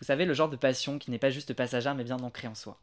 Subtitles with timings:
[0.00, 2.54] Vous savez, le genre de passion qui n'est pas juste passagère mais bien ancrée en
[2.54, 2.80] soi.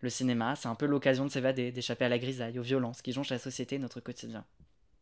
[0.00, 3.12] Le cinéma, c'est un peu l'occasion de s'évader, d'échapper à la grisaille, aux violences qui
[3.12, 4.44] jonchent la société notre quotidien.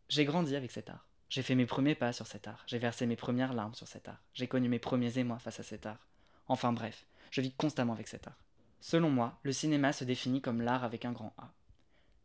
[0.09, 1.09] J'ai grandi avec cet art.
[1.29, 2.63] J'ai fait mes premiers pas sur cet art.
[2.67, 4.23] J'ai versé mes premières larmes sur cet art.
[4.35, 6.07] J'ai connu mes premiers émois face à cet art.
[6.49, 8.39] Enfin bref, je vis constamment avec cet art.
[8.81, 11.53] Selon moi, le cinéma se définit comme l'art avec un grand A.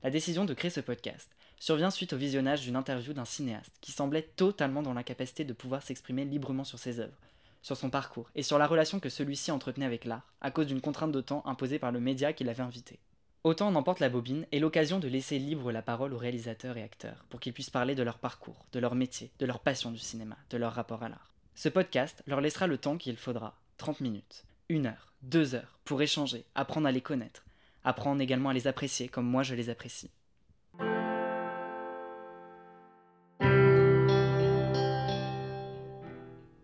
[0.04, 3.92] La décision de créer ce podcast survient suite au visionnage d'une interview d'un cinéaste qui
[3.92, 7.18] semblait totalement dans l'incapacité de pouvoir s'exprimer librement sur ses œuvres,
[7.66, 10.82] sur son parcours et sur la relation que celui-ci entretenait avec l'art, à cause d'une
[10.82, 13.00] contrainte de temps imposée par le média qui l'avait invité.
[13.44, 16.84] Autant en emporte la bobine et l'occasion de laisser libre la parole aux réalisateurs et
[16.84, 19.98] acteurs pour qu'ils puissent parler de leur parcours, de leur métier, de leur passion du
[19.98, 21.34] cinéma, de leur rapport à l'art.
[21.56, 26.04] Ce podcast leur laissera le temps qu'il faudra, 30 minutes, une heure, deux heures, pour
[26.04, 27.46] échanger, apprendre à les connaître,
[27.84, 30.12] apprendre également à les apprécier comme moi je les apprécie.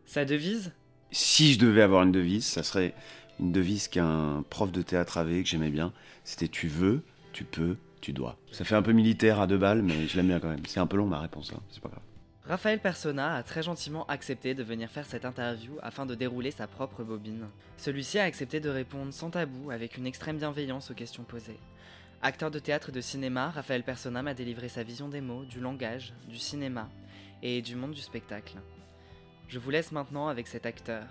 [0.06, 0.74] Sa devise?
[1.12, 2.94] Si je devais avoir une devise, ça serait
[3.40, 5.92] une devise qu'un prof de théâtre avait, que j'aimais bien.
[6.24, 8.38] C'était tu veux, tu peux, tu dois.
[8.52, 10.66] Ça fait un peu militaire à deux balles, mais je l'aime bien quand même.
[10.68, 11.60] C'est un peu long ma réponse, hein.
[11.70, 12.02] c'est pas grave.
[12.48, 16.68] Raphaël Persona a très gentiment accepté de venir faire cette interview afin de dérouler sa
[16.68, 17.48] propre bobine.
[17.78, 21.60] Celui-ci a accepté de répondre sans tabou avec une extrême bienveillance aux questions posées.
[22.24, 25.60] Acteur de théâtre et de cinéma, Raphaël Persona m'a délivré sa vision des mots, du
[25.60, 26.90] langage, du cinéma
[27.44, 28.58] et du monde du spectacle.
[29.52, 31.04] Je vous laisse maintenant avec cet acteur.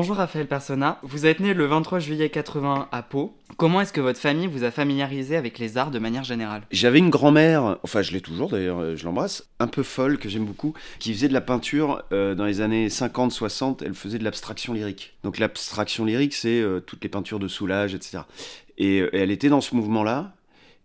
[0.00, 3.34] Bonjour Raphaël Persona, vous êtes né le 23 juillet 80 à Pau.
[3.58, 6.62] Comment est-ce que votre famille vous a familiarisé avec les arts de manière générale?
[6.70, 10.30] J'avais une grand-mère, enfin je l'ai toujours d'ailleurs, euh, je l'embrasse, un peu folle, que
[10.30, 14.24] j'aime beaucoup, qui faisait de la peinture euh, dans les années 50-60, elle faisait de
[14.24, 15.12] l'abstraction lyrique.
[15.22, 18.20] Donc l'abstraction lyrique, c'est euh, toutes les peintures de Soulage, etc.
[18.78, 20.32] Et, elle était dans ce mouvement-là,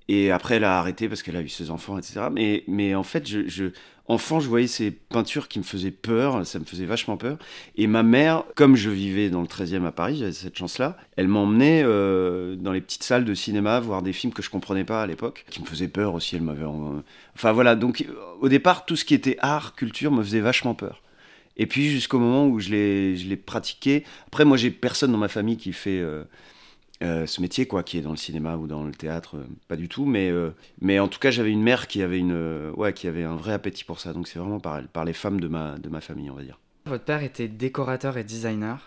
[0.08, 2.28] et après, elle a arrêté parce qu'elle a eu ses enfants, etc.
[2.32, 3.70] Mais, mais en fait, je,
[4.08, 7.38] enfant, je voyais ces peintures qui me faisaient peur, ça me faisait vachement peur.
[7.76, 11.28] Et ma mère, comme je vivais dans le 13e à Paris, j'avais cette chance-là, elle
[11.28, 15.02] m'emmenait euh, dans les petites salles de cinéma voir des films que je comprenais pas
[15.02, 16.36] à l'époque, qui me faisaient peur aussi.
[16.36, 16.66] Elle m'avait.
[16.66, 17.04] En...
[17.34, 18.06] Enfin voilà, donc
[18.42, 21.02] au départ, tout ce qui était art, culture me faisait vachement peur.
[21.58, 24.04] Et puis jusqu'au moment où je l'ai pratiqué.
[24.28, 26.00] Après, moi, j'ai personne dans ma famille qui fait.
[26.00, 26.24] Euh,
[27.06, 29.76] euh, ce métier, quoi, qui est dans le cinéma ou dans le théâtre, euh, pas
[29.76, 30.06] du tout.
[30.06, 30.52] Mais, euh,
[30.82, 33.54] mais en tout cas, j'avais une mère qui avait, une, ouais, qui avait un vrai
[33.54, 34.14] appétit pour ça.
[34.14, 36.60] Donc c'est vraiment par, par les femmes de ma, de ma famille, on va dire.
[36.86, 38.86] Votre père était décorateur et designer.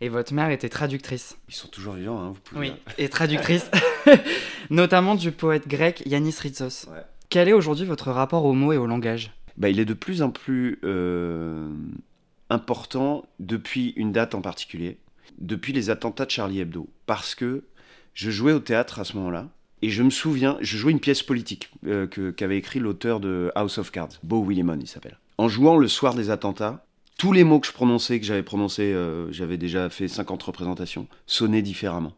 [0.00, 1.36] Et votre mère était traductrice.
[1.48, 2.70] Ils sont toujours vivants, hein, vous pouvez.
[2.70, 3.70] Oui, et traductrice,
[4.70, 6.88] notamment du poète grec Yannis Ritsos.
[7.28, 9.32] Quel est aujourd'hui votre rapport aux mots et au langage?
[9.56, 10.80] Bah, Il est de plus en plus
[12.48, 14.98] important depuis une date en particulier
[15.38, 16.88] depuis les attentats de Charlie Hebdo.
[17.06, 17.64] Parce que
[18.14, 19.48] je jouais au théâtre à ce moment-là.
[19.82, 23.78] Et je me souviens, je jouais une pièce politique euh, qu'avait écrit l'auteur de House
[23.78, 25.18] of Cards, Beau Willimon il s'appelle.
[25.38, 26.86] En jouant le soir des attentats,
[27.18, 31.06] tous les mots que je prononçais, que j'avais prononcés, euh, j'avais déjà fait 50 représentations,
[31.26, 32.14] sonnaient différemment.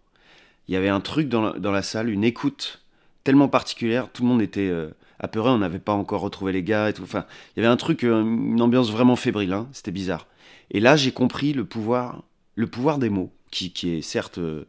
[0.69, 2.81] Il y avait un truc dans la, salle, une écoute
[3.25, 6.89] tellement particulière, tout le monde était euh, apeuré, on n'avait pas encore retrouvé les gars
[6.89, 7.03] et tout.
[7.03, 7.27] Enfin,
[7.57, 10.27] il y avait un truc, une ambiance vraiment fébrile, hein, c'était bizarre.
[10.71, 12.23] Et là, j'ai compris le pouvoir
[12.59, 14.65] le pouvoir des mots, qui, est certes euh,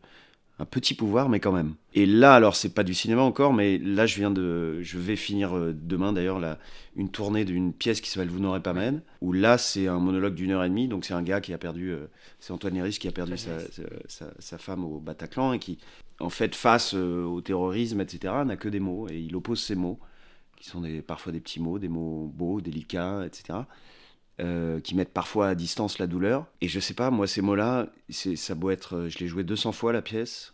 [0.60, 1.76] un petit pouvoir, mais quand même.
[1.94, 5.16] Et là, alors c'est pas du cinéma encore, mais là je viens de, je vais
[5.16, 6.42] finir euh, demain d'ailleurs
[6.96, 10.36] une tournée d'une pièce qui s'appelle Vous n'aurez pas mène, où là c'est un monologue
[10.36, 12.08] d'une heure et demie, donc c'est un gars qui a perdu, euh,
[12.40, 15.78] c'est Antoine Léris qui a perdu sa, femme au Bataclan et qui,
[16.20, 20.00] en fait, face au terrorisme, etc., n'a que des mots et il oppose ces mots
[20.58, 23.60] qui sont des, parfois des petits mots, des mots beaux, délicats, etc.
[24.40, 26.46] Euh, qui mettent parfois à distance la douleur.
[26.62, 29.08] Et je sais pas, moi, ces mots-là, ça doit être.
[29.10, 30.54] Je l'ai joué 200 fois la pièce.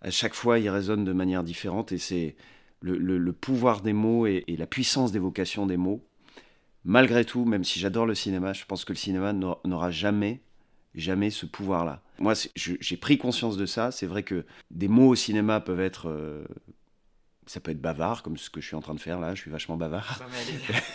[0.00, 2.36] À chaque fois, ils résonnent de manière différente et c'est
[2.80, 6.02] le, pouvoir des mots et, la puissance d'évocation des mots.
[6.84, 10.40] Malgré tout, même si j'adore le cinéma, je pense que le cinéma n'aura jamais,
[10.94, 12.00] jamais ce pouvoir-là.
[12.20, 13.90] Moi, j'ai pris conscience de ça.
[13.90, 16.46] C'est vrai que des mots au cinéma peuvent être euh,
[17.48, 19.40] ça peut être bavard, comme ce que je suis en train de faire là, je
[19.40, 20.22] suis vachement bavard.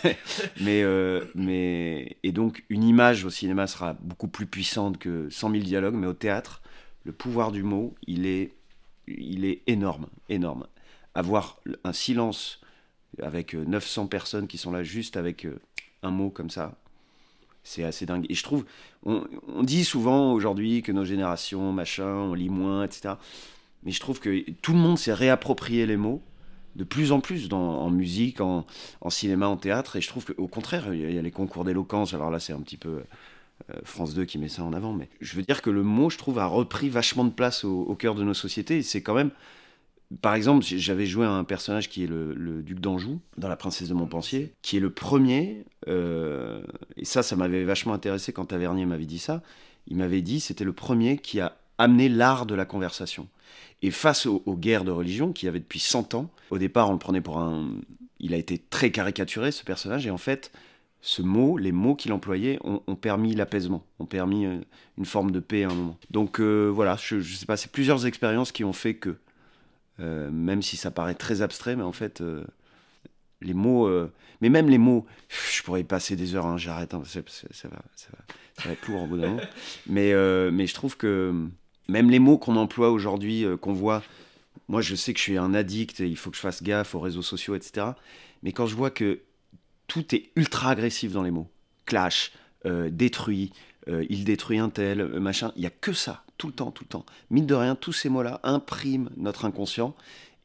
[0.60, 5.50] mais, euh, mais, et donc, une image au cinéma sera beaucoup plus puissante que 100
[5.50, 6.62] 000 dialogues, mais au théâtre,
[7.04, 8.52] le pouvoir du mot, il est,
[9.08, 10.68] il est énorme, énorme.
[11.16, 12.60] Avoir un silence
[13.20, 15.46] avec 900 personnes qui sont là juste avec
[16.02, 16.76] un mot comme ça.
[17.64, 18.26] C'est assez dingue.
[18.28, 18.64] Et je trouve,
[19.04, 23.14] on, on dit souvent aujourd'hui que nos générations, machin, on lit moins, etc.
[23.82, 26.22] Mais je trouve que tout le monde s'est réapproprié les mots
[26.76, 28.64] de plus en plus en musique, en,
[29.08, 29.96] cinéma, en théâtre.
[29.96, 32.14] Et je trouve qu'au contraire, il y a les concours d'éloquence.
[32.14, 33.02] Alors là, c'est un petit peu
[33.70, 34.92] euh, France 2 qui met ça en avant.
[34.92, 37.94] Mais je veux dire que le mot, je trouve, a repris vachement de place au,
[37.94, 38.78] cœur de nos sociétés.
[38.78, 39.30] Et c'est quand même.
[40.20, 43.88] Par exemple, j'avais joué un personnage qui est le, le duc d'Anjou dans La princesse
[43.88, 46.62] de Montpensier, qui est le premier, euh,
[46.96, 49.42] et ça, ça m'avait vachement intéressé quand Tavernier m'avait dit ça.
[49.86, 53.28] Il m'avait dit c'était le premier qui a amené l'art de la conversation.
[53.84, 56.94] Et face aux, aux, guerres de religion qui avaient depuis 100 ans, au départ, on
[56.94, 57.68] le prenait pour un.
[58.18, 60.50] Il a été très caricaturé, ce personnage, et en fait,
[61.02, 64.56] ce mot, les mots qu'il employait ont, ont permis l'apaisement, ont permis euh,
[64.96, 65.98] une forme de paix à un moment.
[66.10, 69.18] Donc euh, voilà, je, je sais pas, c'est plusieurs expériences qui ont fait que,
[70.00, 72.42] euh, même si ça paraît très abstrait, mais en fait, euh,
[73.42, 73.90] les mots,
[74.40, 75.04] mais même les mots,
[75.52, 77.82] je pourrais y passer des heures, hein, j'arrête, hein, ça, va, ça, va,
[78.56, 79.42] ça va être lourd au bout d'un moment.
[79.86, 80.14] Mais,
[80.50, 81.50] mais je trouve que
[81.88, 84.02] même les mots qu'on emploie aujourd'hui, euh, qu'on voit,
[84.68, 86.94] moi je sais que je suis un addict et il faut que je fasse gaffe
[86.94, 87.88] aux réseaux sociaux, etc.
[88.42, 89.20] Mais quand je vois que
[89.86, 91.48] tout est ultra agressif dans les mots,
[91.86, 92.32] clash,
[92.66, 93.52] euh, détruit,
[93.88, 96.84] euh, il détruit un tel, machin, il n'y a que ça, tout le temps, tout
[96.84, 97.04] le temps.
[97.30, 99.94] Mine de rien, tous ces mots-là impriment notre inconscient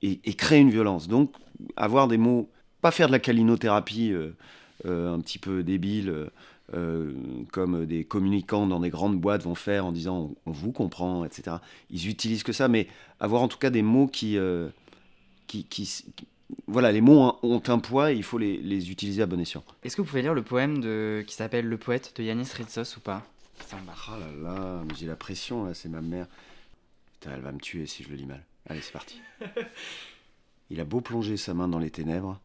[0.01, 1.07] et, et, créent une violence.
[1.07, 1.33] Donc,
[1.77, 2.50] avoir des mots,
[2.81, 4.13] pas faire de la calinothérapie
[4.85, 6.30] un petit peu débile,
[6.74, 7.13] euh,
[7.51, 11.25] comme des communicants dans des grandes boîtes vont faire en disant on, on, vous comprend,
[11.25, 11.57] etc.
[11.89, 12.88] Ils utilisent que ça, mais
[13.19, 14.69] avoir en tout cas des mots qui, euh,
[15.48, 16.27] qui, qui, qui
[16.68, 19.63] voilà, les mots ont un poids et il faut les, les utiliser à bon escient.
[19.83, 21.24] Est-ce que vous pouvez lire le poème de...
[21.27, 23.24] qui s'appelle Le poète de Yanis Ritsos ou pas?
[23.71, 26.27] Oh là là, j'ai la pression là, c'est ma mère.
[27.13, 28.44] Putain, elle va me tuer si je le lis mal.
[28.68, 29.21] Allez, c'est parti.
[30.69, 32.39] Il a beau plonger sa main dans les ténèbres,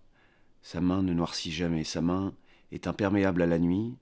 [0.62, 2.32] sa main ne noircit jamais, sa main
[2.72, 3.94] est imperméable à la nuit.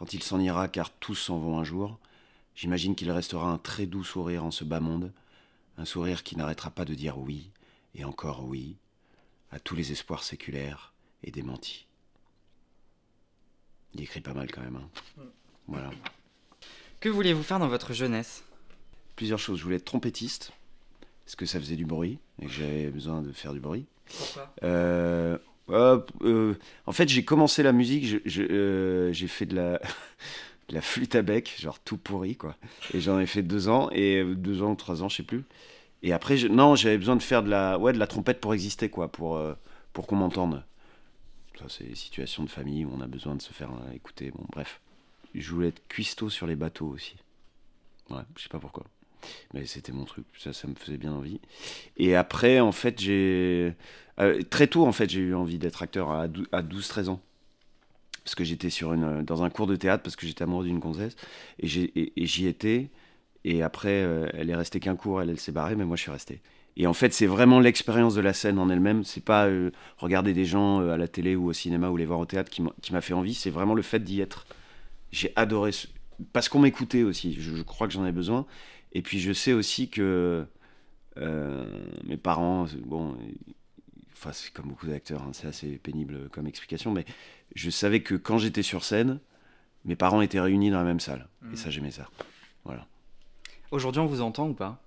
[0.00, 1.98] Quand il s'en ira, car tous s'en vont un jour,
[2.54, 5.12] j'imagine qu'il restera un très doux sourire en ce bas monde,
[5.76, 7.50] un sourire qui n'arrêtera pas de dire oui,
[7.94, 8.78] et encore oui,
[9.52, 11.86] à tous les espoirs séculaires et démentis.
[13.92, 14.76] Il écrit pas mal quand même.
[14.76, 15.24] Hein.
[15.68, 15.90] Voilà.
[17.00, 18.42] Que vouliez-vous faire dans votre jeunesse?
[19.16, 19.58] Plusieurs choses.
[19.58, 20.54] Je voulais être trompettiste,
[21.26, 23.84] parce que ça faisait du bruit, et que j'avais besoin de faire du bruit.
[24.06, 24.54] Pourquoi?
[24.62, 25.36] Euh,
[25.72, 29.78] En fait, j'ai commencé la musique, euh, j'ai fait de
[30.68, 32.56] la, flûte à bec, genre tout pourri, quoi.
[32.94, 35.44] Et j'en ai fait deux ans, et deux ans, trois ans, je sais plus.
[36.02, 38.88] Et après, non, j'avais besoin de faire de la, ouais, de la trompette pour exister,
[38.88, 39.54] quoi, pour, euh,
[39.92, 40.64] pour qu'on m'entende.
[41.58, 44.30] Ça, c'est des situations de famille où on a besoin de se faire euh, écouter.
[44.30, 44.80] Bon, bref.
[45.34, 47.16] Je voulais être cuistot sur les bateaux aussi.
[48.08, 48.84] Ouais, je sais pas pourquoi.
[49.54, 51.40] Mais c'était mon truc, ça, ça me faisait bien envie.
[51.96, 53.74] Et après, en fait, j'ai.
[54.20, 57.20] Euh, très tôt, en fait, j'ai eu envie d'être acteur à, à 12-13 ans.
[58.24, 60.78] Parce que j'étais sur une, dans un cours de théâtre, parce que j'étais amoureux d'une
[60.78, 61.16] gonzesse.
[61.58, 62.90] Et, j'y étais.
[63.44, 66.02] Et après, euh, elle est restée qu'un cours, elle, elle s'est barrée, mais moi je
[66.02, 66.42] suis resté.
[66.76, 69.04] Et en fait, c'est vraiment l'expérience de la scène en elle-même.
[69.04, 72.06] C'est pas euh, regarder des gens euh, à la télé ou au cinéma ou les
[72.06, 73.34] voir au théâtre qui m'a fait envie.
[73.34, 74.46] C'est vraiment le fait d'y être.
[75.10, 75.72] J'ai adoré.
[75.72, 75.88] Ce...
[76.32, 77.34] Parce qu'on m'écoutait aussi.
[77.40, 78.46] Je, je, crois que j'en ai besoin.
[78.92, 80.46] Et puis je sais aussi que
[81.16, 81.64] euh,
[82.04, 83.16] mes parents, bon,
[84.12, 87.04] enfin, c'est comme beaucoup d'acteurs, hein, c'est assez pénible comme explication, mais
[87.54, 89.20] je savais que quand j'étais sur scène,
[89.84, 91.28] mes parents étaient réunis dans la même salle.
[91.42, 91.52] Mmh.
[91.52, 92.08] Et ça, j'aimais ça.
[92.64, 92.86] Voilà.
[93.70, 94.82] Aujourd'hui, on vous entend ou pas?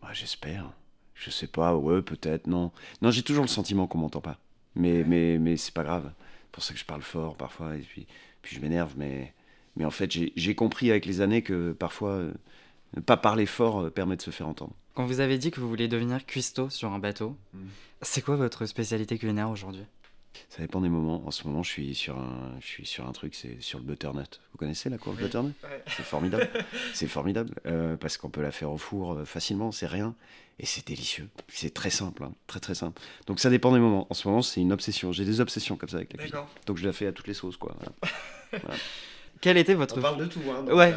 [0.00, 0.72] Bah, J'espère.
[1.14, 2.72] Je sais pas, ouais, peut-être, non.
[3.02, 4.38] Non, j'ai toujours le sentiment qu'on m'entend pas.
[4.74, 6.10] Mais, mais, mais c'est pas grave.
[6.44, 8.06] C'est pour ça que je parle fort parfois, et puis,
[8.40, 8.94] puis je m'énerve.
[8.96, 9.34] Mais,
[9.76, 12.32] mais en fait, j'ai compris avec les années que parfois, euh,
[12.96, 14.72] ne pas parler fort euh, permet de se faire entendre.
[14.94, 17.58] Quand vous avez dit que vous vouliez devenir cuistot sur un bateau, mmh.
[18.02, 19.84] c'est quoi votre spécialité culinaire aujourd'hui?
[20.48, 21.26] Ça dépend des moments.
[21.26, 23.84] En ce moment, je suis sur un, je suis sur un truc, c'est sur le
[23.84, 24.40] butternut.
[24.52, 25.24] Vous connaissez la courge oui.
[25.24, 25.54] butternut?
[25.62, 25.82] Ouais.
[25.86, 26.48] C'est formidable.
[26.94, 30.14] c'est formidable euh, parce qu'on peut la faire au four euh, facilement, c'est rien
[30.58, 31.28] et c'est délicieux.
[31.48, 33.00] C'est très simple, hein, très très simple.
[33.26, 34.06] Donc ça dépend des moments.
[34.10, 35.12] En ce moment, c'est une obsession.
[35.12, 36.40] J'ai des obsessions comme ça avec la cuisine.
[36.66, 37.76] Donc je la fais à toutes les sauces, quoi.
[37.78, 37.92] Voilà.
[38.64, 38.76] voilà.
[39.40, 40.94] Quelle était votre On parle de tout, hein, ouais.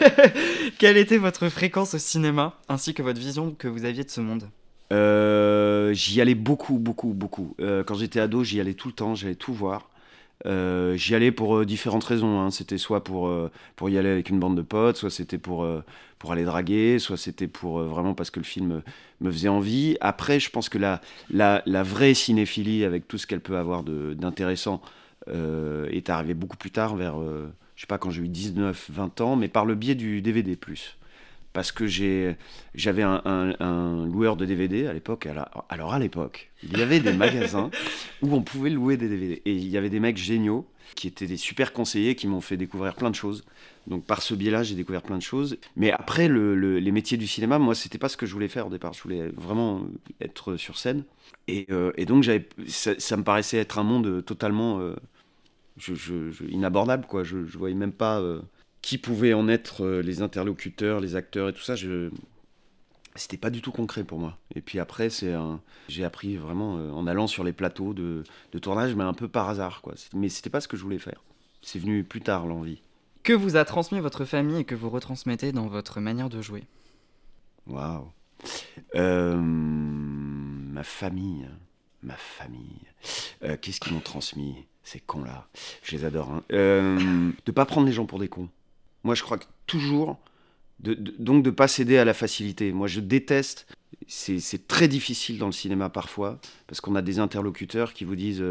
[0.00, 0.28] Euh,
[0.78, 4.20] Quelle était votre fréquence au cinéma ainsi que votre vision que vous aviez de ce
[4.20, 4.48] monde?
[4.92, 7.54] Euh, j'y allais beaucoup, beaucoup, beaucoup.
[7.60, 9.90] Euh, quand j'étais ado, j'y allais tout le temps, j'allais tout voir.
[10.46, 12.40] Euh, j'y allais pour euh, différentes raisons.
[12.40, 12.50] Hein.
[12.50, 15.62] C'était soit pour, euh, pour y aller avec une bande de potes, soit c'était pour,
[15.62, 15.84] euh,
[16.18, 18.82] pour aller draguer, soit c'était pour vraiment parce que le film
[19.20, 19.98] me faisait envie.
[20.00, 23.82] Après, je pense que la, la, la vraie cinéphilie, avec tout ce qu'elle peut avoir
[23.82, 24.80] d'intéressant,
[25.28, 27.16] est arrivée beaucoup plus tard, vers,
[27.82, 30.56] je sais pas, quand j'ai eu 19, 20 ans, mais par le biais du DVD.
[31.52, 35.26] parce que j'avais un, un, loueur de DVD à l'époque.
[35.68, 37.72] Alors à l'époque, il y avait des magasins
[38.22, 39.42] où on pouvait louer des DVD.
[39.46, 42.56] Et il y avait des mecs géniaux qui étaient des super conseillers qui m'ont fait
[42.56, 43.44] découvrir plein de choses.
[43.88, 45.56] Donc par ce biais-là, j'ai découvert plein de choses.
[45.74, 48.68] Mais après, le, les métiers du cinéma, moi, c'était pas ce que je voulais faire
[48.68, 48.92] au départ.
[48.92, 49.82] Je voulais vraiment
[50.20, 51.02] être sur scène.
[51.48, 54.94] Et, euh, et donc, j'avais, ça, me paraissait être un monde totalement euh,
[55.76, 57.06] je, je, inabordable.
[57.06, 57.24] Quoi.
[57.24, 58.40] Je, je voyais même pas euh,
[58.80, 61.74] qui pouvait en être les interlocuteurs, les acteurs et tout ça.
[61.74, 62.10] Je,
[63.14, 64.38] c'était pas du tout concret pour moi.
[64.54, 65.60] Et puis après, c'est un...
[65.88, 69.48] j'ai appris vraiment en allant sur les plateaux de, de, tournage, mais un peu par
[69.48, 69.82] hasard.
[69.82, 69.94] Quoi.
[70.14, 71.22] Mais c'était pas ce que je voulais faire.
[71.62, 72.82] C'est venu plus tard, l'envie.
[73.22, 76.64] Que vous a transmis votre famille et que vous retransmettez dans votre manière de jouer?
[77.68, 78.10] Waouh
[78.96, 81.48] euh, Ma famille.
[82.02, 82.80] Ma famille.
[83.44, 84.66] Euh, qu'est-ce qu'ils m'ont transmis?
[84.84, 85.48] Ces cons-là.
[85.82, 86.30] Je les adore.
[86.30, 86.42] Hein.
[86.52, 88.48] Euh, de pas prendre les gens pour des cons.
[89.04, 90.18] Moi, je crois que toujours.
[90.80, 92.72] De, donc de pas céder à la facilité.
[92.72, 93.66] Moi, je déteste.
[94.08, 98.44] C'est très difficile dans le cinéma parfois parce qu'on a des interlocuteurs qui vous disent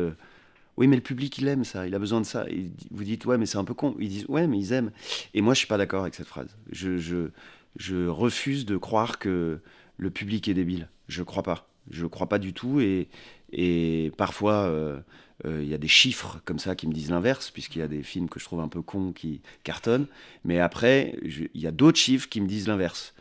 [0.77, 2.45] oui, mais le public, il aime ça, il a besoin de ça.
[2.91, 3.95] Vous dites, ouais, mais c'est un peu con.
[3.99, 4.91] Ils disent, ouais, mais ils aiment.
[5.33, 6.55] Et moi, je suis pas d'accord avec cette phrase.
[6.71, 9.59] Je, refuse de croire que
[9.97, 10.89] le public est débile.
[11.07, 11.69] Je crois pas.
[11.89, 12.79] Je crois pas du tout.
[12.81, 15.01] Et, parfois, euh, euh,
[15.45, 18.03] il y a des chiffres comme ça qui me disent l'inverse, puisqu'il y a des
[18.03, 20.07] films que je trouve un peu cons qui cartonnent.
[20.45, 23.13] Mais après, il y a d'autres chiffres qui me disent l'inverse.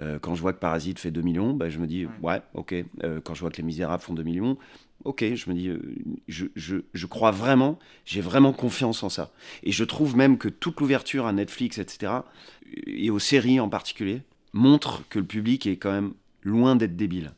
[0.00, 2.74] Euh, quand je vois que Parasite fait 2 millions, bah, je me dis, ouais, ok.
[3.24, 4.56] quand je vois que Les Misérables font 2 millions,
[5.04, 5.80] ok, je me dis, euh,
[6.28, 9.32] je, je, je crois vraiment, j'ai vraiment confiance en ça.
[9.62, 12.12] Et je trouve même que toute l'ouverture à Netflix, etc.,
[12.86, 17.32] et aux séries en particulier, montre que le public est quand même loin d'être débile.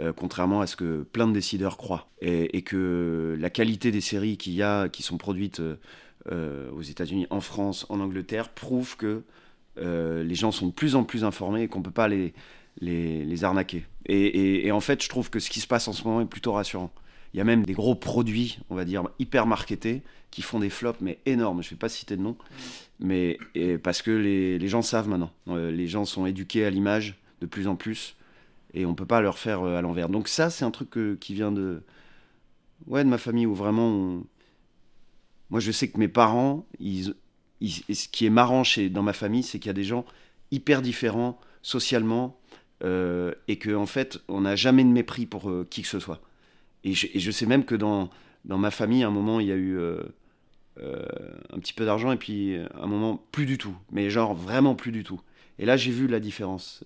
[0.00, 2.08] Euh, contrairement à ce que plein de décideurs croient.
[2.20, 7.26] Et, que la qualité des séries qu'il y a, qui sont produites euh, aux États-Unis,
[7.30, 9.22] en France, en Angleterre, prouve que
[9.76, 12.32] les gens sont de plus en plus informés et qu'on ne peut pas les,
[12.80, 13.84] les, arnaquer.
[14.06, 16.52] Et, en fait, je trouve que ce qui se passe en ce moment est plutôt
[16.52, 16.92] rassurant.
[17.32, 20.70] Il y a même des gros produits, on va dire, hyper marketés, qui font des
[20.70, 21.62] flops, mais énormes.
[21.62, 22.36] Je ne vais pas citer de nom,
[23.00, 23.38] mais
[23.82, 25.32] parce que les, gens savent maintenant.
[25.48, 28.16] Euh, les gens sont éduqués à l'image de plus en plus,
[28.74, 30.08] et on peut pas leur faire euh, à l'envers.
[30.08, 31.82] Donc ça, c'est un truc qui vient de,
[32.86, 34.22] ouais, de ma famille, où vraiment,
[35.48, 39.58] moi, je sais que mes parents, ce qui est marrant chez, dans ma famille, c'est
[39.58, 40.04] qu'il y a des gens
[40.50, 42.38] hyper différents socialement,
[42.82, 46.00] euh, et qu'en en fait, on n'a jamais de mépris pour euh, qui que ce
[46.00, 46.20] soit.
[46.82, 48.10] Et je, sais même que dans,
[48.44, 49.78] dans ma famille, à un moment, il y a eu
[50.76, 53.74] un petit peu d'argent, et puis à un moment, plus du tout.
[53.90, 55.18] Mais genre, vraiment plus du tout.
[55.58, 56.84] Et là, j'ai vu la différence.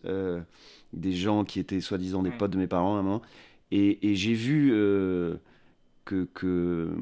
[0.93, 3.23] Des gens qui étaient soi-disant des potes de mes parents à un moment.
[3.71, 4.71] Et, et j'ai vu
[6.05, 6.97] que, que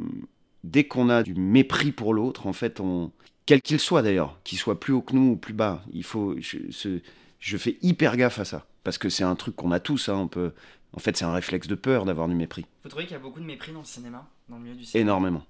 [0.64, 3.12] dès qu'on a du mépris pour l'autre, en fait, on,
[3.46, 6.34] quel qu'il soit d'ailleurs, qu'il soit plus haut que nous ou plus bas, il faut
[6.40, 6.98] je,
[7.38, 10.08] je fais hyper gaffe à ça parce que c'est un truc qu'on a tous.
[10.08, 10.52] Hein, peut...
[10.92, 12.66] En fait, c'est un réflexe de peur d'avoir du mépris.
[12.82, 14.84] Vous trouvez qu'il y a beaucoup de mépris dans le cinéma, dans le milieu du
[14.84, 15.44] cinéma Énormément.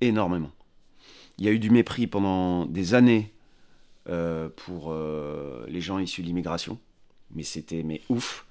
[0.00, 0.50] Énormément.
[1.38, 3.32] Il y a eu du mépris pendant des années
[4.08, 6.78] euh, pour euh, les gens issus de l'immigration.
[7.34, 8.46] Mais c'était mais ouf.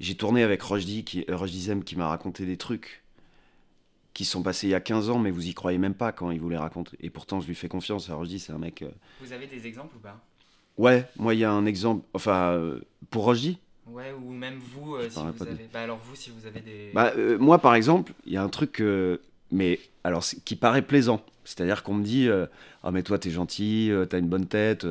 [0.00, 3.02] J'ai tourné avec Rojdi, qui, euh, Zem, qui m'a raconté des trucs
[4.12, 6.30] qui sont passés il y a 15 ans, mais vous y croyez même pas quand
[6.30, 6.94] il vous les raconte.
[7.00, 8.08] Et pourtant, je lui fais confiance.
[8.08, 8.82] Rojdi, c'est un mec.
[9.20, 10.18] Vous avez des exemples ou pas?
[10.78, 12.04] Ouais, moi, il y a un exemple.
[12.12, 12.80] Enfin, euh,
[13.10, 15.68] pour Roger Ouais, ou même vous, euh, si vous avez.
[15.72, 16.90] Bah, alors, vous, si vous avez des.
[16.92, 18.82] Bah, euh, moi, par exemple, il y a un truc.
[19.50, 21.22] mais alors, qui paraît plaisant.
[21.44, 22.28] C'est-à-dire qu'on me dit
[22.82, 24.86] Ah, mais toi, t'es gentil, t'as une bonne tête.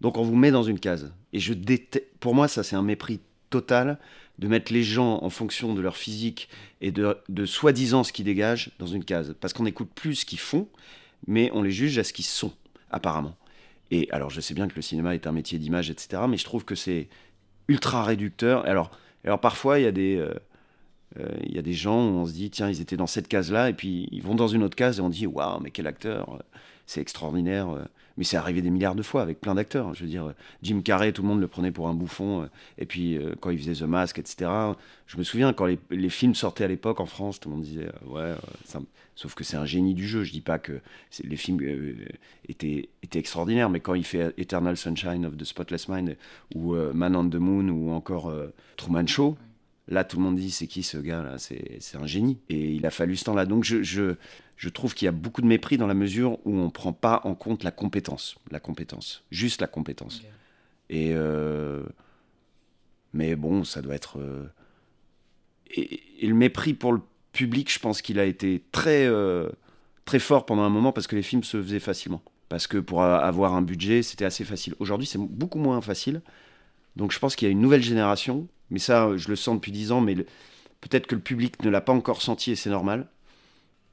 [0.00, 1.12] Donc, on vous met dans une case.
[1.32, 2.06] Et je déteste.
[2.22, 3.18] Pour moi, ça, c'est un mépris
[3.50, 3.98] total
[4.38, 6.48] de mettre les gens en fonction de leur physique
[6.80, 9.34] et de, de soi-disant ce qu'ils dégagent dans une case.
[9.40, 10.68] Parce qu'on n'écoute plus ce qu'ils font,
[11.26, 12.52] mais on les juge à ce qu'ils sont,
[12.92, 13.34] apparemment.
[13.90, 16.44] Et alors, je sais bien que le cinéma est un métier d'image, etc., mais je
[16.44, 17.08] trouve que c'est
[17.66, 18.64] ultra réducteur.
[18.66, 18.92] Alors,
[19.24, 20.14] alors parfois, il y a des.
[20.14, 20.32] Euh,
[21.18, 23.26] euh, il y a des gens où on se dit, tiens, ils étaient dans cette
[23.26, 25.88] case-là, et puis ils vont dans une autre case et on dit, waouh, mais quel
[25.88, 26.40] acteur,
[26.86, 27.84] c'est extraordinaire.
[28.16, 29.94] Mais c'est arrivé des milliards de fois avec plein d'acteurs.
[29.94, 32.48] Je veux dire, Jim Carrey, tout le monde le prenait pour un bouffon.
[32.78, 34.50] Et puis, euh, quand il faisait The Mask, etc.,
[35.06, 37.88] je me souviens, quand les, films sortaient à l'époque en France, tout le monde disait,
[38.06, 38.80] ouais, ça,
[39.14, 40.24] Sauf que c'est un génie du jeu.
[40.24, 40.80] Je dis pas que
[41.22, 41.94] les films euh,
[42.48, 46.16] étaient, extraordinaires, mais quand il fait Eternal Sunshine of the Spotless Mind
[46.54, 49.36] ou euh, Man on the Moon ou encore euh, Truman Show,
[49.88, 52.38] là tout le monde dit c'est qui ce gars là C'est un génie.
[52.48, 53.44] Et il a fallu ce temps-là.
[53.44, 54.14] Donc je,
[54.56, 56.92] je trouve qu'il y a beaucoup de mépris dans la mesure où on ne prend
[56.92, 58.36] pas en compte la compétence.
[58.50, 59.24] La compétence.
[59.30, 60.22] Juste la compétence.
[60.90, 61.14] Et.
[63.12, 64.18] mais bon, ça doit être.
[65.70, 67.00] et, le mépris pour le
[67.32, 69.48] public, je pense qu'il a été très, euh,
[70.04, 72.22] très fort pendant un moment parce que les films se faisaient facilement.
[72.48, 74.74] parce que pour avoir un budget, c'était assez facile.
[74.78, 76.20] Aujourd'hui, c'est beaucoup moins facile.
[76.96, 79.72] Donc je pense qu'il y a une nouvelle génération, mais ça, je le sens depuis
[79.72, 83.08] 10 ans, mais peut-être que le public ne l'a pas encore senti et c'est normal,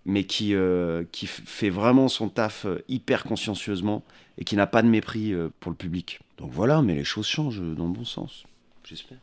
[0.09, 4.03] mais qui, euh, qui fait vraiment son taf euh, hyper consciencieusement
[4.39, 6.19] et qui n'a pas de mépris euh, pour le public.
[6.37, 8.45] Donc voilà, mais les choses changent dans le bon sens,
[8.83, 9.19] j'espère.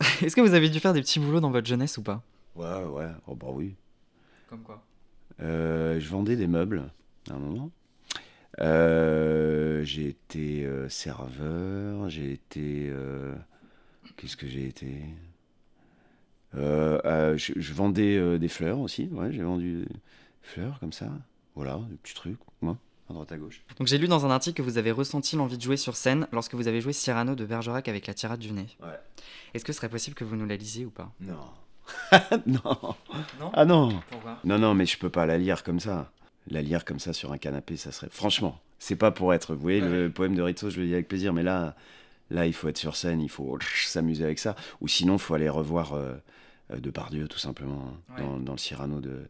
[0.22, 2.22] Est-ce que vous avez dû faire des petits boulots dans votre jeunesse ou pas?
[2.56, 3.76] Ouais, ouais, oh bah oui.
[4.48, 4.82] Comme quoi?
[5.40, 6.90] Euh, je vendais des meubles
[7.30, 7.70] à un moment.
[8.60, 12.92] Euh, j'ai été serveur, j'ai été.
[14.16, 15.04] Qu'est-ce que j'ai été?
[16.56, 19.94] Euh, euh, je, je vendais euh, des fleurs aussi, ouais, j'ai vendu des
[20.42, 21.06] fleurs comme ça.
[21.54, 22.76] Voilà, des petits trucs, moi,
[23.08, 23.62] à droite à gauche.
[23.78, 26.26] Donc j'ai lu dans un article que vous avez ressenti l'envie de jouer sur scène
[26.32, 28.66] lorsque vous avez joué Cyrano de Bergerac avec la tirade du nez.
[28.82, 28.98] Ouais.
[29.54, 31.12] Est-ce que ce serait possible que vous nous la lisiez ou pas?
[31.20, 31.36] Non.
[32.46, 32.94] non.
[33.40, 33.50] Non?
[33.52, 34.00] Ah non.
[34.10, 34.38] Pourquoi?
[34.44, 36.12] Non, non, mais je peux pas la lire comme ça.
[36.48, 38.08] La lire comme ça sur un canapé, ça serait.
[38.10, 39.54] Franchement, c'est pas pour être.
[39.54, 41.74] Vous voyez, le poème de Rizzo, je le dis avec plaisir, mais là,
[42.30, 44.54] là, il faut être sur scène, il faut s'amuser avec ça.
[44.80, 46.14] Ou sinon, il faut aller revoir euh,
[46.72, 48.22] euh, Depardieu, tout simplement, hein, Ouais.
[48.22, 49.22] dans, dans le Cyrano de,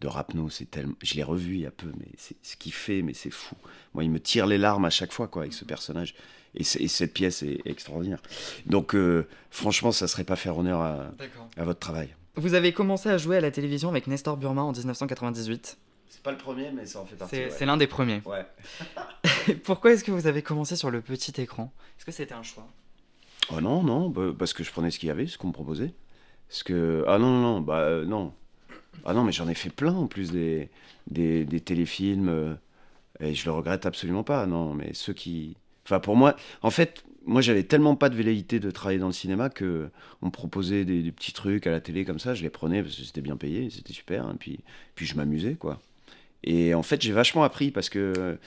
[0.00, 0.48] de Rapneau.
[0.50, 0.94] C'est tellement.
[1.02, 3.54] Je l'ai revu il y a peu, mais c'est ce qu'il fait, mais c'est fou.
[3.94, 6.14] Moi, il me tire les larmes à chaque fois, quoi, avec ce personnage.
[6.54, 8.20] Et, cette pièce est extraordinaire.
[8.66, 11.12] Donc, euh, franchement, ça serait pas faire honneur à,
[11.56, 12.08] à votre travail.
[12.36, 15.76] Vous avez commencé à jouer à la télévision avec Nestor Burma en 1998.
[16.08, 18.22] C'est pas le premier, mais ça en fait C'est c'est l'un des premiers.
[18.24, 18.44] Ouais.
[19.64, 21.72] Pourquoi est-ce que vous avez commencé sur le petit écran?
[21.96, 22.66] Est-ce que c'était un choix?
[23.52, 25.52] Oh non, non, bah, parce que je prenais ce qu'il y avait, ce qu'on me
[25.52, 25.92] proposait.
[26.48, 27.04] Parce que.
[27.06, 28.32] Ah non, non, non, bah euh, non.
[29.04, 30.70] Ah non, mais j'en ai fait plein en plus des,
[31.10, 32.28] des, téléfilms.
[32.28, 32.54] euh,
[33.20, 35.56] et je le regrette absolument pas, non, mais ceux qui.
[35.84, 39.12] Enfin, pour moi, en fait, moi j'avais tellement pas de velléité de travailler dans le
[39.12, 39.90] cinéma que
[40.22, 42.96] on me proposait des, petits trucs à la télé comme ça, je les prenais parce
[42.96, 44.60] que c'était bien payé, c'était super, et puis,
[44.94, 45.80] puis je m'amusais, quoi.
[46.44, 48.38] Et en fait, j'ai vachement appris parce que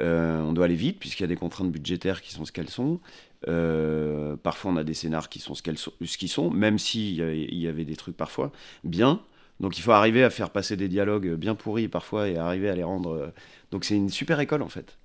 [0.00, 2.70] euh, on doit aller vite puisqu'il y a des contraintes budgétaires qui sont ce qu'elles
[2.70, 3.00] sont.
[3.48, 7.68] Euh, parfois, on a des scénars qui sont ce qu'ils sont, même s'il y, y
[7.68, 8.52] avait des trucs parfois
[8.84, 9.20] bien.
[9.60, 12.74] Donc, il faut arriver à faire passer des dialogues bien pourris parfois et arriver à
[12.74, 13.12] les rendre.
[13.12, 13.28] euh,
[13.70, 14.96] Donc, c'est une super école en fait.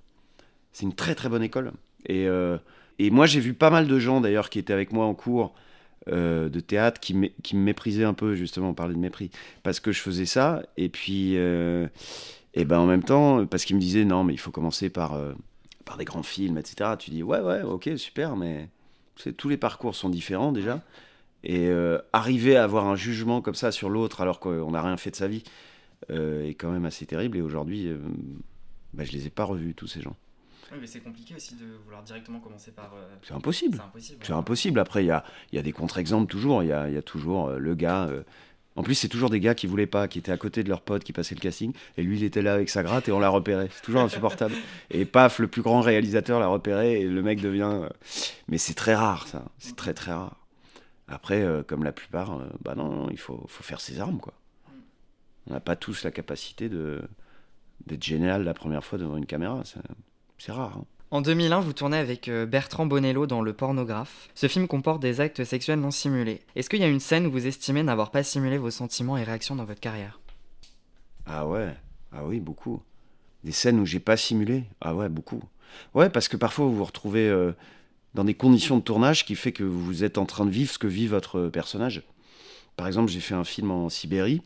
[0.72, 1.72] C'est une très très bonne école.
[2.06, 2.58] Et, euh,
[2.98, 5.54] et moi, j'ai vu pas mal de gens d'ailleurs qui étaient avec moi en cours
[6.06, 9.30] de théâtre qui, me méprisaient un peu, justement, on parlait de mépris,
[9.62, 10.62] parce que je faisais ça.
[10.78, 14.50] Et puis, et ben en même temps, parce qu'ils me disaient non, mais il faut
[14.50, 15.20] commencer par,
[15.88, 16.90] par des grands films, etc.
[16.98, 18.68] Tu dis ouais, ouais, ok, super, mais
[19.16, 20.82] c'est- tous les parcours sont différents déjà.
[21.44, 24.96] Et euh, arriver à avoir un jugement comme ça sur l'autre alors qu'on n'a rien
[24.98, 25.44] fait de sa vie
[26.10, 27.38] euh, est quand même assez terrible.
[27.38, 27.96] Et aujourd'hui, euh,
[28.92, 30.16] bah, je les ai pas revus, tous ces gens.
[30.70, 32.92] Oui, mais c'est compliqué aussi de vouloir directement commencer par.
[33.22, 33.80] C'est impossible.
[33.82, 34.18] impossible.
[34.22, 34.78] C'est impossible.
[34.80, 36.62] Après, il y a, il y a des contre-exemples toujours.
[36.62, 38.10] Il y a, il y a toujours euh, le gars.
[38.78, 40.82] En plus, c'est toujours des gars qui voulaient pas, qui étaient à côté de leur
[40.82, 41.72] pote, qui passaient le casting.
[41.96, 43.68] Et lui, il était là avec sa gratte et on l'a repéré.
[43.74, 44.54] C'est toujours insupportable.
[44.90, 47.70] Et paf, le plus grand réalisateur l'a repéré et le mec devient.
[47.72, 47.88] euh,
[48.46, 49.44] Mais c'est très rare, ça.
[49.58, 50.36] C'est très, très rare.
[51.08, 54.18] Après, euh, comme la plupart, euh, bah non, non, il faut, faut faire ses armes,
[54.20, 54.34] quoi.
[55.48, 57.02] On n'a pas tous la capacité de
[57.86, 59.62] d'être génial la première fois devant une caméra.
[59.64, 59.80] C'est-
[60.38, 60.76] C'est rare.
[60.78, 60.84] hein.
[61.10, 64.28] En 2001, vous tournez avec euh, Bertrand Bonello dans Le Pornographe.
[64.34, 66.42] Ce film comporte des actes sexuels non simulés.
[66.54, 69.24] Est-ce qu'il y a une scène où vous estimez n'avoir pas simulé vos sentiments et
[69.24, 70.20] réactions dans votre carrière?
[71.24, 71.74] Ah ouais,
[72.12, 72.82] ah oui, beaucoup.
[73.42, 74.64] Des scènes où j'ai pas simulé?
[74.82, 75.42] Ah ouais, beaucoup.
[75.94, 77.52] Ouais, parce que parfois vous vous retrouvez euh,
[78.12, 80.78] dans des conditions de tournage qui fait que vous êtes en train de vivre ce
[80.78, 82.02] que vit votre personnage.
[82.76, 84.42] Par exemple, j'ai fait un film en Sibérie,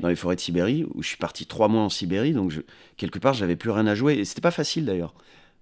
[0.00, 2.52] dans les forêts de Sibérie, où je suis parti trois mois en Sibérie, donc
[2.96, 4.14] quelque part j'avais plus rien à jouer.
[4.14, 5.14] Et c'était pas facile d'ailleurs.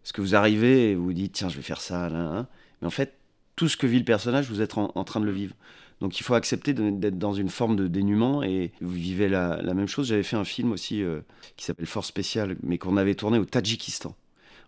[0.03, 2.47] Parce que vous arrivez et vous dites, tiens, je vais faire ça, là, là.
[2.81, 3.15] Mais en fait,
[3.55, 5.55] tout ce que vit le personnage, vous êtes en, train de le vivre.
[6.01, 9.75] Donc il faut accepter d'être dans une forme de dénuement et vous vivez la, la
[9.75, 10.09] même chose.
[10.09, 11.21] J'avais fait un film aussi euh,
[11.57, 14.17] qui s'appelle Force Spéciale, mais qu'on avait tourné au Tadjikistan.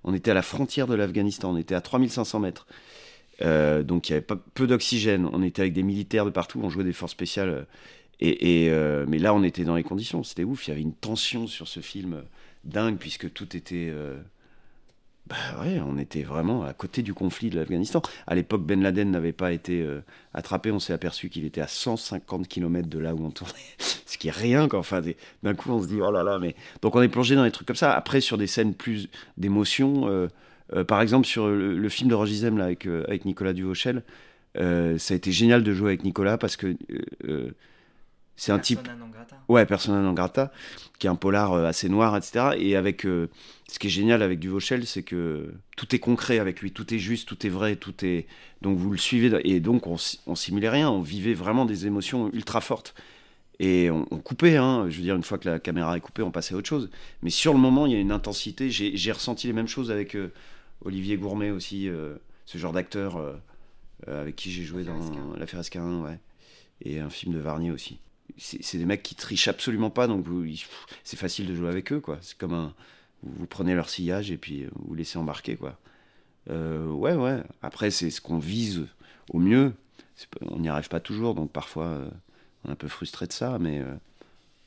[0.04, 2.66] On était à la frontière de l'Afghanistan, on était à 3500 mètres.
[3.42, 6.60] Euh, donc il y avait pas, peu d'oxygène, on était avec des militaires de partout,
[6.62, 7.48] on jouait des forces spéciales.
[7.48, 7.62] euh,
[8.32, 10.66] Euh, mais là, on était dans les conditions, c'était ouf.
[10.66, 12.22] Il y avait une tension sur ce film
[12.64, 13.88] dingue, puisque tout était.
[13.90, 14.16] euh,
[15.26, 18.02] Bah ouais, on était vraiment à côté du conflit de l'Afghanistan.
[18.26, 20.00] À l'époque, Ben Laden n'avait pas été euh,
[20.34, 20.70] attrapé.
[20.70, 23.52] On s'est aperçu qu'il était à 150 km de là où on tournait.
[24.06, 24.78] Ce qui est rien, quoi.
[24.80, 26.54] Enfin, des- d'un coup, on se dit, oh là là, mais.
[26.82, 27.92] Donc, on est plongé dans des trucs comme ça.
[27.94, 29.08] Après, sur des scènes plus
[29.38, 30.06] d'émotion,
[30.74, 34.02] euh, par exemple, sur le, film de Roger Zem, là, avec, avec Nicolas Duvauchel,
[34.58, 36.76] euh, ça a été génial de jouer avec Nicolas parce que
[38.36, 38.80] c'est un type.
[39.48, 40.50] Ouais, Persona non grata,
[40.98, 42.56] qui est un polar euh, assez noir, etc.
[42.58, 43.28] Et avec, euh,
[43.68, 46.98] ce qui est génial avec Duvauchel, c'est que tout est concret avec lui, tout est
[46.98, 48.26] juste, tout est vrai, tout est.
[48.62, 52.30] Donc vous le suivez, et donc on, on simulait rien, on vivait vraiment des émotions
[52.32, 52.94] ultra fortes.
[53.60, 54.86] Et on, on coupait, hein.
[54.88, 56.90] je veux dire, une fois que la caméra est coupée, on passait à autre chose.
[57.22, 58.70] Mais sur le moment, il y a une intensité.
[58.70, 60.32] J'ai ressenti les mêmes choses avec euh,
[60.84, 62.14] Olivier Gourmet aussi, euh,
[62.46, 63.22] ce genre d'acteur
[64.06, 64.98] avec qui j'ai joué dans
[65.38, 66.18] L'affaire Escarin, ouais.
[66.82, 68.00] Et un film de Varnier aussi.
[68.36, 70.26] C'est des mecs qui trichent absolument pas, donc
[71.04, 72.18] c'est facile de jouer avec eux, quoi.
[72.20, 72.74] C'est comme un.
[73.22, 75.78] Vous, prenez leur sillage et puis euh, vous laissez embarquer, quoi.
[76.50, 77.42] Euh, ouais, ouais.
[77.62, 78.86] Après, c'est ce qu'on vise
[79.32, 79.72] au mieux.
[80.42, 82.10] On n'y arrive pas toujours, donc parfois euh,
[82.64, 83.82] on est un peu frustré de ça, mais,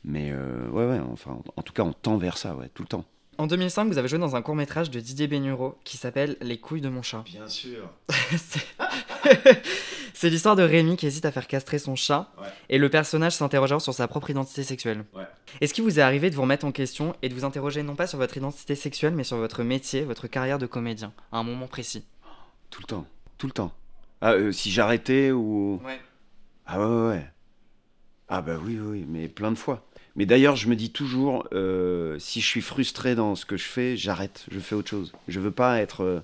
[0.04, 2.88] mais ouais, ouais, enfin, en, en tout cas, on tend vers ça, ouais, tout le
[2.88, 3.06] temps.
[3.38, 6.58] En 2005, vous avez joué dans un court métrage de Didier Bénureau qui s'appelle Les
[6.60, 7.24] couilles de mon chat.
[7.24, 7.90] Bien sûr.
[8.36, 8.66] C'est-
[10.16, 12.48] C'est l'histoire de Rémi qui hésite à faire castrer son chat Ouais.
[12.70, 15.06] et le personnage s'interrogeant sur sa propre identité sexuelle.
[15.14, 15.26] Ouais.
[15.62, 17.96] Est-ce qu'il vous est arrivé de vous remettre en question et de vous interroger non
[17.96, 21.44] pas sur votre identité sexuelle mais sur votre métier, votre carrière de comédien, à un
[21.44, 22.04] moment précis?
[22.72, 23.06] Tout le temps,
[23.38, 23.72] tout le temps.
[24.22, 25.80] Ah, euh, si j'arrêtais ou.
[25.86, 26.00] Ouais.
[26.66, 27.26] Ah ouais, ouais, ouais.
[28.28, 29.86] Ah bah oui, oui, mais plein de fois.
[30.18, 33.66] Mais d'ailleurs, je me dis toujours, euh, si je suis frustré dans ce que je
[33.66, 35.14] fais, j'arrête, je fais autre chose.
[35.28, 36.04] Je veux pas être...
[36.04, 36.20] euh,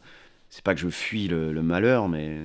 [0.49, 2.39] c'est pas que je fuis le, malheur, mais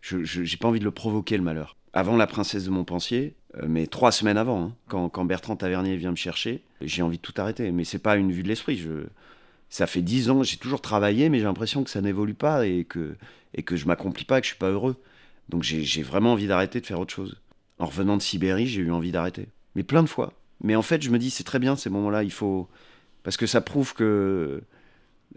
[0.00, 1.76] je j'ai pas envie de le provoquer, le malheur.
[1.92, 6.10] Avant La Princesse de Montpensier, euh, mais trois semaines avant, hein, quand, Bertrand Tavernier vient
[6.10, 7.70] me chercher, j'ai envie de tout arrêter.
[7.70, 8.84] Mais c'est pas une vue de l'esprit.
[9.68, 12.84] Ça fait dix ans, j'ai toujours travaillé, mais j'ai l'impression que ça n'évolue pas et
[12.84, 13.14] que,
[13.54, 14.96] et que je m'accomplis pas, que je suis pas heureux.
[15.48, 17.36] Donc j'ai vraiment envie d'arrêter de faire autre chose.
[17.78, 19.46] En revenant de Sibérie, j'ai eu envie d'arrêter.
[19.76, 20.32] Mais plein de fois.
[20.62, 22.68] Mais en fait, je me dis, c'est très bien ces moments-là, il faut.
[23.22, 24.62] Parce que ça prouve que.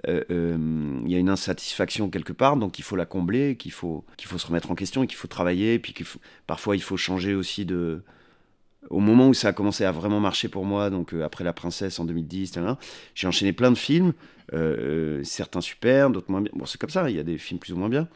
[0.08, 3.72] euh, euh, Il y a une insatisfaction quelque part, donc il faut la combler, qu'il
[3.72, 6.82] faut, qu'il faut se remettre en question, qu'il faut travailler, puis qu'il faut, parfois il
[6.82, 8.04] faut changer aussi de.
[8.90, 11.54] Au moment où ça a commencé à vraiment marcher pour moi, donc euh, après La
[11.54, 12.76] Princesse en 2010, tel,
[13.16, 14.14] j'ai enchaîné plein de films,
[15.24, 16.52] certains super, d'autres moins bien.
[16.56, 18.08] Bon, c'est comme ça, il y a des films plus ou moins bien.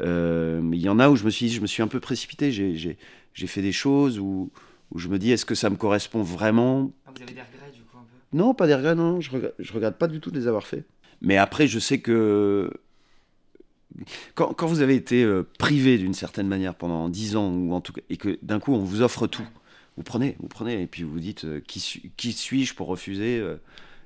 [0.00, 2.50] Mais il y en a où je me suis je me suis un peu précipité.
[2.52, 4.50] J'ai fait des choses où,
[4.92, 7.70] où je me dis, est-ce que ça me correspond vraiment Ah, Vous avez des regrets
[7.72, 8.36] du coup un peu?
[8.36, 9.20] Non, pas des regrets, non.
[9.20, 10.86] Je regrette, je regrette pas du tout de les avoir faits.
[11.20, 12.70] Mais après, je sais que
[14.34, 17.80] quand, quand vous avez été euh, privé d'une certaine manière pendant 10 ans, ou en
[17.80, 19.46] tout cas, et que d'un coup on vous offre tout,
[19.96, 22.86] vous prenez, vous prenez, et puis vous vous dites, euh, qui, suis- qui suis-je pour
[22.86, 23.56] refuser euh,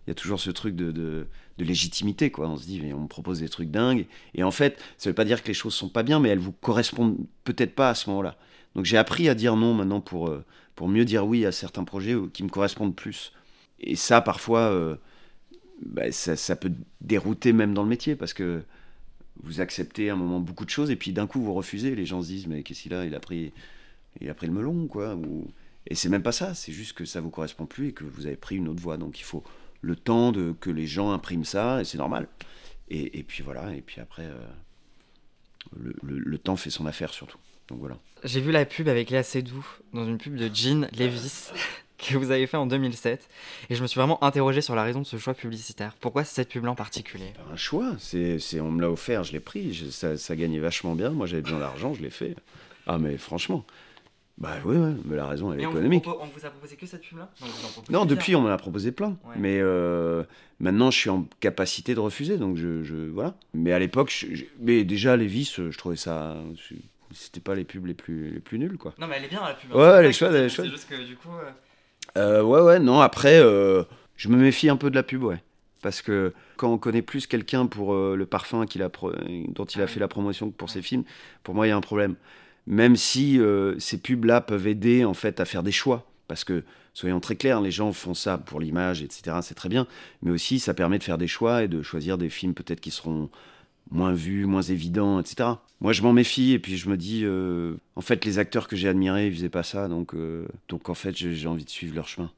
[0.06, 1.26] Il y a toujours ce truc de, de-
[1.58, 2.48] de légitimité, quoi.
[2.48, 4.06] On se dit, mais on me propose des trucs dingues.
[4.34, 6.38] Et en fait, ça veut pas dire que les choses sont pas bien, mais elles
[6.38, 8.36] vous correspondent peut-être pas à ce moment-là.
[8.74, 11.84] Donc j'ai appris à dire non maintenant pour, euh, pour mieux dire oui à certains
[11.84, 13.32] projets qui me correspondent plus.
[13.80, 14.96] Et ça, parfois, euh,
[15.84, 18.62] bah, ça, ça peut dérouter même dans le métier parce que
[19.42, 21.94] vous acceptez à un moment beaucoup de choses et puis d'un coup vous refusez.
[21.94, 23.04] Les gens se disent mais qu'est-ce qu'il a?
[23.04, 23.52] Il a pris,
[24.20, 25.14] il a pris le melon quoi.
[25.16, 25.48] Ou...
[25.86, 26.54] Et c'est même pas ça.
[26.54, 28.96] C'est juste que ça vous correspond plus et que vous avez pris une autre voie.
[28.96, 29.42] Donc il faut
[29.80, 32.28] le temps de que les gens impriment ça et c'est normal.
[32.88, 33.74] Et, et puis voilà.
[33.74, 34.46] Et puis après, euh,
[35.76, 37.38] le- le temps fait son affaire surtout.
[37.72, 37.96] Donc voilà.
[38.22, 41.50] J'ai vu la pub avec Léa Seydoux dans une pub de Jean Levis
[41.98, 43.28] que vous avez fait en 2007
[43.70, 45.94] et je me suis vraiment interrogé sur la raison de ce choix publicitaire.
[46.00, 47.32] Pourquoi cette pub-là en particulier?
[47.52, 47.92] Un choix.
[47.98, 49.72] C'est, c'est, on me l'a offert, je l'ai pris.
[49.72, 51.10] Je- ça, ça gagnait vachement bien.
[51.10, 52.36] Moi, j'avais besoin d'argent, je l'ai fait.
[52.86, 53.64] Ah, mais franchement.
[54.38, 56.04] Bah oui, ouais, mais la raison, elle est vous, économique.
[56.04, 57.30] propo- on vous a proposé que cette pub-là?
[57.40, 57.46] Non,
[57.88, 59.10] vous en depuis, on m'en a proposé plein.
[59.24, 59.34] Ouais.
[59.36, 60.24] Mais euh,
[60.58, 62.38] maintenant, je suis en capacité de refuser.
[62.38, 63.34] Donc, je, je- voilà.
[63.54, 66.36] Mais à l'époque, je- je- mais déjà, les vis, je trouvais ça.
[67.14, 68.94] C'était pas les pubs les plus, les plus nuls, quoi.
[68.98, 69.72] Non, mais elle est bien la pub.
[69.72, 71.28] Ouais, hein, elle est chouette, elle est C'est juste que du coup.
[71.30, 71.50] euh,
[72.16, 73.84] Euh, ouais, ouais, non, après, euh,
[74.16, 75.42] je me méfie un peu de la pub, ouais.
[75.82, 79.12] Parce que quand on connaît plus quelqu'un pour euh, le parfum qu'il a pro-
[79.48, 81.04] dont il a Ah fait la promotion que pour ses films,
[81.42, 82.14] pour moi, il y a un problème.
[82.68, 83.40] Même si
[83.78, 86.06] ces pubs-là peuvent aider, en fait, à faire des choix.
[86.28, 86.62] Parce que,
[86.94, 89.88] soyons très clairs, les gens font ça pour l'image, etc., c'est très bien.
[90.22, 92.92] Mais aussi, ça permet de faire des choix et de choisir des films peut-être qui
[92.92, 93.28] seront
[93.90, 95.50] moins vus, moins évidents, etc.
[95.80, 98.76] Moi, je m'en méfie et puis je me dis, euh, en fait, les acteurs que
[98.76, 101.94] j'ai admirés, ils faisaient pas ça, donc, euh, donc en fait, j'ai envie de suivre
[101.94, 102.30] leur chemin.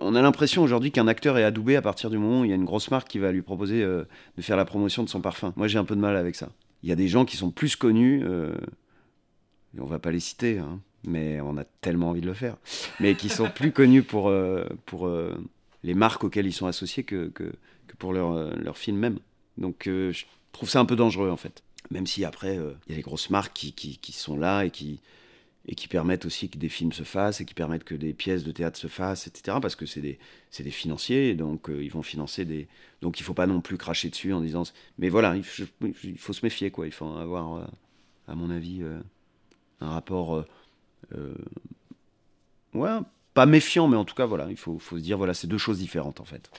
[0.00, 2.52] On a l'impression aujourd'hui qu'un acteur est adoubé à partir du moment où il y
[2.52, 4.04] a une grosse marque qui va lui proposer euh,
[4.36, 5.52] de faire la promotion de son parfum.
[5.56, 6.48] Moi, j'ai un peu de mal avec ça.
[6.82, 10.58] Il y a des gens qui sont plus connus, et on va pas les citer,
[10.58, 12.56] hein, mais on a tellement envie de le faire,
[13.00, 14.32] mais qui sont plus connus pour,
[14.86, 15.10] pour
[15.84, 17.52] les marques auxquelles ils sont associés que, que,
[17.98, 19.18] pour leur, leur film même.
[19.60, 20.12] Donc, euh,
[20.52, 21.62] je trouve ça un peu dangereux, en fait.
[21.90, 25.00] Même si après, euh, il y a les grosses marques qui, sont là et qui,
[25.66, 28.44] et qui permettent aussi que des films se fassent et qui permettent que des pièces
[28.44, 29.58] de théâtre se fassent, etc.
[29.60, 30.18] Parce que c'est des,
[30.58, 32.68] des financiers, donc euh, ils vont financer des.
[33.00, 34.64] Donc il faut pas non plus cracher dessus en disant.
[34.98, 36.86] Mais voilà, il faut, se méfier, quoi.
[36.86, 37.64] Il faut avoir, euh,
[38.28, 38.82] à mon avis,
[39.80, 40.44] un rapport.
[42.74, 42.98] ouais,
[43.34, 45.58] pas méfiant, mais en tout cas, voilà, il faut, faut se dire, voilà, c'est deux
[45.58, 46.50] choses différentes, en fait.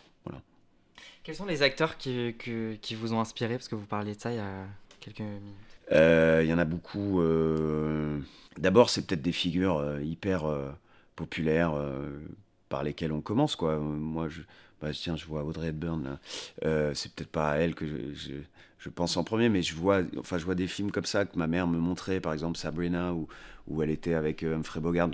[1.23, 2.35] Quels sont les acteurs qui,
[2.81, 3.55] qui vous ont inspiré?
[3.55, 4.65] Parce que vous parliez de ça il y a
[4.99, 5.55] quelques minutes.
[5.91, 7.21] Euh, Il y en a beaucoup.
[7.21, 8.19] euh,
[8.57, 10.45] D'abord, c'est peut-être des figures euh, hyper
[11.15, 11.73] populaires
[12.69, 13.55] par lesquels on commence.
[13.55, 13.77] Quoi.
[13.77, 14.41] Moi, je,
[14.81, 16.17] bah, tiens, je vois Audrey Hepburn
[16.93, 20.45] c'est peut-être pas à elle que je, pense en premier, mais je vois, enfin, je
[20.45, 23.27] vois des films comme ça que ma mère me montrait, par exemple Sabrina, où,
[23.67, 25.07] où elle était avec Humphrey Bogart,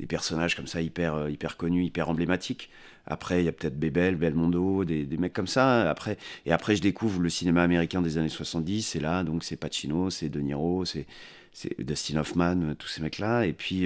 [0.00, 2.70] des personnages comme ça hyper, hyper connus, hyper emblématiques.
[3.06, 5.88] Après, il y a peut-être Bebel, Belmondo, des, des, mecs comme ça.
[5.90, 8.96] Après, et après, je découvre le cinéma américain des années 70.
[8.96, 11.06] Et là, donc, c'est Pacino, c'est De Niro, c'est
[11.78, 13.44] Dustin Hoffman, tous ces mecs-là.
[13.44, 13.84] Et puis,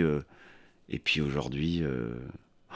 [0.88, 1.82] et puis aujourd'hui,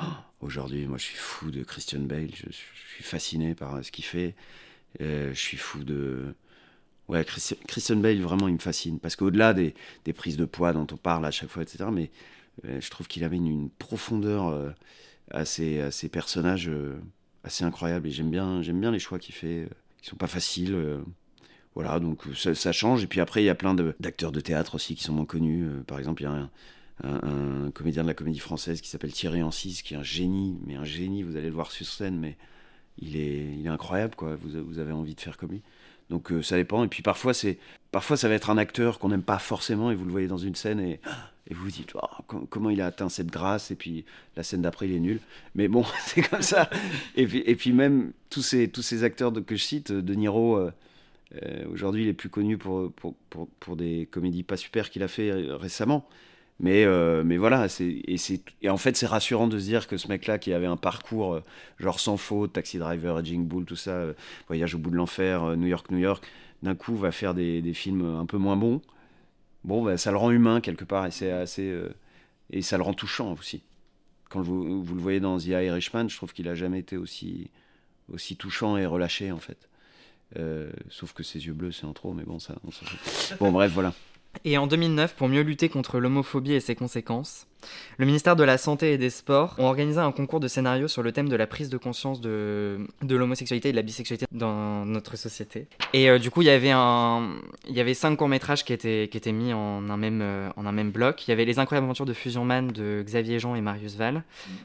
[0.01, 0.05] oh,
[0.41, 2.31] aujourd'hui, moi, je suis fou de Christian Bale.
[2.35, 4.35] Je, suis fasciné par ce qu'il fait.
[4.99, 6.35] je suis fou de.
[7.07, 8.99] Ouais, Christian Bale, vraiment, il me fascine.
[8.99, 9.75] Parce qu'au-delà des,
[10.05, 12.11] des, prises de poids dont on parle à chaque fois, etc., mais
[12.65, 14.75] je trouve qu'il avait une, profondeur
[15.31, 17.01] à ces, personnages euh,
[17.45, 18.07] assez incroyables.
[18.07, 19.69] Et j'aime bien, les choix qu'il fait, euh,
[20.03, 20.75] qui sont pas faciles.
[20.75, 20.99] Euh.
[21.75, 23.03] voilà, donc ça, change.
[23.05, 25.67] Et puis après, il y a plein d'acteurs de, théâtre aussi qui sont moins connus.
[25.87, 26.51] par exemple, il y a
[27.05, 30.75] un, comédien de la comédie française qui s'appelle Thierry Ancis, qui est un génie, mais
[30.75, 32.37] un génie, vous allez le voir sur scène, mais
[32.99, 34.35] il est, il est incroyable, quoi.
[34.37, 35.63] Vous, vous avez envie de faire comme lui.
[36.11, 36.85] Donc ça dépend.
[36.85, 37.59] Et puis parfois, c'est,
[37.93, 40.39] parfois ça va être un acteur qu'on n'aime pas forcément, et vous le voyez dans
[40.39, 41.01] une scène, et
[41.51, 43.71] et vous vous dites oh, comment il a atteint cette grâce?
[43.71, 44.05] Et puis
[44.37, 45.21] la scène d'après il est nul.
[45.55, 46.69] Mais bon c'est comme ça.
[47.17, 50.59] Et puis, et puis même tous ces, tous ces acteurs que je cite De Niro
[50.59, 50.71] euh,
[51.43, 55.03] euh, aujourd'hui il est plus connu pour, pour, pour, pour, des comédies pas super qu'il
[55.03, 56.09] a fait euh, récemment
[56.61, 56.87] mais,
[57.25, 58.17] mais voilà et,
[58.63, 60.77] et en fait c'est rassurant de se dire que ce mec là qui avait un
[60.77, 61.41] parcours
[61.79, 64.07] genre sans faute Taxi Driver Raging Bull tout ça
[64.49, 66.25] Voyage au bout de l'enfer New York New York
[66.63, 68.83] d'un coup va faire des, des films un peu moins bons
[69.65, 71.95] bon, bah, ça le rend humain quelque part et c'est assez euh,
[72.51, 73.63] et ça le rend touchant aussi.
[74.31, 77.51] Quand vous, vous le voyez dans The Irishman, je trouve qu'il a jamais été aussi
[78.13, 79.69] aussi touchant et relâché en fait.
[80.39, 82.55] Euh, sauf que ses yeux bleus, c'est en trop, mais bon, ça.
[83.41, 83.95] bon, bref, voilà.
[84.45, 87.47] Et en 2009, pour mieux lutter contre l'homophobie et ses conséquences,
[87.99, 91.03] le ministère de la Santé et des Sports ont organisé un concours de scénarios sur
[91.03, 94.85] le thème de la prise de conscience de, de l'homosexualité et de la bisexualité dans
[94.85, 95.67] notre société.
[95.93, 97.37] Et euh, du coup, il y avait un,
[97.69, 100.51] il y avait cinq courts métrages qui étaient, qui étaient mis en un même, euh,
[100.57, 101.27] en un même bloc.
[101.27, 104.23] Il y avait Les incroyables aventures de Fusion Man de Xavier Jean et Marius Val,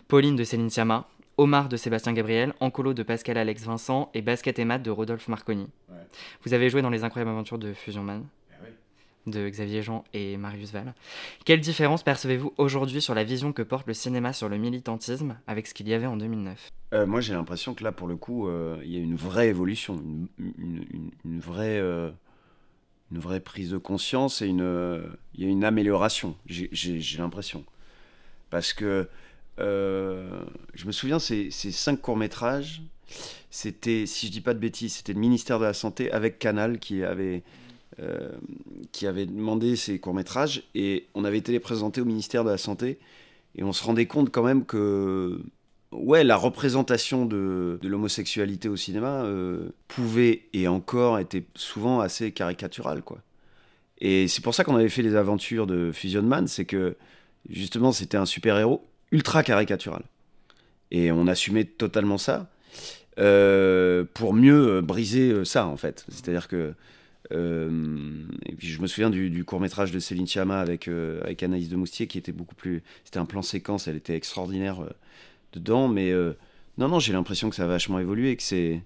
[0.08, 4.60] Pauline de Céline Sciamma, Omar de Sébastien Gabriel, Ancolo de Pascal Alex Vincent et Basket
[4.60, 5.68] et Math de Rodolphe Marconi.
[6.46, 8.24] Vous avez joué dans Les incroyables aventures de Fusion Man?
[9.28, 10.94] De Xavier Jean et Marius Val.
[11.46, 15.68] Quelle différence percevez-vous aujourd'hui sur la vision que porte le cinéma sur le militantisme avec
[15.68, 18.48] ce qu'il y avait en 2009 euh, Moi j'ai l'impression que là pour le coup
[18.48, 20.02] euh, il y a une vraie évolution,
[20.38, 22.12] une, vraie, euh,
[23.12, 27.64] vraie prise de conscience et une, amélioration, j'ai l'impression.
[28.50, 29.08] Parce que
[29.58, 32.82] je me souviens ces, ces cinq courts-métrages,
[33.50, 36.80] c'était, si je dis pas de bêtises, c'était le ministère de la Santé avec Canal
[36.80, 37.44] qui avait
[38.92, 42.58] qui avait demandé ces courts-métrages et on avait été les présenter au ministère de la
[42.58, 42.98] Santé
[43.56, 45.40] et on se rendait compte quand même que
[45.94, 52.32] ouais, la représentation de, de l'homosexualité au cinéma euh, pouvait et encore était souvent assez
[52.32, 53.20] caricaturale quoi.
[54.00, 56.98] Et c'est pour ça qu'on avait fait les aventures de Fusion Man, c'est que
[57.50, 60.04] justement c'était un super-héros ultra caricatural.
[60.92, 62.50] Et on assumait totalement ça
[63.20, 66.06] euh, pour mieux briser ça en fait.
[66.10, 66.74] C'est-à-dire que euh,
[67.34, 71.70] et puis je me souviens du, court métrage de Céline Chama avec, euh, avec Anaïs
[71.70, 72.84] de Moustier qui était beaucoup plus.
[73.04, 74.90] C'était un plan séquence, elle était extraordinaire euh,
[75.54, 76.14] dedans, mais
[76.78, 78.82] non, non, j'ai l'impression que ça a vachement évolué, que c'est.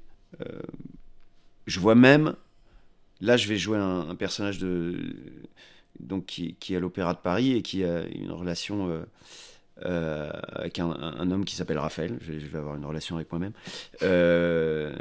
[1.66, 2.36] je vois même.
[3.20, 4.96] Là, je vais jouer un, personnage de,
[6.00, 9.06] donc, qui, est à l'Opéra de Paris et qui a une relation.
[9.82, 13.54] avec un, homme qui s'appelle Raphaël, je, vais avoir une relation avec moi-même.
[14.04, 14.94] Euh,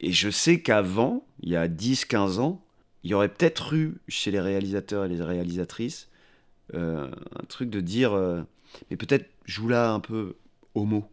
[0.00, 2.64] et je sais qu'avant, il y a 10-15 ans,
[3.04, 6.10] il y aurait peut-être eu chez les réalisateurs et les réalisatrices
[6.74, 8.42] euh, un truc de dire, euh,
[8.90, 10.36] mais peut-être joue là un peu
[10.74, 11.08] homo,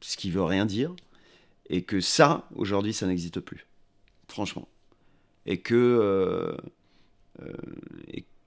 [0.00, 0.94] ce qui veut rien dire,
[1.68, 3.66] et que ça, aujourd'hui, ça n'existe plus,
[4.28, 4.68] franchement.
[5.46, 6.56] Et que euh,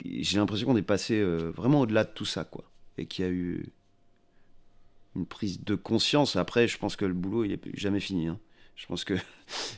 [0.03, 2.65] j'ai l'impression qu'on est passé vraiment au-delà de tout ça, quoi,
[2.97, 3.65] et qu'il y a eu
[5.15, 6.35] une prise de conscience.
[6.35, 8.27] Après, je pense que le boulot, il n'est jamais fini.
[8.27, 8.39] Hein.
[8.75, 9.13] Je pense que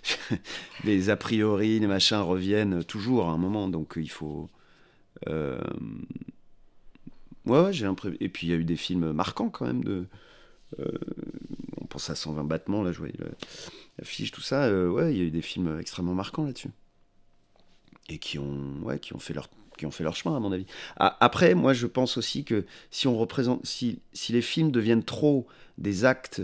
[0.84, 4.50] les a priori, les machins reviennent toujours à un moment, donc il faut.
[5.28, 5.60] Euh...
[7.46, 8.18] Ouais, j'ai l'impression.
[8.20, 10.08] Et puis il y a eu des films marquants quand même.
[10.80, 10.92] Euh...
[11.82, 13.16] On pense à 120 battements, là, je voyais
[14.00, 14.64] l'affiche, tout ça.
[14.66, 16.72] Euh, ouais, il y a eu des films extrêmement marquants là-dessus.
[18.10, 20.52] Et qui ont, ouais, qui ont fait leur qui ont fait leur chemin à mon
[20.52, 20.66] avis.
[20.96, 25.48] Après, moi je pense aussi que si on représente, si, si les films deviennent trop
[25.78, 26.42] des actes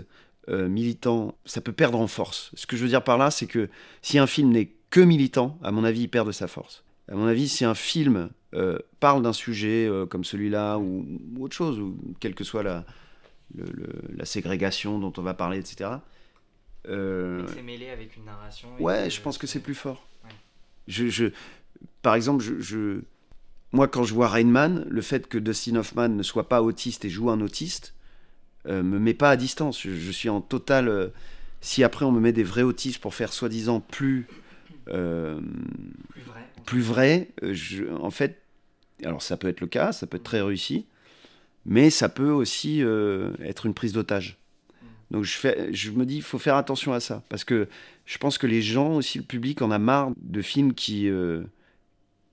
[0.48, 2.50] euh, militant, ça peut perdre en force.
[2.54, 3.68] Ce que je veux dire par là, c'est que
[4.00, 6.84] si un film n'est que militant, à mon avis, il perd de sa force.
[7.10, 11.44] À mon avis, si un film euh, parle d'un sujet euh, comme celui-là ou, ou,
[11.44, 12.84] autre chose, ou quelle que soit la,
[13.54, 15.90] le, le, la ségrégation dont on va parler, etc.
[16.84, 18.68] C'est mêlé avec une narration.
[18.80, 20.04] Ouais, je pense que c'est plus fort.
[20.24, 20.30] Ouais.
[20.88, 21.26] Je, je,
[22.02, 23.02] par exemple, je, je,
[23.72, 27.10] moi, quand je vois Rainman, le fait que Dustin Hoffman ne soit pas autiste et
[27.10, 27.94] joue un autiste
[28.68, 29.80] euh, me met pas à distance.
[29.80, 30.88] Je, je suis en total.
[30.88, 31.08] Euh,
[31.60, 34.26] si après on me met des vrais autistes pour faire soi-disant plus.
[34.88, 35.40] Euh,
[36.08, 36.48] plus vrai.
[36.66, 38.42] Plus vrai je, en fait,
[39.04, 40.86] alors ça peut être le cas, ça peut être très réussi,
[41.64, 42.82] mais ça peut aussi
[43.44, 44.38] être une prise d'otage.
[45.12, 47.68] Donc je, fais, je me dis, il faut faire attention à ça, parce que
[48.06, 51.08] je pense que les gens, aussi le public, en a marre de films qui,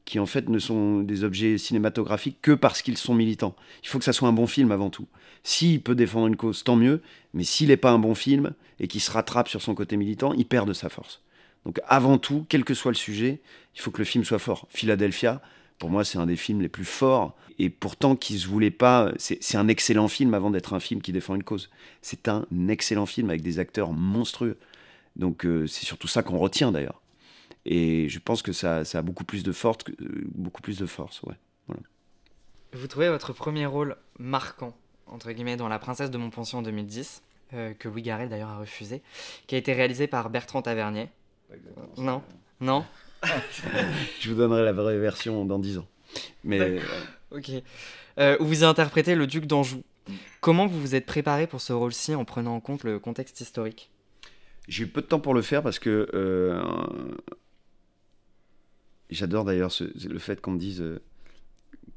[0.06, 3.56] qui en fait ne sont des objets cinématographiques que parce qu'ils sont militants.
[3.84, 5.08] Il faut que ça soit un bon film avant tout.
[5.44, 7.02] S'il peut défendre une cause, tant mieux,
[7.34, 10.34] mais s'il n'est pas un bon film et qu'il se rattrape sur son côté militant,
[10.34, 11.22] il perd de sa force.
[11.66, 13.42] Donc avant tout, quel que soit le sujet,
[13.76, 14.68] il faut que le film soit fort.
[14.70, 15.42] Philadelphia,
[15.80, 17.36] pour moi, c'est un des films les plus forts.
[17.58, 19.12] Et pourtant, qui se voulait pas.
[19.18, 21.70] C'est un excellent film avant d'être un film qui défend une cause.
[22.02, 24.58] C'est un excellent film avec des acteurs monstrueux.
[25.16, 27.02] Donc, euh, c'est surtout ça qu'on retient d'ailleurs.
[27.66, 29.80] Et je pense que ça, a beaucoup plus de force.
[30.02, 31.36] Euh, beaucoup plus de force, ouais.
[31.68, 31.82] Voilà.
[32.74, 34.78] Vous trouvez votre premier rôle marquant,
[35.10, 37.22] entre guillemets, dans La Princesse de Montpension en 2010,
[37.54, 39.02] euh, que Louis Garrel d'ailleurs a refusé,
[39.48, 41.10] qui a été réalisé par Bertrand Tavernier.
[41.98, 42.22] Non
[42.60, 42.86] Non
[44.22, 45.88] je vous donnerai la vraie version dans 10 ans.
[46.44, 46.80] Mais.
[47.32, 47.52] ok.
[48.18, 49.84] Euh, où vous interprétez le duc d'Anjou.
[50.42, 53.92] Comment vous vous êtes préparé pour ce rôle-ci en prenant en compte le contexte historique?
[54.68, 56.10] J'ai eu peu de temps pour le faire parce que.
[56.14, 56.64] Euh,
[59.10, 61.02] J'adore d'ailleurs le fait qu'on me dise euh,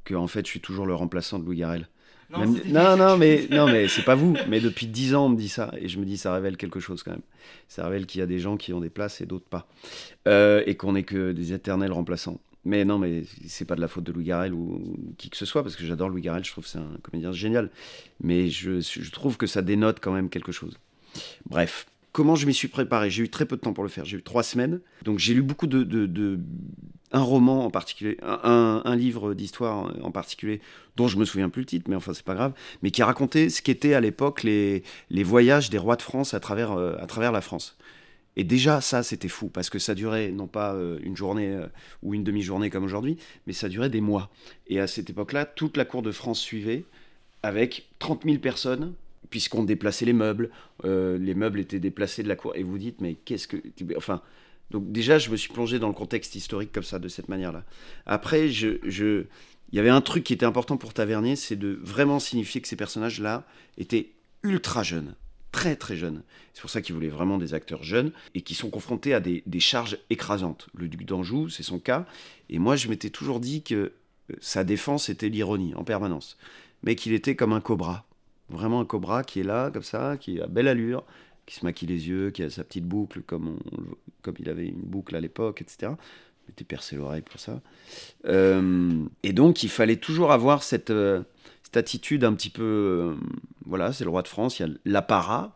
[0.04, 1.88] que en fait je suis toujours le remplaçant de Louis Garrel.
[2.32, 2.60] Non, Même...
[2.66, 4.34] non, non, mais, non, mais c'est pas vous.
[4.48, 5.70] Mais depuis 10 ans, on me dit ça.
[5.78, 7.20] Et je me dis, ça révèle quelque chose quand même.
[7.68, 9.68] Ça révèle qu'il y a des gens qui ont des places et d'autres pas.
[10.26, 12.40] Euh, et qu'on n'est que des éternels remplaçants.
[12.64, 15.44] Mais non, mais c'est pas de la faute de Louis Garrel ou qui que ce
[15.44, 17.70] soit, parce que j'adore Louis Garrel, je trouve que c'est un comédien génial.
[18.22, 20.78] Mais je, je trouve que ça dénote quand même quelque chose.
[21.46, 23.10] Bref, comment je m'y suis préparé?
[23.10, 24.04] J'ai eu très peu de temps pour le faire.
[24.04, 24.80] J'ai eu trois semaines.
[25.04, 26.38] Donc j'ai lu beaucoup de, de, de
[27.12, 30.60] un roman en particulier, un, un livre d'histoire en particulier,
[30.96, 33.48] dont je me souviens plus le titre, mais enfin c'est pas grave, mais qui racontait
[33.48, 37.06] ce qu'étaient à l'époque les, les voyages des rois de France à travers, euh, à
[37.06, 37.76] travers la France.
[38.34, 41.66] Et déjà, ça, c'était fou, parce que ça durait non pas euh, une journée euh,
[42.02, 44.30] ou une demi-journée comme aujourd'hui, mais ça durait des mois.
[44.68, 46.84] Et à cette époque-là, toute la cour de France suivait,
[47.42, 48.94] avec 30 000 personnes,
[49.28, 50.50] puisqu'on déplaçait les meubles,
[50.84, 52.54] les meubles étaient déplacés de la cour.
[52.54, 53.56] Et vous dites, mais qu'est-ce que.
[53.96, 54.20] Enfin.
[54.72, 57.64] Donc déjà, je me suis plongé dans le contexte historique comme ça, de cette manière-là.
[58.06, 59.26] Après, il
[59.72, 62.76] y avait un truc qui était important pour Tavernier, c'est de vraiment signifier que ces
[62.76, 63.44] personnages-là
[63.76, 65.14] étaient ultra jeunes,
[65.52, 66.22] très très jeunes.
[66.54, 69.42] C'est pour ça qu'il voulait vraiment des acteurs jeunes et qui sont confrontés à des,
[69.46, 70.68] des charges écrasantes.
[70.74, 72.06] Le duc d'Anjou, c'est son cas.
[72.48, 73.92] Et moi, je m'étais toujours dit que
[74.40, 76.38] sa défense était l'ironie en permanence,
[76.82, 78.06] mais qu'il était comme un cobra.
[78.48, 81.04] Vraiment un cobra qui est là, comme ça, qui a belle allure,
[81.46, 83.58] qui se maquille les yeux, qui a sa petite boucle, comme,
[84.22, 85.92] comme il avait une boucle à l'époque, etc.
[86.46, 87.60] Il était percé l'oreille pour ça.
[88.26, 91.22] Euh, et donc, il fallait toujours avoir cette, euh,
[91.62, 92.62] cette attitude un petit peu.
[92.62, 93.14] Euh,
[93.64, 95.54] voilà, c'est le roi de France, il y a l'apparat.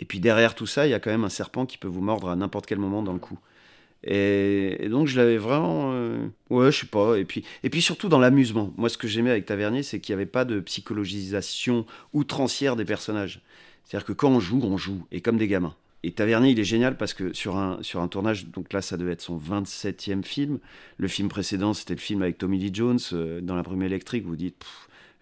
[0.00, 2.00] Et puis derrière tout ça, il y a quand même un serpent qui peut vous
[2.00, 3.38] mordre à n'importe quel moment dans le cou.
[4.02, 5.92] Et, donc je l'avais vraiment,
[6.50, 7.16] ouais, je sais pas.
[7.16, 8.74] Et puis, et puis surtout dans l'amusement.
[8.76, 12.84] Moi, ce que j'aimais avec Tavernier, c'est qu'il n'y avait pas de psychologisation outrancière des
[12.84, 13.40] personnages.
[13.84, 15.74] C'est-à-dire que quand on joue, on joue, et comme des gamins.
[16.02, 19.22] Et Tavernier, il est génial parce que sur un, tournage, donc là, ça devait être
[19.22, 20.58] son 27e film.
[20.98, 24.26] Le film précédent, c'était le film avec Tommy Lee Jones, euh, dans la brume électrique.
[24.26, 24.62] Vous dites,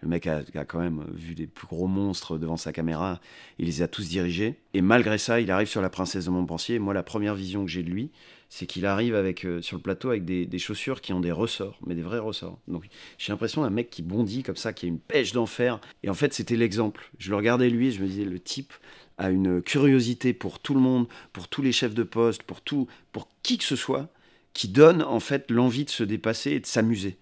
[0.01, 3.21] le mec a, quand même vu des plus gros monstres devant sa caméra.
[3.59, 4.59] Il les a tous dirigés.
[4.73, 6.79] Et malgré ça, il arrive sur La Princesse de Montpensier.
[6.79, 8.11] Moi, la première vision que j'ai de lui,
[8.53, 11.79] c'est qu'il arrive avec, euh, sur le plateau avec des, chaussures qui ont des ressorts,
[11.87, 12.59] mais des vrais ressorts.
[12.67, 12.83] Donc
[13.17, 15.81] j'ai l'impression d'un mec qui bondit comme ça, qui a une pêche d'enfer.
[16.03, 17.09] Et en fait, c'était l'exemple.
[17.17, 18.71] Je le regardais lui et je me disais, le type
[19.17, 22.85] a une curiosité pour tout le monde, pour tous les chefs de poste, pour, tout,
[23.11, 24.09] pour qui que ce soit,
[24.53, 27.17] qui donne en fait l'envie de se dépasser et de s'amuser.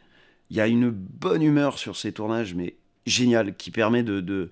[0.49, 4.49] Il y a une bonne humeur sur ces tournages, mais génial, qui permet de, de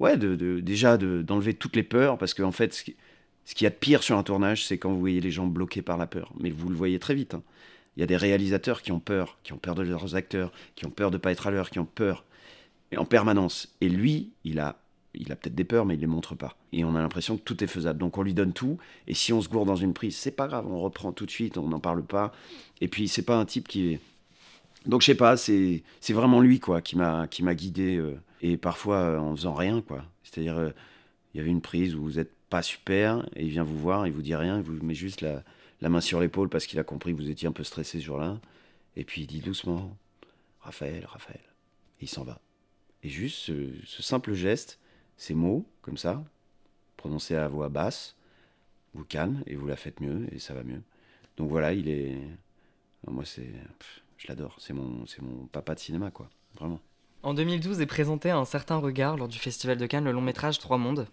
[0.00, 2.84] ouais, de, déjà d'enlever toutes les peurs, parce qu'en fait,
[3.48, 5.20] ce qui, ce qu'il y a de pire sur un tournage, c'est quand vous voyez
[5.20, 6.32] les gens bloqués par la peur.
[6.38, 7.32] Mais vous le voyez très vite.
[7.32, 7.42] Hein.
[7.96, 10.86] Il y a des réalisateurs qui ont peur, qui ont peur de leurs acteurs, qui
[10.86, 12.24] ont peur de ne pas être à l'heure, qui ont peur
[12.92, 13.74] et en permanence.
[13.80, 14.76] Et lui, il a,
[15.14, 16.56] il a peut-être des peurs, mais il les montre pas.
[16.72, 17.98] Et on a l'impression que tout est faisable.
[17.98, 18.78] Donc on lui donne tout.
[19.06, 21.30] Et si on se gourde dans une prise, c'est pas grave, on reprend tout de
[21.30, 22.32] suite, on n'en parle pas.
[22.80, 23.98] Et puis c'est pas un type qui.
[24.86, 28.56] Donc je sais pas, c'est vraiment lui quoi qui m'a qui m'a guidé euh, et
[28.56, 30.04] parfois euh, en faisant rien quoi.
[30.22, 30.70] C'est-à-dire euh,
[31.34, 34.06] il y avait une prise où vous êtes pas super, et il vient vous voir,
[34.06, 35.42] il vous dit rien, il vous met juste la,
[35.88, 38.40] main sur l'épaule parce qu'il a compris que vous étiez un peu stressé ce jour-là.
[38.96, 39.96] Et puis il dit doucement
[40.60, 41.40] Raphaël, Raphaël.
[42.00, 42.40] Et il s'en va.
[43.02, 44.78] Et juste ce, simple geste,
[45.16, 46.24] ces mots, comme ça,
[46.96, 48.16] prononcés à voix basse,
[48.94, 50.82] vous calme et vous la faites mieux et ça va mieux.
[51.36, 52.16] Donc voilà, il est.
[53.06, 53.52] Moi, c'est.
[54.16, 54.56] Je l'adore.
[54.58, 56.28] C'est mon, mon papa de cinéma, quoi.
[56.56, 56.80] Vraiment.
[57.22, 60.20] En 2012 est présenté à un certain regard lors du Festival de Cannes le long
[60.20, 61.06] métrage Trois mondes.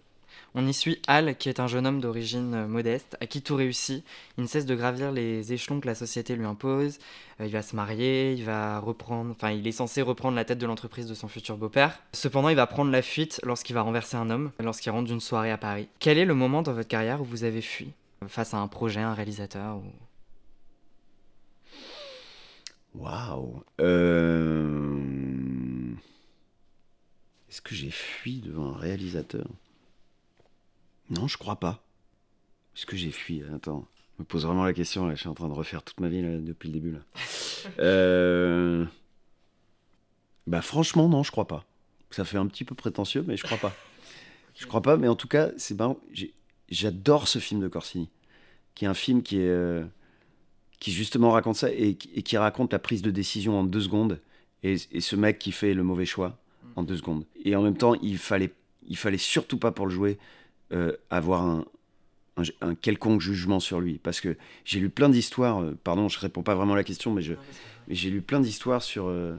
[0.54, 3.56] On y suit Al, qui est un jeune homme d'origine euh, modeste, à qui tout
[3.56, 4.04] réussit.
[4.38, 6.98] Il ne cesse de gravir les échelons que la société lui impose.
[7.40, 10.58] Euh, il va se marier, il va reprendre, enfin, il est censé reprendre la tête
[10.58, 11.98] de l'entreprise de son futur beau-père.
[12.14, 15.50] Cependant, il va prendre la fuite lorsqu'il va renverser un homme, lorsqu'il rentre d'une soirée
[15.50, 15.88] à Paris.
[15.98, 17.92] Quel est le moment dans votre carrière où vous avez fui
[18.28, 19.82] face à un projet, un réalisateur ou...
[22.94, 24.98] Waouh Euh,
[27.50, 29.46] Est-ce que j'ai fui devant un réalisateur?
[31.10, 31.82] Non, je crois pas.
[32.76, 33.42] Est-ce que j'ai fui?
[33.54, 33.86] Attends,
[34.16, 35.06] je me pose vraiment la question.
[35.06, 35.14] Là.
[35.14, 36.90] Je suis en train de refaire toute ma vie là, depuis le début.
[36.92, 37.00] Là.
[37.80, 38.84] Euh,
[40.46, 41.64] Bah franchement, non, je crois pas.
[42.10, 43.74] Ça fait un petit peu prétentieux, mais je crois pas.
[44.54, 45.98] Je crois pas, mais en tout cas, c'est marrant.
[46.68, 48.08] J'adore ce film de Corsini,
[48.76, 49.84] qui est un film qui est euh,
[50.78, 53.80] qui justement raconte ça et, qui- et qui raconte la prise de décision en deux
[53.80, 54.20] secondes
[54.62, 56.38] et, et ce mec qui fait le mauvais choix
[56.76, 57.24] en deux secondes.
[57.44, 58.52] Et en même temps, il fallait
[58.88, 60.18] il fallait surtout pas pour le jouer
[60.72, 61.64] euh, avoir un,
[62.36, 65.62] un, un quelconque jugement sur lui parce que j'ai lu plein d'histoires.
[65.62, 67.34] euh, pardon, je réponds pas vraiment à la question, mais je
[67.88, 69.36] mais j'ai lu plein d'histoires sur, euh,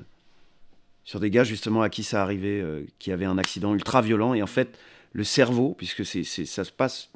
[1.04, 2.64] sur des gars justement à qui ça arrivait,
[2.98, 4.34] qui avaient un accident ultra violent.
[4.34, 4.78] Et en fait,
[5.14, 7.10] le cerveau, puisque c'est, c'est- ça se passe,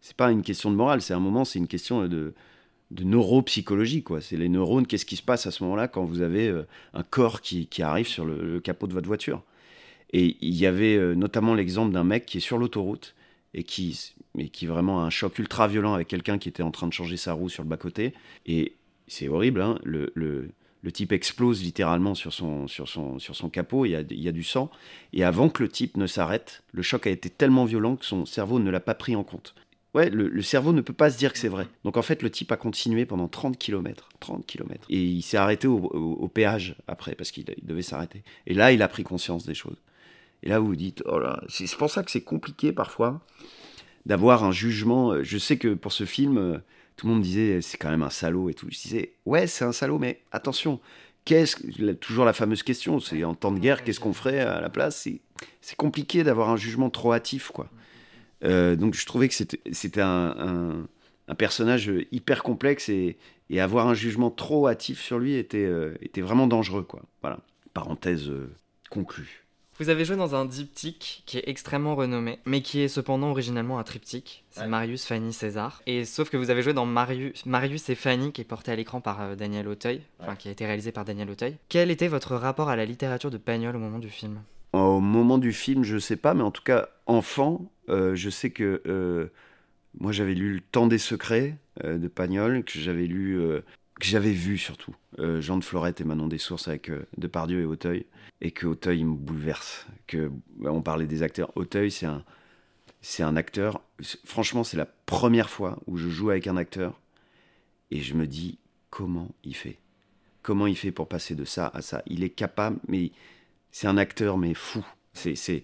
[0.00, 2.34] c'est pas une question de morale, c'est un moment, c'est une question de,
[2.90, 4.02] de neuropsychologie.
[4.02, 4.20] Quoi.
[4.20, 7.02] C'est les neurones, qu'est-ce qui se passe à ce moment-là quand vous avez euh, un
[7.02, 9.42] corps qui, qui arrive sur le, le capot de votre voiture.
[10.12, 13.14] Et il y avait euh, notamment l'exemple d'un mec qui est sur l'autoroute
[13.54, 14.14] et qui,
[14.52, 17.16] qui vraiment a un choc ultra violent avec quelqu'un qui était en train de changer
[17.16, 18.14] sa roue sur le bas-côté.
[18.46, 18.74] Et
[19.06, 20.50] c'est horrible, hein, le, le,
[20.92, 24.28] type explose littéralement sur son, sur son, sur son capot, il y, a, il y
[24.28, 24.70] a du sang.
[25.12, 28.26] Et avant que le type ne s'arrête, le choc a été tellement violent que son
[28.26, 29.54] cerveau ne l'a pas pris en compte.
[29.94, 31.66] Ouais, le, le cerveau ne peut pas se dire que c'est vrai.
[31.84, 34.08] Donc en fait, le type a continué pendant 30 km.
[34.20, 34.86] 30 km.
[34.88, 38.22] Et il s'est arrêté au, au- péage après, parce qu'il il devait s'arrêter.
[38.46, 39.76] Et là, il a pris conscience des choses.
[40.42, 43.20] Et là, vous vous dites, oh c'est pour ça que c'est compliqué parfois
[44.06, 45.22] d'avoir un jugement.
[45.22, 46.58] Je sais que pour ce film, euh,
[46.96, 48.66] tout le monde disait, c'est quand même un salaud et tout.
[48.70, 50.80] Je disais, ouais, c'est un salaud, mais attention,
[51.24, 54.70] qu'est-ce toujours la fameuse question, c'est en temps de guerre, qu'est-ce qu'on ferait à la
[54.70, 55.08] place?
[55.60, 57.68] C'est compliqué d'avoir un jugement trop hâtif, quoi.
[58.44, 60.86] Euh, donc je trouvais que c'était un,
[61.38, 63.16] personnage hyper complexe et,
[63.58, 67.02] avoir un jugement trop hâtif sur lui était, euh, était vraiment dangereux, quoi.
[67.20, 67.38] Voilà.
[67.74, 68.50] Parenthèse euh,
[68.90, 69.41] conclue.
[69.82, 73.80] Vous avez joué dans un diptyque qui est extrêmement renommé, mais qui est cependant originellement
[73.80, 74.44] un triptyque.
[74.50, 74.68] C'est Ouais.
[74.68, 75.82] Marius, Fanny, César.
[75.88, 78.76] Et sauf que vous avez joué dans Marius, Marius et Fanny, qui est porté à
[78.76, 81.56] l'écran par euh, Daniel Auteuil, enfin qui a été réalisé par Daniel Auteuil.
[81.68, 84.40] Quel était votre rapport à la littérature de Pagnol au moment du film?
[84.72, 88.50] Au moment du film, je sais pas, mais en tout cas, enfant, euh, je sais
[88.50, 89.32] que euh,
[89.98, 93.40] moi j'avais lu Le Temps des secrets de Pagnol, que j'avais lu,
[94.00, 97.60] que j'avais vu surtout, euh, Jean de Florette et Manon des Sources avec euh, Depardieu
[97.60, 98.06] et Auteuil,
[98.40, 99.86] et que Auteuil il me bouleverse.
[100.06, 102.24] Que bah, on parlait des acteurs, Auteuil c'est un,
[103.00, 103.82] c'est un acteur.
[104.24, 106.98] Franchement, c'est la première fois où je joue avec un acteur
[107.90, 108.58] et je me dis
[108.90, 109.78] comment il fait,
[110.42, 112.02] comment il fait pour passer de ça à ça?
[112.06, 113.12] Il est capable, mais
[113.70, 114.84] c'est un acteur mais fou.
[115.12, 115.62] C'est, c'est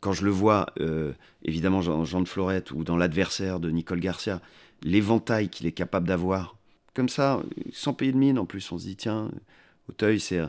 [0.00, 4.00] quand je le vois, euh, évidemment dans Jean de Florette ou dans l'adversaire de Nicole
[4.00, 4.40] Garcia,
[4.82, 6.57] l'éventail qu'il est capable d'avoir,
[6.98, 7.42] comme ça,
[7.72, 8.38] sans payer de mine.
[8.38, 9.30] En plus, on se dit tiens,
[9.88, 10.40] Auteuil, c'est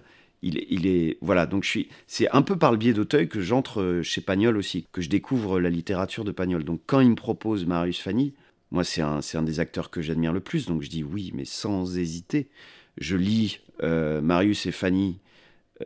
[0.42, 1.46] il, est- il est voilà.
[1.46, 4.58] Donc je suis, c'est un peu par le biais d'Auteuil que j'entre euh, chez Pagnol
[4.58, 6.64] aussi, que je découvre la littérature de Pagnol.
[6.64, 8.34] Donc quand il me propose Marius Fanny,
[8.72, 10.66] moi c'est un, un des acteurs que j'admire le plus.
[10.68, 12.48] Donc je dis oui, mais sans hésiter.
[12.98, 15.20] Je lis euh, Marius et Fanny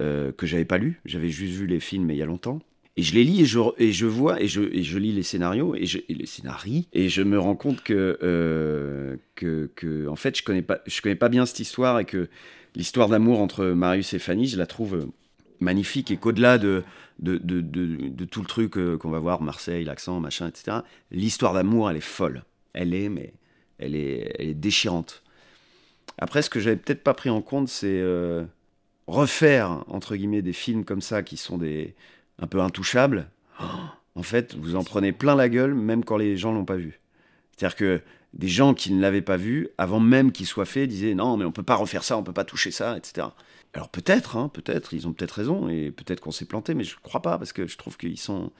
[0.02, 1.02] euh, que j'avais pas lu.
[1.06, 2.62] J'avais juste vu les films il y a longtemps.
[2.96, 5.24] Et je les lis et je, et je vois et je, et je lis les
[5.24, 10.38] scénarios et, les scénarii et je me rends compte que, euh, que, que en fait
[10.38, 12.30] je connais pas je connais pas bien cette histoire et que
[12.76, 15.08] l'histoire d'amour entre Marius et Fanny je la trouve
[15.60, 16.84] magnifique et qu'au-delà de
[17.18, 20.78] de, de, de, de tout le truc euh, qu'on va voir Marseille l'accent machin etc
[21.10, 22.44] l'histoire d'amour elle est folle.
[22.74, 23.34] Elle est mais
[23.80, 25.24] elle est elle est déchirante.
[26.20, 28.44] Après ce que j'avais peut-être pas pris en compte c'est euh,
[29.08, 31.96] refaire entre guillemets des films comme ça qui sont des
[32.40, 33.30] un peu intouchables,
[33.62, 33.66] oh,
[34.16, 37.00] en fait, vous en prenez plein la gueule, même quand les gens l'ont pas vu.
[37.56, 38.02] C'est-à-dire que
[38.34, 41.46] des gens qui ne l'avaient pas vu, avant même qu'il soit fait, disaient non, mais
[41.46, 43.28] on peut pas refaire ça, on peut pas toucher ça, etc.
[43.74, 46.96] Alors peut-être, hein, peut-être, ils ont peut-être raison, et peut-être qu'on s'est planté, mais je
[47.02, 48.52] crois pas, parce que je trouve qu'ils sont.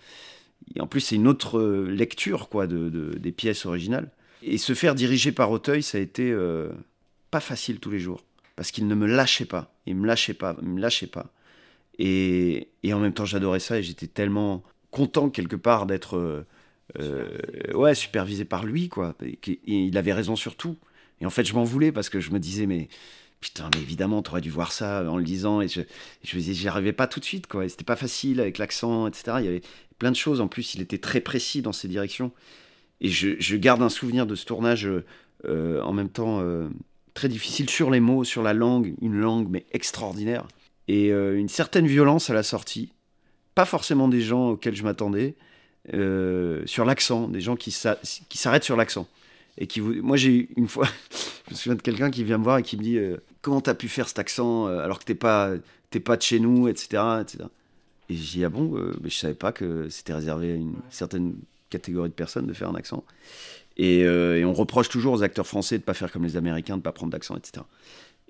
[0.76, 4.12] Et en plus, c'est une autre lecture, quoi, de, de- des pièces originales.
[4.44, 6.70] Et se faire diriger par Auteuil, ça a été euh,
[7.32, 8.24] pas facile tous les jours.
[8.56, 9.74] parce qu'il ne me lâchait pas.
[9.86, 11.32] Il me lâchait pas, il me lâchait pas.
[12.00, 14.64] Et, et en même temps, j'adorais ça et j'étais tellement
[14.94, 16.46] content quelque part d'être euh,
[17.00, 19.16] euh, ouais, supervisé par lui, quoi.
[19.24, 20.78] Et, il avait raison sur tout.
[21.20, 22.88] Et en fait, je m'en voulais parce que je me disais, mais
[23.42, 25.62] putain, mais évidemment, tu aurais dû voir ça en le lisant.
[25.62, 25.82] Et je,
[26.24, 27.68] je me disais, j'y arrivais pas tout de suite, quoi.
[27.68, 29.38] C'était pas facile avec l'accent, etc.
[29.40, 29.62] Il y avait
[30.00, 30.42] plein de choses.
[30.42, 32.32] En plus, il était très précis dans ses directions.
[33.02, 34.88] Et je, je garde un souvenir de ce tournage
[35.46, 36.42] euh, en même temps
[37.14, 40.48] très difficile sur les mots, sur la langue, une langue mais extraordinaire.
[40.88, 42.92] Et une certaine violence à la sortie.
[43.56, 45.36] Pas forcément des gens auxquels je m'attendais,
[45.94, 49.08] euh, sur l'accent, des gens qui s'arrêtent sur l'accent.
[49.58, 49.82] Et qui.
[49.82, 50.88] Moi, j'ai une fois,
[51.48, 53.60] je me souviens de quelqu'un qui vient me voir et qui me dit euh, Comment
[53.60, 55.52] t'as pu faire cet accent euh, alors que t'es pas,
[56.06, 57.04] pas de chez nous, etc.
[57.22, 57.44] etc.
[58.10, 58.72] Et je dis Ah bon
[59.02, 61.36] mais Je savais pas que c'était réservé à une certaine
[61.70, 63.04] catégorie de personnes de faire un accent.
[63.76, 66.82] Et, et, on reproche toujours aux acteurs français de pas faire comme les Américains, de
[66.84, 67.64] pas prendre d'accent, etc.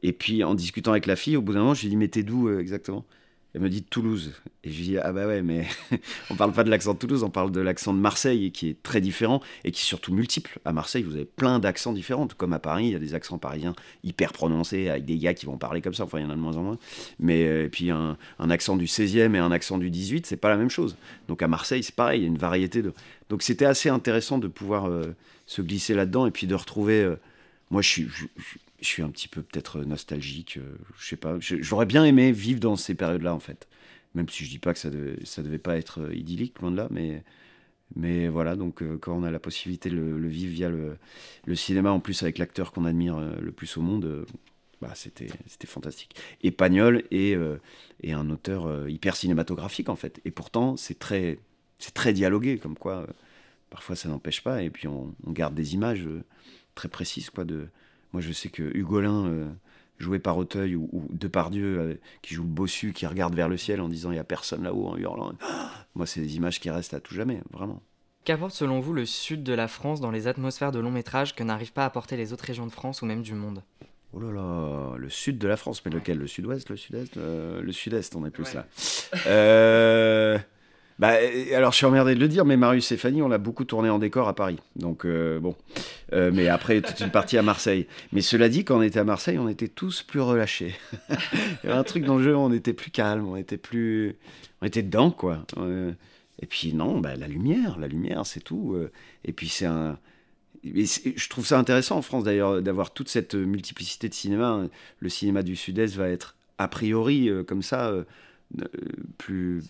[0.03, 2.07] Et puis en discutant avec la fille, au bout d'un moment, je lui dis Mais
[2.07, 3.05] t'es d'où exactement?
[3.53, 4.33] Elle me dit Toulouse.
[4.63, 5.67] Et je lui dis, ah bah ouais, mais
[6.31, 8.81] on parle pas de l'accent de Toulouse, on parle de l'accent de Marseille, qui est
[8.81, 10.59] très différent et qui est surtout multiple.
[10.65, 13.37] À Marseille, vous avez plein d'accents différents, comme à Paris, il y a des accents
[13.37, 16.31] parisiens hyper prononcés, avec des gars qui vont parler comme ça, enfin il y en
[16.31, 16.77] a de moins en moins.
[17.19, 20.57] Mais euh, puis un, accent du 16e et un accent du 18, c'est pas la
[20.57, 20.97] même chose.
[21.27, 22.91] Donc à Marseille, c'est pareil, il y a une variété de...
[23.29, 27.03] Donc c'était assez intéressant de pouvoir euh, se glisser là-dedans et puis de retrouver...
[27.03, 27.17] Euh,
[27.69, 28.07] moi, je suis,
[28.83, 30.57] je suis un petit peu peut-être nostalgique.
[30.57, 31.37] Euh, je sais pas.
[31.39, 33.67] J'aurais bien aimé vivre dans ces périodes-là, en fait.
[34.13, 36.71] Même si je dis pas que ça devait, ça devait pas être euh, idyllique, loin
[36.71, 37.23] de là, mais,
[37.95, 38.55] mais voilà.
[38.55, 40.97] Donc, euh, quand on a la possibilité de le, vivre via le,
[41.45, 44.25] le, cinéma, en plus avec l'acteur qu'on admire le plus au monde,
[44.81, 45.27] bah, c'était,
[45.65, 46.15] fantastique.
[46.41, 47.37] Et Pagnol est,
[48.03, 50.19] est un auteur hyper cinématographique, en fait.
[50.25, 51.39] Et pourtant, c'est très,
[51.93, 53.07] très dialogué, comme quoi.
[53.69, 54.61] parfois, ça n'empêche pas.
[54.61, 56.05] Et puis, on garde des images
[56.75, 57.67] très précises, quoi, de
[58.13, 59.49] moi, je sais que Hugolin, euh,
[59.99, 63.57] joué par Auteuil, ou, ou Depardieu, euh, qui joue le bossu, qui regarde vers le
[63.57, 65.33] ciel en disant il n'y a personne là-haut en hurlant.
[65.95, 67.81] moi, c'est des images qui restent à tout jamais, vraiment.
[68.25, 71.43] Qu'apporte selon vous le sud de la France dans les atmosphères de long métrage que
[71.43, 73.63] n'arrivent pas à apporter les autres régions de France ou même du monde?
[74.13, 76.19] Oh là là, le sud de la France, mais lequel?
[76.19, 78.67] Le sud-ouest, le sud-est euh, Le sud-est, on est plus là.
[79.25, 80.37] Euh,
[80.99, 81.13] bah,
[81.55, 83.89] alors, je suis emmerdé de le dire, mais Marius et Fanny, on l'a beaucoup tourné
[83.89, 84.59] en décor à Paris.
[84.75, 85.55] Donc, euh, bon.
[86.13, 87.87] Euh, mais après, toute une partie à Marseille.
[88.11, 90.75] Mais cela dit, quand on était à Marseille, on était tous plus relâchés.
[91.09, 91.15] Il
[91.63, 94.15] y avait un truc dans le jeu, on était plus calme, on était plus.
[94.61, 95.45] On était dedans, quoi.
[95.57, 95.91] Euh,
[96.41, 98.77] et puis, non, bah, la lumière, la lumière, c'est tout.
[99.25, 99.97] Et puis, c'est un.
[100.63, 104.61] je trouve ça intéressant en France d'ailleurs d'avoir toute cette multiplicité de cinéma.
[104.99, 107.91] Le cinéma du Sud-Est va être a priori comme ça
[109.17, 109.63] plus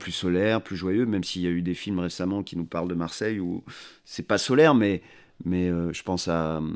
[0.00, 2.88] plus solaire, plus joyeux, même s'il y a eu des films récemment qui nous parlent
[2.88, 3.62] de Marseille où
[4.04, 5.02] c'est pas solaire, mais,
[5.44, 6.68] mais euh, je pense à euh,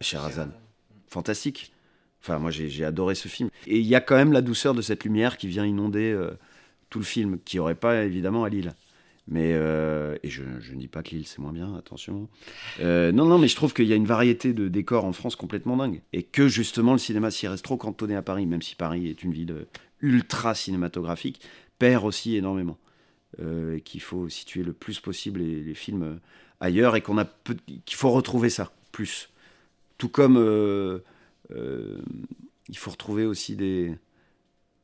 [0.00, 0.52] Sherazade.
[1.08, 1.72] Fantastique.
[2.22, 3.50] Enfin, moi, j'ai adoré ce film.
[3.66, 6.30] Et il y a quand même la douceur de cette lumière qui vient inonder euh,
[6.88, 8.74] tout le film, qui n'y aurait pas évidemment à Lille.
[9.26, 12.28] Mais et je, je, ne dis pas que Lille c'est moins bien, attention.
[12.80, 15.76] non, non, mais je trouve qu'il y a une variété de décors en France complètement
[15.76, 16.02] dingue.
[16.12, 19.22] Et que justement le cinéma s'y reste trop cantonné à Paris, même si Paris est
[19.22, 19.66] une ville
[20.02, 21.40] ultra cinématographique
[21.80, 22.78] perd aussi énormément.
[23.40, 26.16] Euh, qu'il faut situer le plus possible les, films euh,
[26.58, 27.24] ailleurs et qu'on a
[27.84, 29.30] qu'il faut retrouver ça plus.
[29.98, 30.98] Tout comme euh,
[32.68, 33.94] il faut retrouver aussi des,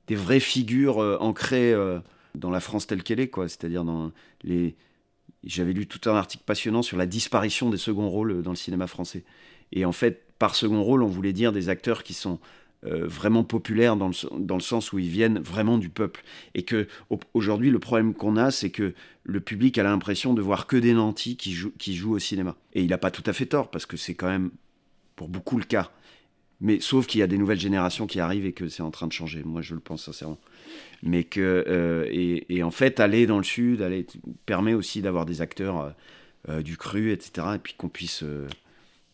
[0.07, 1.74] des vraies figures ancrées
[2.36, 3.49] dans la France telle qu'elle est, quoi.
[3.49, 4.76] C'est-à-dire dans les.
[5.42, 8.86] J'avais lu tout un article passionnant sur la disparition des seconds rôles dans le cinéma
[8.86, 9.24] français.
[9.72, 12.38] Et en fait, par second rôle, on voulait dire des acteurs qui sont
[12.87, 16.22] euh, vraiment populaires dans le, dans le, sens où ils viennent vraiment du peuple.
[16.55, 16.87] Et que
[17.34, 20.93] aujourd'hui, le problème qu'on a, c'est que le public a l'impression de voir que des
[20.93, 22.57] nantis qui, jouent, qui jouent au cinéma.
[22.74, 24.51] Et il n'a pas tout à fait tort, parce que c'est quand même
[25.16, 25.91] pour beaucoup le cas.
[26.61, 29.07] Mais sauf qu'il y a des nouvelles générations qui arrivent et que c'est en train
[29.07, 29.43] de changer.
[29.45, 30.39] Moi, je le pense sincèrement.
[31.03, 34.07] Mais que euh, et, en fait, aller dans le sud, aller
[34.47, 35.95] permet aussi d'avoir des acteurs
[36.49, 37.49] euh, du cru, etc.
[37.57, 38.24] Et puis qu'on puisse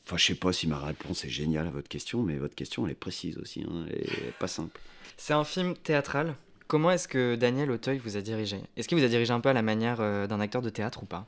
[0.06, 2.84] Enfin, je sais pas si ma réponse est géniale à votre question, mais votre question,
[2.86, 4.80] elle est précise aussi, hein, elle est pas simple.
[5.16, 6.34] C'est un film théâtral.
[6.66, 8.58] Comment est-ce que Daniel Auteuil vous a dirigé?
[8.76, 11.02] Est-ce qu'il vous a dirigé un peu à la manière euh, d'un acteur de théâtre
[11.02, 11.26] ou pas?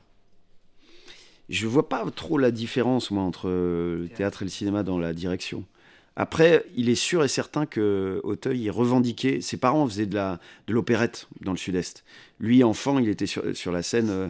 [1.49, 5.13] Je vois pas trop la différence, moi, entre le théâtre et le cinéma dans la
[5.13, 5.63] direction.
[6.17, 9.41] Après, il est sûr et certain que Auteuil est revendiqué.
[9.41, 10.37] Ses parents faisaient de
[10.69, 12.05] l'opérette dans le Sud-Est.
[12.39, 14.29] Lui, enfant, il était sur, sur la scène euh,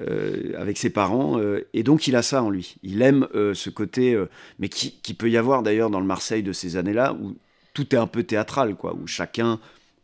[0.00, 2.76] euh, avec ses parents, euh, et donc il a ça en lui.
[2.82, 4.18] Il aime ce côté,
[4.58, 7.36] mais qui, qui, peut y avoir d'ailleurs dans le Marseille de ces années-là, où
[7.74, 9.60] tout est un peu théâtral, quoi, où chacun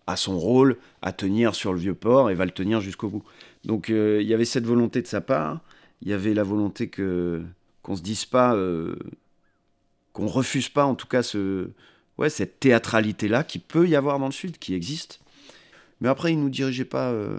[0.06, 3.24] a son rôle à tenir sur le vieux port et va le tenir jusqu'au bout.
[3.64, 5.60] Donc il y avait cette volonté de sa part.
[6.02, 7.42] Il y avait la volonté que
[7.82, 8.54] qu'on se dise pas
[10.14, 11.68] qu'on refuse pas en tout cas ce,
[12.16, 15.20] ouais, cette théâtralité-là qui peut y avoir dans le Sud, qui existe.
[16.00, 17.10] Mais après, il ne nous dirigeait pas.
[17.10, 17.38] euh,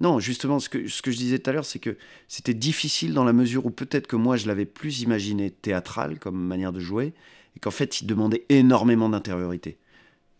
[0.00, 3.12] Non, justement, ce que, ce que je disais tout à l'heure, c'est que c'était difficile
[3.12, 6.80] dans la mesure où peut-être que moi, je l'avais plus imaginé théâtral comme manière de
[6.80, 7.12] jouer,
[7.56, 9.76] et qu'en fait, il demandait énormément d'intériorité.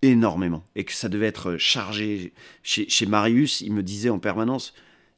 [0.02, 0.62] Énormément.
[0.76, 2.32] Et que ça devait être chargé.
[2.62, 4.72] Chez, Marius, il me disait en permanence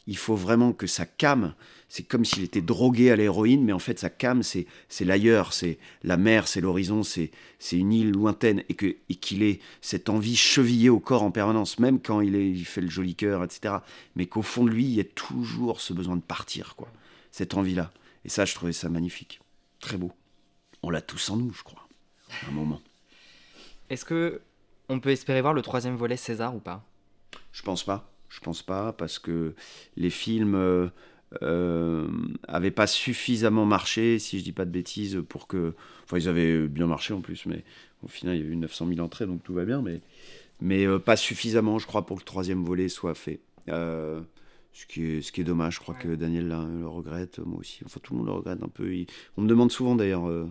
[0.07, 1.55] il faut vraiment que ça came.
[1.93, 4.64] C'est comme s'il était drogué à l'héroïne, mais en fait, ça came, c'est,
[5.01, 7.32] l'ailleurs, c'est la mer, c'est l'horizon, c'est,
[7.72, 11.80] une île lointaine, et, que, et qu'il ait cette envie chevillée au corps en permanence,
[11.80, 13.78] même quand il, est, il fait le joli cœur, etc.
[14.14, 16.86] Mais qu'au fond de lui, il y a toujours ce besoin de partir, quoi.
[17.32, 17.91] Cette envie-là.
[18.24, 19.41] Et ça, je trouvais ça magnifique.
[19.80, 20.12] Très beau.
[20.84, 21.88] On l'a tous en nous, je crois,
[22.45, 22.80] à un moment.
[23.88, 24.41] Est-ce que
[24.88, 26.84] on peut espérer voir le troisième volet César ou pas?
[27.51, 28.12] Je pense pas.
[28.28, 29.57] Je pense pas parce que
[29.97, 30.88] les films euh,
[31.43, 32.09] euh,
[32.49, 35.74] avaient pas suffisamment marché, si je dis pas de bêtises, pour que.
[36.05, 37.64] Enfin, ils avaient bien marché en plus, mais
[38.03, 40.01] au final, il y a eu 900 000 entrées, donc tout va bien, mais,
[40.61, 43.41] mais euh, pas suffisamment, je crois, pour que le troisième volet soit fait.
[43.68, 44.20] Euh,
[44.72, 47.59] ce qui, est, ce qui est dommage, je crois que Daniel le, le regrette, moi
[47.61, 47.81] aussi.
[47.85, 48.95] Enfin, tout le monde le regrette un peu.
[48.95, 49.07] Il-
[49.37, 50.47] on me demande souvent d'ailleurs, euh,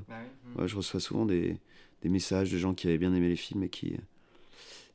[0.62, 1.58] ouais, je reçois souvent des,
[2.02, 3.96] des messages de gens qui avaient bien aimé les films et qui.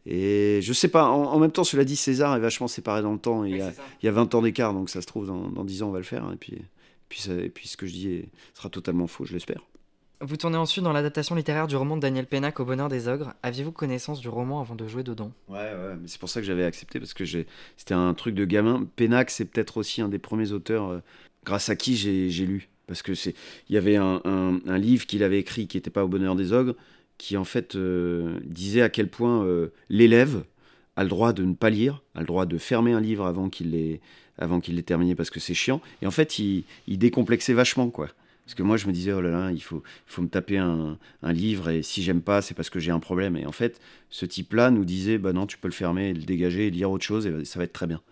[0.07, 3.13] Et je sais pas, en, en même temps, cela dit, César est vachement séparé dans
[3.13, 3.45] le temps.
[3.45, 5.65] il, y a, il y a 20 ans d'écart, donc ça se trouve, dans, dans
[5.65, 6.31] 10 ans, on va le faire.
[6.33, 6.59] Et puis,
[7.09, 9.63] puis, ça- et puis ce que je dis est- sera totalement faux, je l'espère.
[10.21, 13.35] Vous tournez ensuite dans l'adaptation littéraire du roman de Daniel Pénac Au bonheur des ogres.
[13.43, 15.33] Aviez-vous connaissance du roman avant de jouer dedans?
[15.49, 18.45] Ouais, ouais, mais c'est pour ça que j'avais accepté, parce que c'était un truc de
[18.45, 18.87] gamin.
[18.97, 20.99] Pénac, c'est peut-être aussi un des premiers auteurs euh,
[21.45, 22.69] grâce à qui j'ai j'ai lu.
[22.87, 23.35] Parce que c'est,
[23.71, 26.37] il y avait un, un- un livre qu'il avait écrit qui n'était pas au bonheur
[26.37, 26.75] des ogres,
[27.19, 30.45] qui en fait euh, disait à quel point euh, l'élève
[30.97, 33.49] a le droit de ne pas lire, a le droit de fermer un livre avant
[33.49, 34.01] qu'il l'ait,
[34.39, 35.81] avant qu'il l'ait terminé parce que c'est chiant.
[36.03, 38.09] Et en fait, il, décomplexait vachement, quoi.
[38.45, 40.99] Parce que moi, je me disais, oh là là, il faut, faut me taper un,
[41.23, 43.37] livre, et si j'aime pas, c'est parce que j'ai un problème.
[43.37, 46.71] Et en fait, ce type-là nous disait, bah non, tu peux le fermer, le dégager,
[46.71, 48.03] lire autre chose, et ça va être très bien.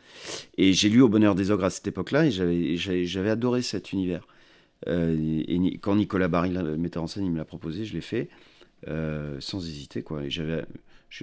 [0.57, 2.31] Et j'ai lu Au bonheur des ogres à cette époque-là, et
[2.77, 4.27] j'avais, adoré cet univers.
[4.89, 8.01] Euh, et, quand Nicolas Barry, le metteur en scène, il me l'a proposé, je l'ai
[8.01, 8.31] fait,
[8.89, 10.25] euh, sans hésiter, quoi.
[10.25, 10.65] Et j'avais,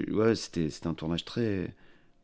[0.09, 1.73] ouais, c'était, c'était un tournage très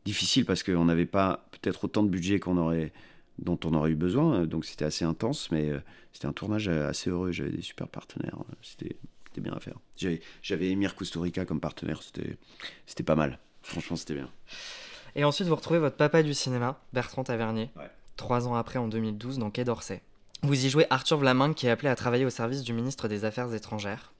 [0.05, 2.91] difficile, parce qu'on n'avait pas peut-être autant de budget qu'on aurait
[3.37, 5.79] dont on aurait eu besoin, donc c'était assez intense, mais euh,
[6.13, 8.95] c'était un tournage assez heureux, j'avais des super partenaires, c'était,
[9.27, 9.77] c'était bien à faire.
[9.97, 12.37] J'avais, j'avais Emir Kusturica comme partenaire, c'était,
[12.85, 14.29] c'était pas mal, franchement c'était bien.
[15.17, 17.89] Et ensuite, vous retrouvez votre papa du cinéma, Bertrand Tavernier, Ouais.
[18.15, 20.01] trois ans après, en 2012, dans Quai d'Orsay.
[20.43, 23.25] Vous y jouez Arthur Vlaminck, qui est appelé à travailler au service du ministre des
[23.25, 24.13] Affaires étrangères.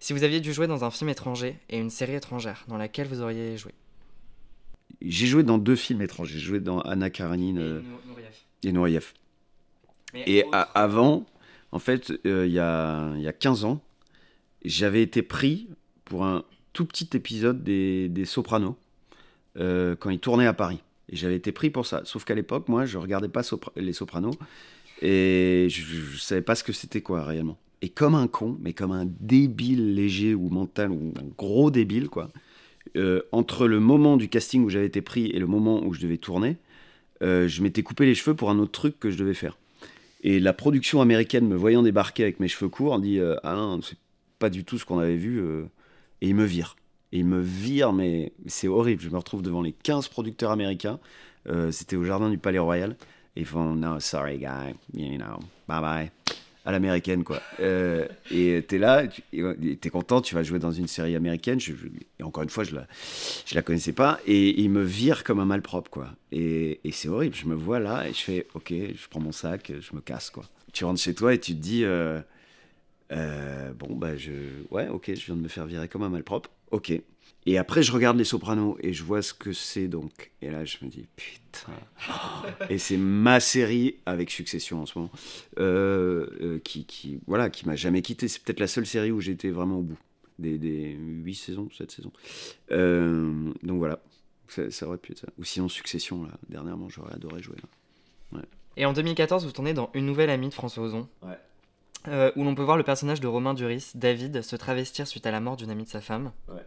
[0.00, 3.06] Si vous aviez dû jouer dans un film étranger et une série étrangère, dans laquelle
[3.08, 3.72] vous auriez joué
[5.02, 7.80] J'ai joué dans deux films étrangers, j'ai joué dans Anna Karenine euh,
[8.62, 9.14] et Nourieff.
[10.26, 11.26] Et a- avant,
[11.72, 13.82] en fait, euh, il y, a, y a 15 ans,
[14.64, 15.68] j'avais été pris
[16.04, 18.76] pour un tout petit épisode des, des Sopranos
[19.58, 20.80] euh, quand ils tournaient à Paris.
[21.10, 22.02] Et j'avais été pris pour ça.
[22.04, 24.34] Sauf qu'à l'époque, moi, je regardais pas Sopra- les Sopranos
[25.02, 27.58] et je, je savais pas ce que c'était quoi réellement.
[27.82, 32.08] Et comme un con, mais comme un débile léger ou mental ou un gros débile
[32.08, 32.30] quoi.
[32.96, 36.00] euh, entre le moment du casting où j'avais été pris et le moment où je
[36.00, 36.56] devais tourner,
[37.22, 39.58] euh, je m'étais coupé les cheveux pour un autre truc que je devais faire.
[40.22, 43.80] Et la production américaine, me voyant débarquer avec mes cheveux courts, dit euh, Ah non,
[43.82, 43.98] c'est
[44.38, 45.40] pas du tout ce qu'on avait vu.
[45.40, 45.64] euh,
[46.22, 46.76] et ils me virent.
[47.12, 49.02] Et ils me virent, mais c'est horrible.
[49.02, 50.98] Je me retrouve devant les 15 producteurs américains.
[51.48, 52.96] Euh, C'était au jardin du Palais Royal.
[53.36, 54.74] Et ils font No, sorry, guy.
[54.94, 56.10] You know, bye bye.
[56.66, 57.40] À l'américaine, quoi.
[57.60, 61.60] Euh, et t'es là, t'es content, tu vas jouer dans une série américaine.
[62.18, 62.88] Et encore une fois, je la,
[63.46, 64.18] je la connaissais pas.
[64.26, 66.08] Et ils me virent comme un malpropre, quoi.
[66.32, 67.36] Et, et c'est horrible.
[67.36, 70.28] Je me vois là et je fais Ok, je prends mon sac, je me casse,
[70.30, 70.44] quoi.
[70.72, 72.20] Tu rentres chez toi et tu te dis euh,
[73.12, 74.32] euh, Bon, bah, je.
[74.70, 76.50] Ouais, ok, je viens de me faire virer comme un malpropre.
[76.72, 76.92] Ok.
[77.46, 80.32] Et après, je regarde Les Sopranos et je vois ce que c'est donc.
[80.42, 81.72] Et là, je me dis Putain.
[82.70, 85.10] Et c'est ma série avec Succession en ce moment,
[85.58, 88.26] euh, euh, qui, qui, voilà, qui m'a jamais quitté.
[88.28, 89.98] C'est peut-être la seule série où j'étais vraiment au bout.
[90.38, 92.12] Des, des 8 saisons, 7 saisons.
[92.72, 94.00] Euh, donc voilà,
[94.48, 95.28] ça, ça aurait pu être ça.
[95.38, 98.40] Ou sinon Succession, là, dernièrement, j'aurais adoré jouer là.
[98.76, 101.38] Et en 2014, vous tournez dans Une nouvelle amie de François Ozon, Ouais.
[102.08, 105.30] euh, où l'on peut voir le personnage de Romain Duris, David, se travestir suite à
[105.30, 106.32] la mort d'une amie de sa femme.
[106.48, 106.60] Ouais.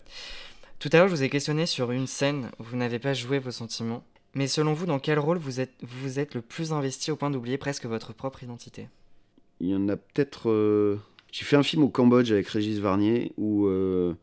[0.79, 3.37] Tout à l'heure, je vous ai questionné sur une scène où vous n'avez pas joué
[3.39, 4.03] vos sentiments.
[4.33, 7.29] Mais selon vous, dans quel rôle vous êtes, vous êtes le plus investi au point
[7.31, 8.87] d'oublier presque votre propre identité?
[9.59, 10.49] Il y en a peut-être.
[10.49, 10.97] euh,
[11.31, 14.13] J'ai fait un film au Cambodge avec Régis Varnier où, euh,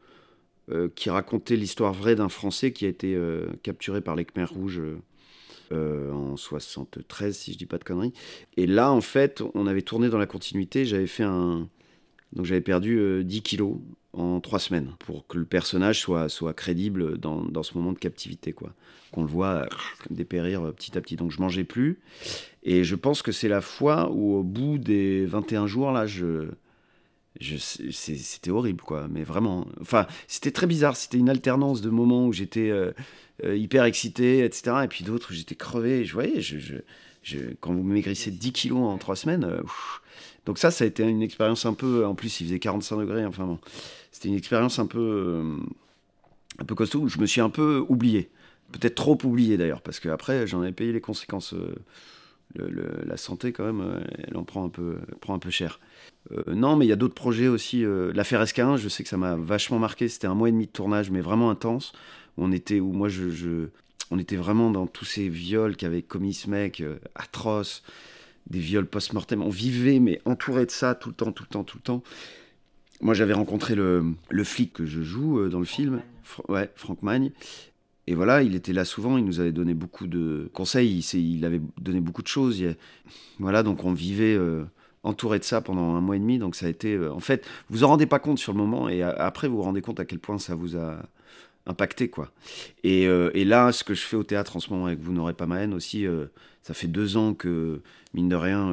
[0.71, 3.19] euh, qui racontait l'histoire vraie d'un Français qui a été
[3.63, 4.81] capturé par les Khmers rouges
[5.73, 8.15] en 73, si je dis pas de conneries.
[8.57, 10.87] Et là, en fait, on avait tourné dans la continuité.
[10.87, 11.69] J'avais fait un,
[12.33, 13.77] Donc j'avais perdu 10 kilos
[14.17, 17.99] en trois semaines pour que le personnage soit, soit crédible dans, dans ce moment de
[17.99, 18.73] captivité, quoi.
[19.13, 19.67] Qu'on le voit
[20.11, 21.17] dépérir petit à petit.
[21.17, 22.01] Donc je mangeais plus.
[22.63, 26.49] Et je pense que c'est la fois où, au bout des 21 jours, là, je.
[27.41, 29.07] je c'était horrible, quoi.
[29.09, 29.67] Mais vraiment.
[29.81, 30.97] Enfin, c'était très bizarre.
[30.97, 32.73] C'était une alternance de moments où j'étais
[33.45, 34.79] hyper excité, etc.
[34.85, 36.05] Et puis d'autres où j'étais crevé.
[36.05, 36.59] Je voyais, je,
[37.23, 39.47] je, quand vous maigrissez 10 kilos en trois semaines.
[40.47, 42.07] Donc ça, ça a été une expérience un peu.
[42.07, 43.27] En plus, il faisait 45 degrés.
[43.27, 43.59] Enfin bon,
[44.13, 45.43] c'était une expérience un peu,
[46.59, 47.09] un peu costaud.
[47.09, 48.31] Je me suis un peu oublié,
[48.73, 51.55] peut-être trop oublié d'ailleurs, parce qu'après, j'en ai payé les conséquences
[53.07, 55.81] la santé, quand même, euh, elle en prend un peu, prend un peu cher.
[56.33, 57.85] Euh, non, mais il y a d'autres projets aussi.
[57.85, 60.09] Euh, l'affaire SK1, je sais que ça m'a vachement marqué.
[60.09, 61.93] C'était un mois et demi de tournage, mais vraiment intense.
[62.37, 63.69] Où on était, où moi, je,
[64.11, 66.83] on était vraiment dans tous ces viols qu'avait commis ce mec,
[67.15, 67.83] atroce,
[68.49, 69.43] des viols post-mortem.
[69.43, 72.03] On vivait, mais entouré de ça tout le temps, tout le temps, tout le temps.
[73.01, 76.01] Moi, j'avais rencontré le, le, flic que je joue dans le film,
[76.49, 77.31] ouais, Franck Magne,
[78.07, 81.45] et voilà, il était là souvent, il nous avait donné beaucoup de conseils, il, il
[81.45, 82.63] avait donné beaucoup de choses.
[83.39, 84.65] voilà, donc on vivait euh,
[85.03, 86.39] entouré de ça pendant un mois et demi.
[86.39, 86.95] Donc ça a été.
[86.95, 89.63] Euh, en fait, vous en rendez pas compte sur le moment, et après vous vous
[89.63, 91.03] rendez compte à quel point ça vous a
[91.67, 92.31] impacté, quoi.
[92.85, 95.13] Et, euh, et là, ce que je fais au théâtre en ce moment avec Vous
[95.13, 96.07] n'aurez pas ma haine aussi,
[96.63, 97.81] ça fait deux ans que,
[98.17, 98.73] mine de rien,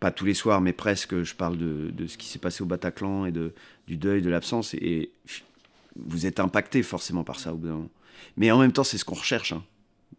[0.00, 3.26] pas tous les soirs, mais presque, je parle de, ce qui s'est passé au Bataclan
[3.26, 3.52] et de,
[3.86, 4.74] du deuil, de l'absence.
[4.74, 5.10] Et,
[5.96, 7.90] vous êtes impacté forcément par ça au bout d'un moment.
[8.36, 9.52] Mais en même temps, c'est ce qu'on recherche.
[9.52, 9.64] Hein.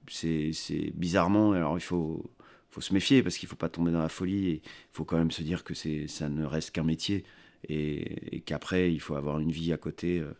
[0.09, 2.29] C'est bizarrement, alors il faut,
[2.69, 5.17] faut se méfier parce qu'il ne faut pas tomber dans la folie il faut quand
[5.17, 7.23] même se dire que ça ne reste qu'un métier
[7.67, 10.31] et, qu'après, il faut avoir une vie à côté euh,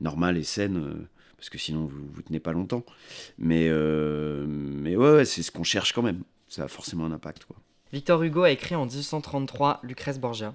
[0.00, 0.76] normale et saine.
[0.76, 2.84] Euh, parce que sinon vous vous tenez pas longtemps.
[3.38, 6.22] Mais, euh, mais ouais, c'est ce qu'on cherche quand même.
[6.54, 7.46] Ça a forcément un impact.
[7.46, 7.56] Quoi.
[7.92, 10.54] Victor Hugo a écrit en 1833 Lucrèce Borgia.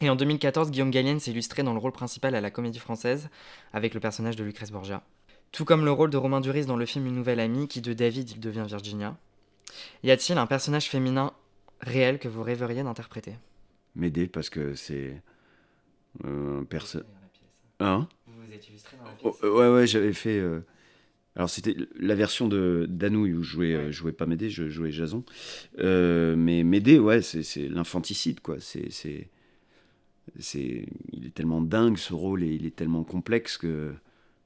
[0.00, 3.28] Et en 2014, Guillaume Gallienne s'est illustré dans le rôle principal à la Comédie Française
[3.74, 5.02] avec le personnage de Lucrèce Borgia.
[5.52, 7.92] Tout comme le rôle de Romain Duris dans le film Une nouvelle amie, qui de
[7.92, 9.18] David il devient Virginia.
[10.02, 11.34] Y a-t-il un personnage féminin
[11.82, 13.34] réel que vous rêveriez d'interpréter?
[13.96, 15.20] M'aider parce que c'est
[16.24, 17.06] un personnage.
[17.80, 18.08] Hein?
[18.26, 20.38] Vous vous êtes illustré dans la pièce oh, Ouais, ouais, j'avais fait.
[20.38, 20.64] Euh,
[21.38, 24.90] alors c'était la version de d'Anouille où je jouais, euh, jouais pas Médée, je jouais
[24.90, 25.24] Jason.
[25.78, 28.56] Euh, mais Médée, ouais, c'est l'infanticide, quoi.
[28.58, 29.28] C'est, c'est,
[31.12, 33.94] il est tellement dingue ce rôle et il est tellement complexe que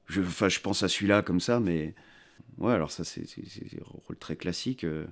[0.07, 1.95] je, enfin, je pense à celui-là comme ça, mais
[2.59, 4.83] ouais, alors ça, c'est un rôle très classique.
[4.83, 5.05] Euh.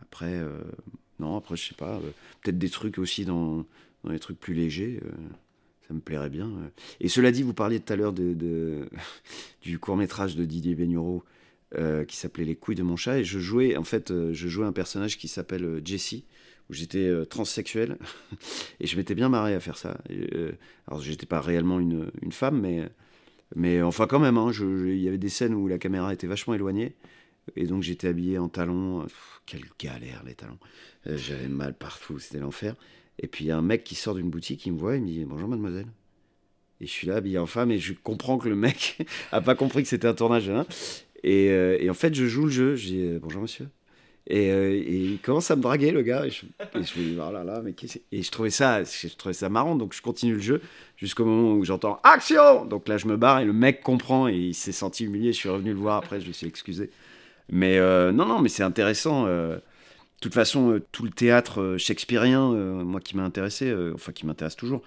[0.00, 0.62] Après, euh,
[1.20, 2.10] non, après, je sais pas, euh,
[2.42, 3.64] peut-être des trucs aussi dans,
[4.04, 5.00] dans les trucs plus légers.
[5.92, 6.50] Ça me plairait bien.
[7.00, 8.88] Et cela dit, vous parliez tout à l'heure de,
[9.62, 11.24] du court métrage de Didier Begnureau
[12.06, 14.72] qui s'appelait Les couilles de mon chat, et je jouais, en fait, je jouais un
[14.72, 16.24] personnage qui s'appelle Jessie
[16.68, 17.96] où j'étais transsexuel
[18.80, 19.96] et je m'étais bien marré à faire ça.
[20.86, 22.90] alors j'étais pas réellement une, une, femme, mais
[23.54, 26.54] mais enfin, quand même, hein, il y avait des scènes où la caméra était vachement
[26.54, 26.94] éloignée.
[27.56, 29.06] Et donc j'étais habillé en talons.
[29.46, 30.58] quelle galère les talons.
[31.06, 32.74] Euh, j'avais mal partout, c'était l'enfer.
[33.22, 35.02] Et puis il y a un mec qui sort d'une boutique, il me voit, il
[35.02, 35.86] me dit Bonjour mademoiselle.
[36.80, 38.98] Et je suis là habillé en femme et je comprends que le mec
[39.32, 40.50] a pas compris que c'était un tournage.
[40.50, 40.66] Hein.
[41.22, 42.74] Et, euh, et, en fait, je joue le jeu.
[42.74, 43.68] Je dis Bonjour monsieur.
[44.30, 46.26] Euh, et, il commence à me draguer, le gars.
[46.26, 46.46] Et je,
[46.76, 47.74] me dis, oh là là, mais
[48.12, 50.60] Et je trouvais, ça, je trouvais ça marrant, donc je continue le jeu
[50.96, 54.36] jusqu'au moment où j'entends Action Donc là, je me barre et le mec comprend et
[54.36, 55.32] il s'est senti humilié.
[55.32, 56.90] Je suis revenu le voir après, je me suis excusé.
[57.50, 59.26] Mais euh, non, non, mais c'est intéressant.
[59.26, 59.58] Euh.
[60.22, 62.52] De toute façon, tout le théâtre shakespearien,
[62.84, 64.82] moi qui m'a intéressé, enfin qui m'intéresse toujours,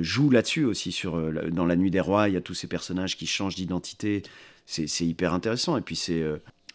[0.00, 0.90] joue là-dessus aussi.
[0.90, 4.24] Sur, dans La Nuit des Rois, il y a tous ces personnages qui changent d'identité.
[4.66, 5.76] C'est hyper intéressant.
[5.76, 6.24] Et puis c'est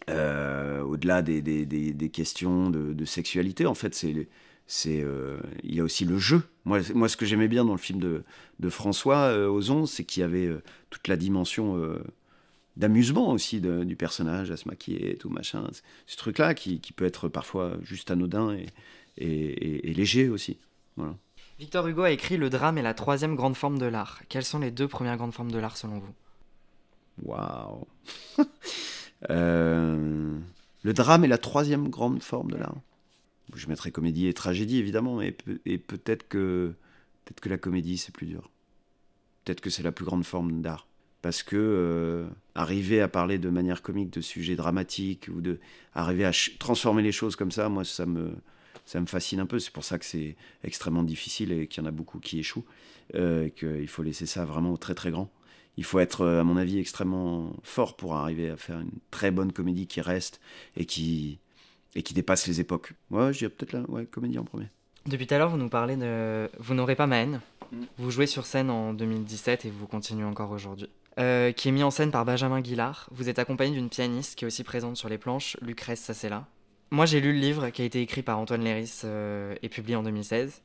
[0.09, 4.27] euh, au-delà des, des, des, questions de, sexualité, en fait, c'est
[4.65, 6.43] c'est euh, il y a aussi le jeu.
[6.65, 8.23] Moi, moi ce que j'aimais bien dans le film de,
[8.59, 10.49] de François euh, Ozon, c'est qu'il y avait
[10.89, 11.81] toute la dimension
[12.79, 15.67] d'amusement aussi du personnage à se maquiller et tout machin.
[16.07, 18.67] Ce truc-là qui, qui, peut être parfois juste anodin et,
[19.17, 20.57] et, et, léger aussi.
[20.95, 21.15] Voilà.
[21.59, 24.21] Victor Hugo a écrit Le drame est la troisième grande forme de l'art.
[24.29, 26.13] Quelles sont les deux premières grandes formes de l'art selon vous?
[27.23, 27.85] Waouh
[29.29, 30.39] Euh,
[30.81, 32.77] le drame est la troisième grande forme de l'art.
[33.53, 36.73] Je mettrais comédie et tragédie, évidemment, et, et peut-être que,
[37.25, 38.49] peut que la comédie, c'est plus dur.
[39.43, 40.87] Peut-être que c'est la plus grande forme d'art.
[41.21, 45.59] Parce que euh, arriver à parler de manière comique de sujets dramatiques, ou de
[45.93, 48.31] arriver à transformer les choses comme ça, moi, ça me,
[48.85, 49.59] ça me fascine un peu.
[49.59, 52.65] C'est pour ça que c'est extrêmement difficile et qu'il y en a beaucoup qui échouent.
[53.15, 55.31] Euh, qu'il faut laisser ça vraiment au très très grand
[55.79, 59.53] il faut être, à mon avis, extrêmement fort pour arriver à faire une très bonne
[59.53, 60.41] comédie qui reste
[60.75, 61.39] et qui,
[61.95, 62.91] et qui dépasse les époques.
[63.11, 64.67] Ouais, je dirais peut-être la ouais, comédie en premier.
[65.05, 67.39] Depuis tout à l'heure, vous nous parlez de Vous n'aurez pas ma haine.
[67.71, 67.83] Mm.
[67.97, 70.89] Vous jouez sur scène en 2017 et vous continuez encore aujourd'hui.
[71.17, 73.09] Euh, qui est mis en scène par Benjamin Guillard.
[73.11, 76.47] Vous êtes accompagné d'une pianiste qui est aussi présente sur les planches, Lucrèce Sassella.
[76.91, 79.95] Moi, j'ai lu le livre qui a été écrit par Antoine Léris euh, et publié
[79.95, 80.61] en 2016.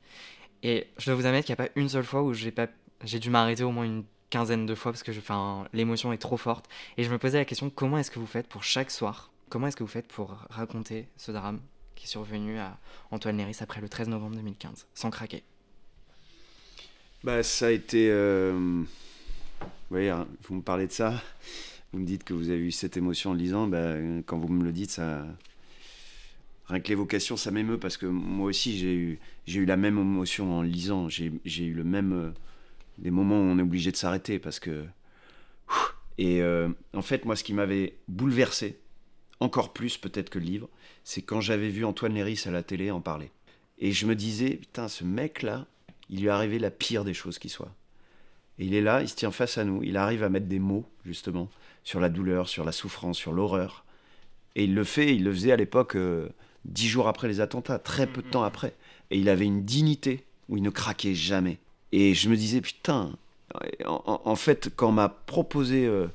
[0.62, 2.68] Et je dois vous admettre qu'il n'y a pas une seule fois où j'ai pas...
[3.02, 6.68] dû m'arrêter au moins une quinzaine de fois parce que enfin, l'émotion est trop forte.
[6.96, 9.66] Et je me posais la question comment est-ce que vous faites pour chaque soir Comment
[9.66, 11.60] est-ce que vous faites pour raconter ce drame
[11.94, 12.78] qui est survenu à
[13.10, 15.42] Antoine Léris après le 13 novembre 2015, sans craquer?
[17.22, 18.08] Bah, Ça a été.
[18.10, 18.82] Euh...
[19.92, 21.22] Hein, vous me parlez de ça,
[21.92, 23.94] vous me dites que vous avez eu cette émotion en lisant, bah,
[24.26, 25.24] quand vous me le dites, ça.
[26.66, 30.62] Rien que l'évocation, ça m'émeut parce que moi aussi, j'ai eu, la même émotion en
[30.62, 31.08] lisant.
[31.08, 32.12] J'ai, j'ai eu le même.
[32.12, 32.30] Euh,
[32.98, 34.84] des moments où on est obligé de s'arrêter parce que.
[36.16, 38.78] Et euh, en fait, moi, ce qui m'avait bouleversé,
[39.40, 40.68] encore plus peut-être que le livre,
[41.02, 43.30] c'est quand j'avais vu Antoine Léris à la télé en parler.
[43.78, 45.66] Et je me disais, putain, ce mec-là,
[46.08, 47.74] il lui est arrivé la pire des choses qui soit.
[48.58, 50.58] Et il est là, il se tient face à nous, il arrive à mettre des
[50.58, 51.48] mots, justement,
[51.82, 53.84] sur la douleur, sur la souffrance, sur l'horreur.
[54.54, 56.28] Et il le fait, il le faisait à l'époque, euh,
[56.64, 58.74] dix jours après les attentats, très peu de temps après.
[59.10, 61.58] Et il avait une dignité où il ne craquait jamais.
[61.92, 63.12] Et je me disais, putain,
[63.84, 66.06] en, fait, quand on m'a proposé euh,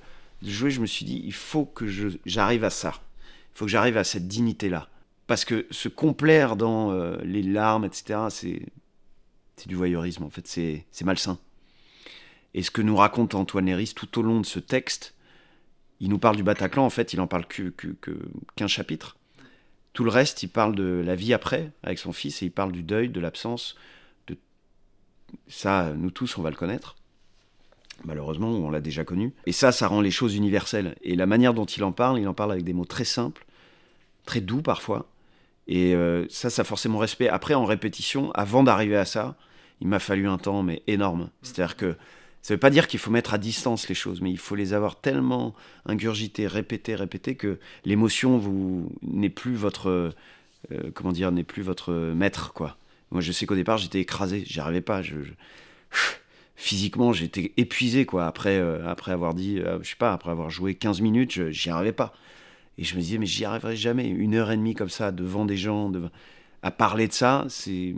[0.41, 1.85] de jouer, je me suis dit, il faut que
[2.25, 2.93] j'arrive à ça.
[3.55, 4.89] Il faut que j'arrive à cette dignité-là.
[5.27, 11.03] Parce que se complaire dans euh, les larmes, etc., c'est du voyeurisme, en fait, c'est
[11.03, 11.37] malsain.
[12.53, 15.13] Et ce que nous raconte Antoine Léris tout au long de ce texte,
[15.99, 19.17] il nous parle du Bataclan, en fait, il en parle qu'un que, chapitre.
[19.93, 22.71] Tout le reste, il parle de la vie après, avec son fils, et il parle
[22.71, 23.75] du deuil, de l'absence.
[25.47, 26.95] Ça, nous tous, on va le connaître.
[28.05, 29.33] Malheureusement, on l'a déjà connu.
[29.45, 30.95] Et ça, ça rend les choses universelles.
[31.01, 33.45] Et la manière dont il en parle, il en parle avec des mots très simples,
[34.25, 35.09] très doux parfois.
[35.67, 37.27] Et euh, ça, ça force mon respect.
[37.27, 39.35] Après, en répétition, avant d'arriver à ça,
[39.81, 41.29] il m'a fallu un temps, mais énorme.
[41.41, 41.95] C'est-à-dire que
[42.41, 44.55] ça ne veut pas dire qu'il faut mettre à distance les choses, mais il faut
[44.55, 45.53] les avoir tellement
[45.85, 50.13] ingurgitées, répétées, répétées, que l'émotion vous n'est plus votre,
[50.71, 52.77] euh, comment dire, n'est plus votre maître, quoi.
[53.11, 55.01] Moi, je sais qu'au départ, j'étais écrasé, j'y arrivais pas.
[55.01, 55.15] Je,
[56.55, 58.25] Physiquement, j'étais épuisé, quoi.
[58.25, 61.69] Après, euh, après avoir dit, euh, je sais pas, après avoir joué 15 minutes, j'y
[61.69, 62.13] arrivais pas.
[62.77, 64.07] Et je me disais, mais j'y arriverai jamais.
[64.07, 65.91] Une heure et demie comme ça, devant des gens,
[66.63, 67.95] à parler de ça, c'est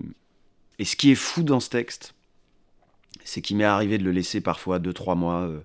[0.82, 2.16] et ce qui est fou dans ce texte,
[3.24, 5.60] c'est qu'il m'est arrivé de le laisser parfois deux, trois mois, euh,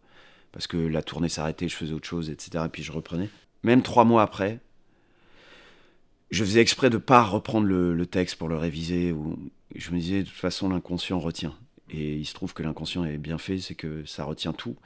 [0.52, 2.64] parce que la tournée s'arrêtait, je faisais autre chose, etc.
[2.66, 3.28] Et puis je reprenais.
[3.62, 4.60] Même trois mois après,
[6.30, 9.12] je faisais exprès de pas reprendre le, texte pour le réviser.
[9.12, 9.38] Ou,
[9.74, 11.54] je me disais, de toute façon, l'inconscient retient.
[11.90, 14.76] Et il se trouve que l'inconscient est bien fait, c'est que ça retient tout.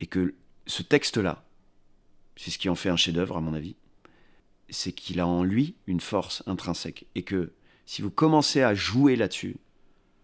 [0.00, 0.34] Et que
[0.66, 1.44] ce texte-là,
[2.36, 3.76] c'est ce qui en fait un chef-d'œuvre, à mon avis,
[4.68, 7.06] c'est qu'il a en lui une force intrinsèque.
[7.14, 7.52] Et que
[7.86, 9.56] si vous commencez à jouer là-dessus,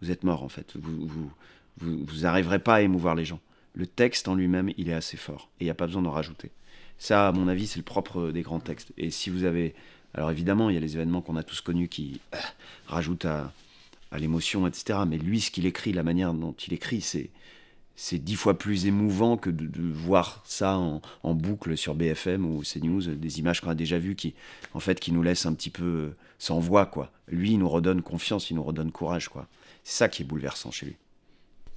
[0.01, 0.75] vous êtes mort en fait.
[0.75, 1.31] Vous,
[1.79, 3.39] vous, arriverez pas à émouvoir les gens.
[3.73, 6.11] Le texte en lui-même, il est assez fort et il n'y a pas besoin d'en
[6.11, 6.51] rajouter.
[6.97, 8.91] Ça, à mon avis, c'est le propre des grands textes.
[8.97, 9.73] Et si vous avez.
[10.13, 12.37] Alors évidemment, il y a les événements qu'on a tous connus qui euh,
[12.87, 13.53] rajoutent à,
[14.11, 14.99] à l'émotion, etc.
[15.07, 17.29] Mais lui, ce qu'il écrit, la manière dont il écrit, c'est
[17.95, 23.01] c'est dix fois plus émouvant que de, voir ça en, boucle sur BFM ou CNews,
[23.01, 24.33] des images qu'on a déjà vues qui,
[24.73, 27.11] en fait, qui nous laissent un petit peu sans voix, quoi.
[27.27, 29.47] Lui, il nous redonne confiance, il nous redonne courage, quoi.
[29.83, 30.95] C'est ça qui est bouleversant chez lui.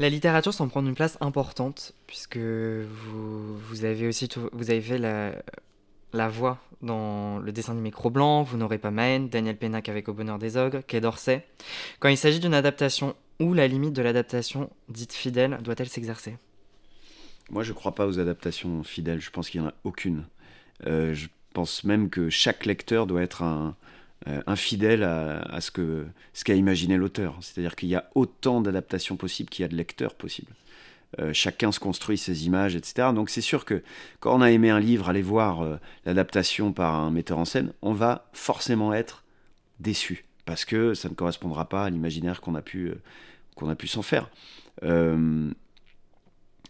[0.00, 6.28] La littérature s'en prend une place importante, puisque vous, avez aussi vous avez fait la,
[6.28, 10.38] voix dans le dessin animé Cro-Blanc, Vous n'aurez pas Maine, Daniel Pénac avec Au bonheur
[10.40, 11.46] des ogres, Quai d'Orsay.
[12.00, 16.36] Quand il s'agit d'une adaptation, où la limite de l'adaptation dite fidèle doit-elle s'exercer?
[17.50, 20.24] Moi, je ne crois pas aux adaptations fidèles, je pense qu'il n'y en a aucune.
[20.86, 23.76] Euh, je pense même que chaque lecteur doit être un,
[24.26, 27.36] euh, infidèle à, ce que ce qu'a imaginé l'auteur.
[27.42, 30.52] C'est-à-dire qu'il y a autant d'adaptations possibles qu'il y a de lecteurs possibles.
[31.18, 33.08] Euh, chacun se construit ses images, etc.
[33.14, 33.82] Donc c'est sûr que
[34.20, 37.72] quand on a aimé un livre, aller voir euh, l'adaptation par un metteur en scène,
[37.82, 39.24] on va forcément être
[39.78, 42.92] déçu parce que ça ne correspondra pas à l'imaginaire qu'on a pu
[43.78, 44.30] pu s'en faire.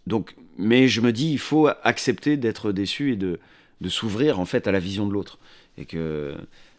[0.07, 3.41] donc, mais je me dis, il faut accepter d'être déçu et de,
[3.81, 5.39] de s'ouvrir en fait à la vision de l'autre
[5.79, 6.37] et que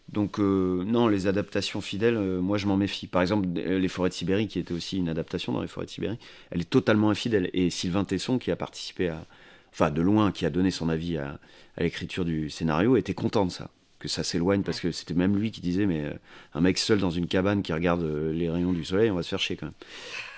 [0.08, 3.06] donc euh, non, les adaptations fidèles, euh, moi je m'en méfie.
[3.08, 5.86] Par exemple, euh, Les Forêts de Sibérie, qui était aussi une adaptation dans Les Forêts
[5.86, 6.18] de Sibérie,
[6.50, 7.50] elle est totalement infidèle.
[7.54, 9.24] Et Sylvain Tesson, qui a participé à,
[9.72, 11.38] enfin de loin, qui a donné son avis à,
[11.78, 15.50] l'écriture du scénario, était content de ça, que ça s'éloigne, parce que c'était même lui
[15.50, 16.04] qui disait, mais
[16.54, 18.02] un mec seul dans une cabane qui regarde
[18.32, 19.74] les rayons du soleil, on va se faire chier quand même.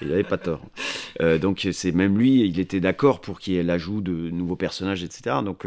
[0.00, 0.62] il n'avait pas tort.
[1.40, 5.04] donc c'est même lui, il était d'accord pour qu'il y ait l'ajout de nouveaux personnages,
[5.04, 5.36] etc.
[5.44, 5.64] Donc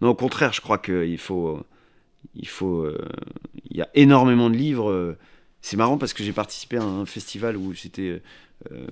[0.00, 1.64] non, au contraire, je crois qu'il faut
[2.34, 2.98] il faut, euh,
[3.70, 4.90] il y a énormément de livres.
[4.90, 5.16] Euh,
[5.60, 8.22] C'est marrant parce que j'ai participé à un festival où c'était
[8.72, 8.86] euh,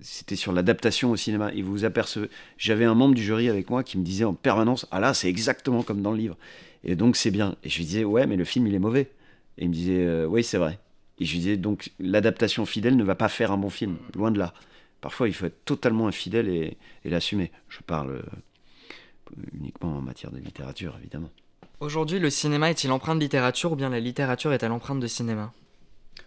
[0.00, 1.52] c'était sur l'adaptation au cinéma.
[1.54, 2.28] Et vous apercevez,
[2.58, 5.28] j'avais un membre du jury avec moi qui me disait en permanence Ah là, c'est
[5.28, 6.36] exactement comme dans le livre.
[6.84, 7.56] Et donc c'est bien.
[7.64, 9.10] Et je lui disais Ouais, mais le film il est mauvais.
[9.58, 10.78] Et il me disait Oui, c'est vrai.
[11.18, 14.30] Et je lui disais Donc l'adaptation fidèle ne va pas faire un bon film, loin
[14.30, 14.54] de là.
[15.00, 17.50] Parfois il faut être totalement infidèle et, l'assumer.
[17.68, 18.22] Je parle
[19.54, 21.30] uniquement en matière de littérature, évidemment.
[21.82, 25.52] Aujourd'hui, le cinéma est-il empreinte de littérature ou bien la littérature est-elle empreinte de cinéma?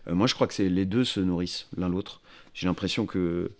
[0.06, 2.20] Moi je crois que les deux se nourrissent l'un l'autre.
[2.54, 3.52] J'ai l'impression que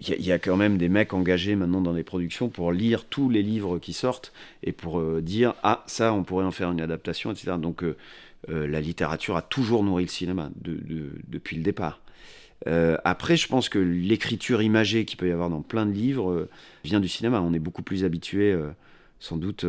[0.00, 3.28] il y, a quand même des mecs engagés maintenant dans les productions pour lire tous
[3.30, 4.32] les livres qui sortent
[4.62, 7.96] et pour euh, dire ah ça on pourrait en faire une adaptation etc donc euh,
[8.48, 12.00] euh, la littérature a toujours nourri le cinéma depuis le départ.
[12.64, 16.48] Après je pense que l'écriture imagée qu'il peut y avoir dans plein de livres
[16.84, 17.40] vient du cinéma.
[17.40, 18.56] On est beaucoup plus habitué
[19.18, 19.64] sans doute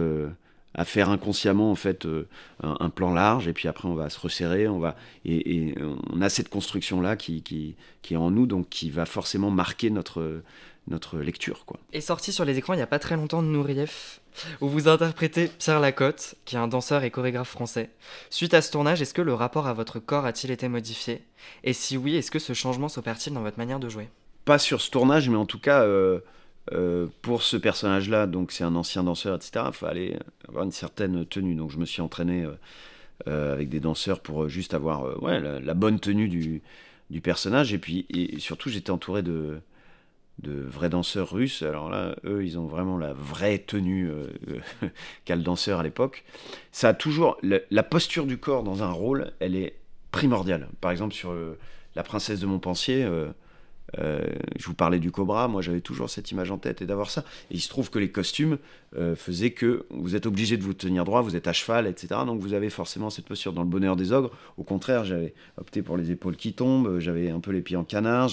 [0.75, 2.27] à faire inconsciemment en fait euh,
[2.61, 4.95] un, plan large et puis après on va se resserrer on va
[5.25, 5.73] et,
[6.11, 9.49] on a cette construction là qui, qui, qui, est en nous donc qui va forcément
[9.49, 10.41] marquer notre
[10.87, 11.79] notre lecture quoi.
[11.93, 14.21] Et sorti sur les écrans il n'y a pas très longtemps de Nourief
[14.61, 17.89] où vous interprétez Pierre Lacotte qui est un danseur et chorégraphe français.
[18.29, 21.23] Suite à ce tournage est-ce que le rapport à votre corps a-t-il été modifié?
[21.63, 24.09] Et si oui est-ce que ce changement s'opère-t-il dans votre manière de jouer?
[24.45, 26.19] Pas sur ce tournage mais en tout cas euh,
[26.71, 31.25] euh, pour ce personnage-là, donc c'est un ancien danseur, etc., il fallait avoir une certaine
[31.25, 31.55] tenue.
[31.55, 32.53] Donc je me suis entraîné euh,
[33.27, 36.61] euh, avec des danseurs pour juste avoir ouais, la, bonne tenue du,
[37.09, 37.73] du, personnage.
[37.73, 38.05] Et puis
[38.37, 39.59] surtout, j'étais entouré de,
[40.43, 41.63] de vrais danseurs russes.
[41.63, 44.11] Alors là, eux, ils ont vraiment la vraie tenue
[45.25, 46.23] qu'a le danseur à l'époque.
[46.71, 47.37] Ça a toujours.
[47.41, 49.75] La, posture du corps dans un rôle, elle est
[50.11, 50.67] primordiale.
[50.81, 51.33] Par exemple, sur
[51.95, 53.07] La princesse de Montpensier
[53.97, 54.25] euh,
[54.57, 57.23] je vous parlais du Cobra, moi j'avais toujours cette image en tête et d'avoir ça.
[57.51, 58.57] Et il se trouve que les costumes
[58.95, 62.21] euh, faisaient que vous êtes obligé de vous tenir droit, vous êtes à cheval, etc.
[62.25, 63.53] Donc vous avez forcément cette posture.
[63.53, 67.29] Dans le bonheur des ogres, au contraire, j'avais opté pour les épaules qui tombent, j'avais
[67.29, 68.29] un peu les pieds en canard.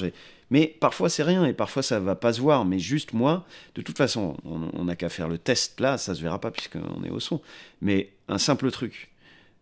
[0.50, 2.64] Mais parfois c'est rien et parfois ça va pas se voir.
[2.64, 6.22] Mais juste moi, de toute façon, on n'a qu'à faire le test là, ça se
[6.22, 7.40] verra pas puisqu'on est au son.
[7.80, 9.10] Mais un simple truc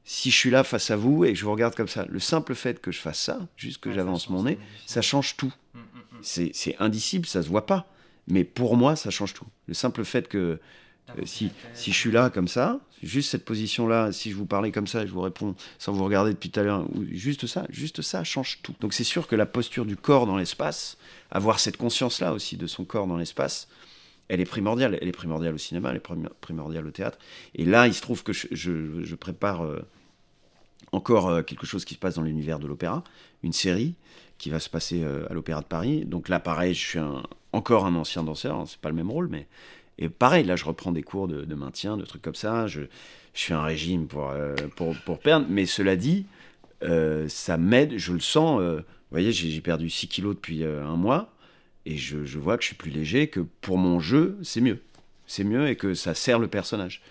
[0.05, 2.21] si je suis là face à vous et que je vous regarde comme ça, le
[2.21, 5.53] simple fait que je fasse ça, juste que j'avance mon nez, ça change tout.
[6.15, 6.51] Mm.
[6.53, 7.87] C'est indicible, ça se voit pas.
[8.27, 9.47] Mais pour moi, ça change tout.
[9.69, 10.59] Le simple fait que
[11.11, 14.73] euh, si, si je suis là comme ça, juste cette position-là, si je vous parlais
[14.73, 17.67] comme ça et je vous réponds sans vous regarder depuis tout à l'heure, juste ça,
[17.69, 18.75] juste ça change tout.
[18.81, 20.97] Donc c'est sûr que la posture du corps dans l'espace,
[21.31, 23.69] avoir cette conscience-là aussi de son corps dans l'espace,
[24.29, 24.99] elle est primordiale.
[25.01, 27.19] Elle est primordiale au cinéma, elle est primordiale au théâtre.
[27.55, 29.87] Et là, il se trouve que je, prépare euh,
[30.93, 33.05] encore euh, quelque chose qui se passe dans l'univers de l'opéra,
[33.43, 33.95] une série
[34.39, 36.05] qui va se passer euh, à l'Opéra de Paris.
[36.05, 36.99] Donc là, pareil, je suis
[37.53, 39.47] encore un ancien danseur, hein, c'est pas le même rôle, mais
[39.99, 42.67] et pareil, là, je reprends des cours de, maintien, de trucs comme ça.
[42.67, 42.81] Je,
[43.33, 44.33] je fais un régime pour,
[44.75, 46.27] pour, pour, perdre, mais cela dit,
[47.29, 48.61] ça m'aide, je le sens.
[48.61, 48.83] vous
[49.13, 51.33] voyez, j'ai perdu 6 kilos depuis un mois
[51.87, 54.81] et je, vois que je suis plus léger, que pour mon jeu, c'est mieux.
[55.27, 57.03] C'est mieux et que ça sert le personnage.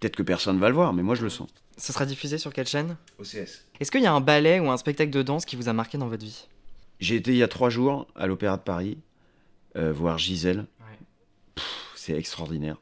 [0.00, 1.48] Peut-être que personne ne va le voir, mais moi je le sens.
[1.76, 2.96] Ça sera diffusé sur quelle chaîne?
[3.18, 3.64] OCS.
[3.80, 5.98] Est-ce qu'il y a un ballet ou un spectacle de danse qui vous a marqué
[5.98, 6.46] dans votre vie?
[7.00, 8.98] J'ai été il y a trois jours à l'Opéra de Paris,
[9.76, 10.66] euh, voir Gisèle.
[11.96, 12.76] C'est extraordinaire.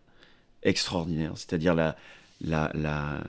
[0.63, 1.33] Extraordinaire.
[1.37, 1.97] C'est-à-dire la,
[2.41, 3.23] la, la,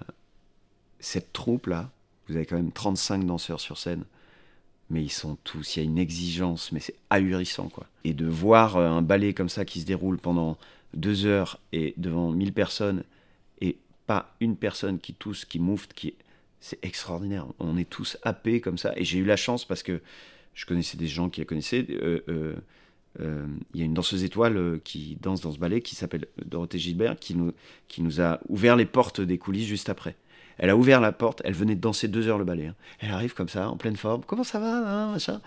[1.00, 1.90] cette troupe-là,
[2.28, 4.04] vous avez quand même 35 danseurs sur scène
[4.90, 7.88] mais ils sont tous, il y a une exigence, mais c'est ahurissant, quoi.
[8.04, 10.58] Et de voir euh, un ballet comme ça qui se déroule pendant
[10.94, 13.06] deux heures et devant mille personnes, et
[14.06, 16.16] pas une personne qui tousse, qui moufte, qui...
[16.60, 17.46] C'est extraordinaire.
[17.60, 18.94] On est tous happés comme ça.
[18.96, 20.02] Et j'ai eu la chance parce que
[20.54, 21.86] je connaissais des gens qui la connaissaient.
[21.90, 22.56] Euh,
[23.20, 26.80] euh, il y a une danseuse étoile qui danse dans ce ballet qui s'appelle Dorothée
[26.80, 27.52] Gilbert qui nous,
[27.90, 30.16] qui nous a ouvert les portes des coulisses juste après.
[30.58, 32.68] Elle a ouvert la porte, elle venait de danser deux heures le ballet.
[32.68, 32.76] Hein.
[33.00, 34.24] Elle arrive comme ça, en pleine forme.
[34.26, 35.42] Comment ça va hein, machin?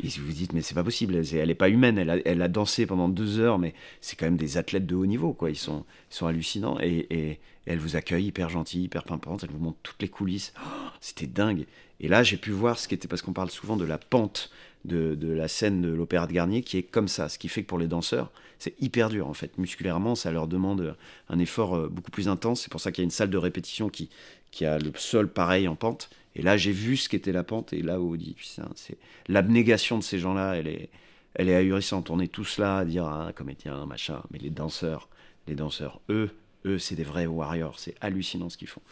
[0.00, 2.42] Et vous vous dites, mais c'est pas possible, elle n'est pas humaine, elle a, elle
[2.42, 5.50] a, dansé pendant deux heures, mais c'est quand même des athlètes de haut niveau, quoi.
[5.50, 6.78] Ils sont, ils sont hallucinants.
[6.80, 10.52] Et, et, elle vous accueille hyper gentille, hyper pimpante, elle vous montre toutes les coulisses.
[10.58, 11.66] Oh, c'était dingue.
[12.00, 14.50] Et là, j'ai pu voir ce qui était, parce qu'on parle souvent de la pente
[14.84, 17.28] de, de la scène de l'Opéra de Garnier, qui est comme ça.
[17.28, 19.56] Ce qui fait que pour les danseurs, c'est hyper dur, en fait.
[19.58, 20.96] Musculairement, ça leur demande
[21.28, 22.62] un effort euh, beaucoup plus intense.
[22.62, 24.10] C'est pour ça qu'il y a une salle de répétition qui,
[24.50, 26.10] qui a le sol pareil en pente.
[26.34, 28.36] Et là, j'ai vu ce qu'était la pente, et là, où dit,
[28.74, 28.96] c'est
[29.28, 30.88] l'abnégation de ces gens-là, elle est,
[31.34, 32.10] elle est ahurissante.
[32.10, 35.08] On est tous là à dire, ah, comédien, machin, mais les danseurs,
[35.46, 36.30] les danseurs, eux,
[36.64, 38.82] eux, c'est des vrais warriors, c'est hallucinant ce qu'ils font.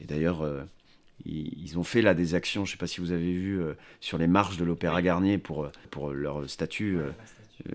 [0.00, 0.62] Et d'ailleurs, euh,
[1.24, 3.74] ils, ont fait là des actions, je ne sais pas si vous avez vu, euh,
[4.00, 6.98] sur les marches de l'Opéra Garnier pour, euh, pour leur statut.
[6.98, 7.68] et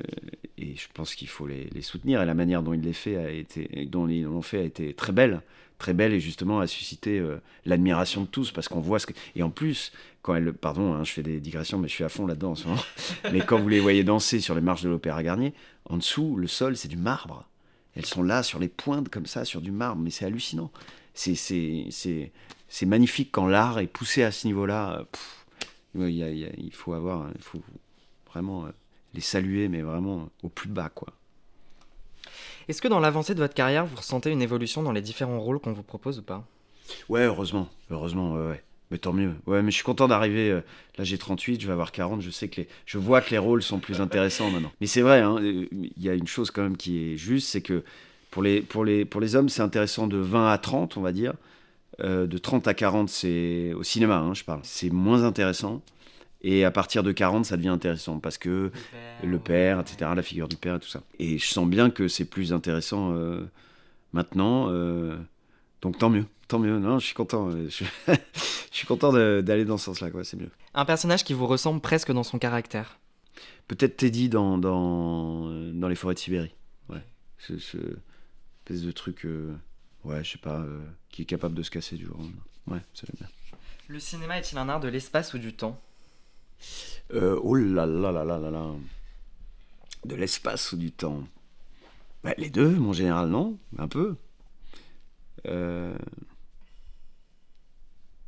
[0.61, 2.21] et je pense qu'il faut les, les, soutenir.
[2.21, 4.93] Et la manière dont il les fait a été, dont ils l'ont fait a été
[4.93, 5.41] très belle,
[5.79, 9.13] très belle et justement a suscité euh, l'admiration de tous parce qu'on voit ce que.
[9.35, 12.09] Et en plus, quand elle, pardon, hein, je fais des digressions, mais je suis à
[12.09, 12.75] fond là-dedans en
[13.31, 15.53] mais quand vous les voyez danser sur les marches de l'Opéra Garnier,
[15.85, 17.47] en dessous, le sol, c'est du marbre.
[17.95, 20.71] Elles sont là sur les pointes comme ça, sur du marbre, mais c'est hallucinant.
[21.13, 25.05] C'est magnifique quand l'art est poussé à ce niveau-là.
[25.95, 27.61] Il faut avoir, il faut
[28.29, 28.69] vraiment euh,
[29.13, 31.13] les saluer, mais vraiment au plus bas, quoi.
[32.69, 35.59] Est-ce que dans l'avancée de votre carrière, vous ressentez une évolution dans les différents rôles
[35.59, 36.45] qu'on vous propose ou pas?
[37.09, 38.61] Ouais, heureusement, heureusement, ouais,
[38.91, 39.33] Mais tant mieux.
[39.47, 40.51] Ouais, mais je suis content d'arriver.
[40.51, 40.61] Euh,
[40.99, 42.21] là, j'ai 38, je vais avoir 40.
[42.21, 44.71] Je sais que je vois que les rôles sont plus intéressants maintenant.
[44.81, 47.61] Mais c'est vrai, hein, il y a une chose quand même qui est juste, c'est
[47.61, 47.83] que
[48.29, 51.11] pour les, pour les, pour les hommes, c'est intéressant de 20 à 30, on va
[51.11, 51.33] dire.
[52.01, 54.61] Euh, de 30 à 40, c'est au cinéma, hein, je parle.
[54.61, 55.81] C'est moins intéressant.
[56.41, 58.71] Et à partir de 40, ça devient intéressant parce que
[59.23, 61.03] le père, etc., la figure du père et tout ça.
[61.19, 63.45] Et je sens bien que c'est plus intéressant euh,
[64.13, 64.67] maintenant.
[64.69, 65.17] Euh,
[65.81, 66.79] donc tant mieux, tant mieux.
[66.79, 67.49] Non, je suis content.
[68.71, 70.23] Je, suis content d'aller dans ce sens-là, quoi.
[70.23, 70.51] C'est mieux.
[70.73, 72.99] Un personnage qui vous ressemble presque dans son caractère.
[73.67, 76.53] Peut-être Teddy dans, dans, dans les forêts de Sibérie.
[76.87, 77.03] Ouais.
[77.39, 79.27] Ce, espèce de truc,
[80.05, 80.63] ouais, je sais pas,
[81.09, 82.41] qui est capable de se casser du jour au lendemain.
[82.67, 83.27] Ouais, ça j'aime bien.
[83.87, 85.81] Le cinéma est-il un art de l'espace ou du temps?
[87.13, 88.71] Euh, oh là là là là là là.
[90.05, 91.23] De l'espace ou du temps
[92.23, 93.57] bah, Les deux, mon général, non?
[93.77, 94.15] Un peu.
[95.47, 95.97] Euh,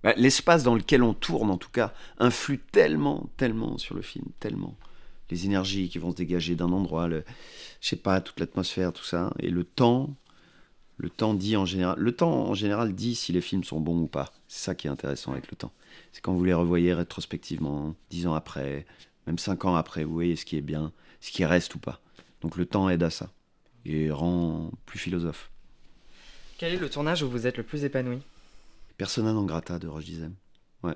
[0.04, 4.26] bah, l'espace dans lequel on tourne, en tout cas, influe tellement, tellement sur le film,
[4.40, 4.76] tellement.
[5.30, 7.24] Les énergies qui vont se dégager d'un endroit, le,
[7.80, 9.32] je sais pas, toute l'atmosphère, tout ça.
[9.40, 10.10] Et le temps,
[10.98, 14.02] le temps dit en général, le temps en général dit si les films sont bons
[14.02, 14.34] ou pas.
[14.48, 15.72] C'est ça qui est intéressant avec le temps
[16.12, 18.86] c'est quand vous les revoyez rétrospectivement, dix ans après,
[19.28, 22.02] même cinq ans après, vous voyez ce qui est bien, ce qui reste ou pas.
[22.42, 23.32] Donc le temps aide à ça
[23.86, 25.52] et rend plus philosophe.
[26.58, 28.20] Quel est le tournage où vous êtes le plus épanoui?
[28.98, 30.36] Persona non grata de Roche Dizem.
[30.84, 30.96] Ouais.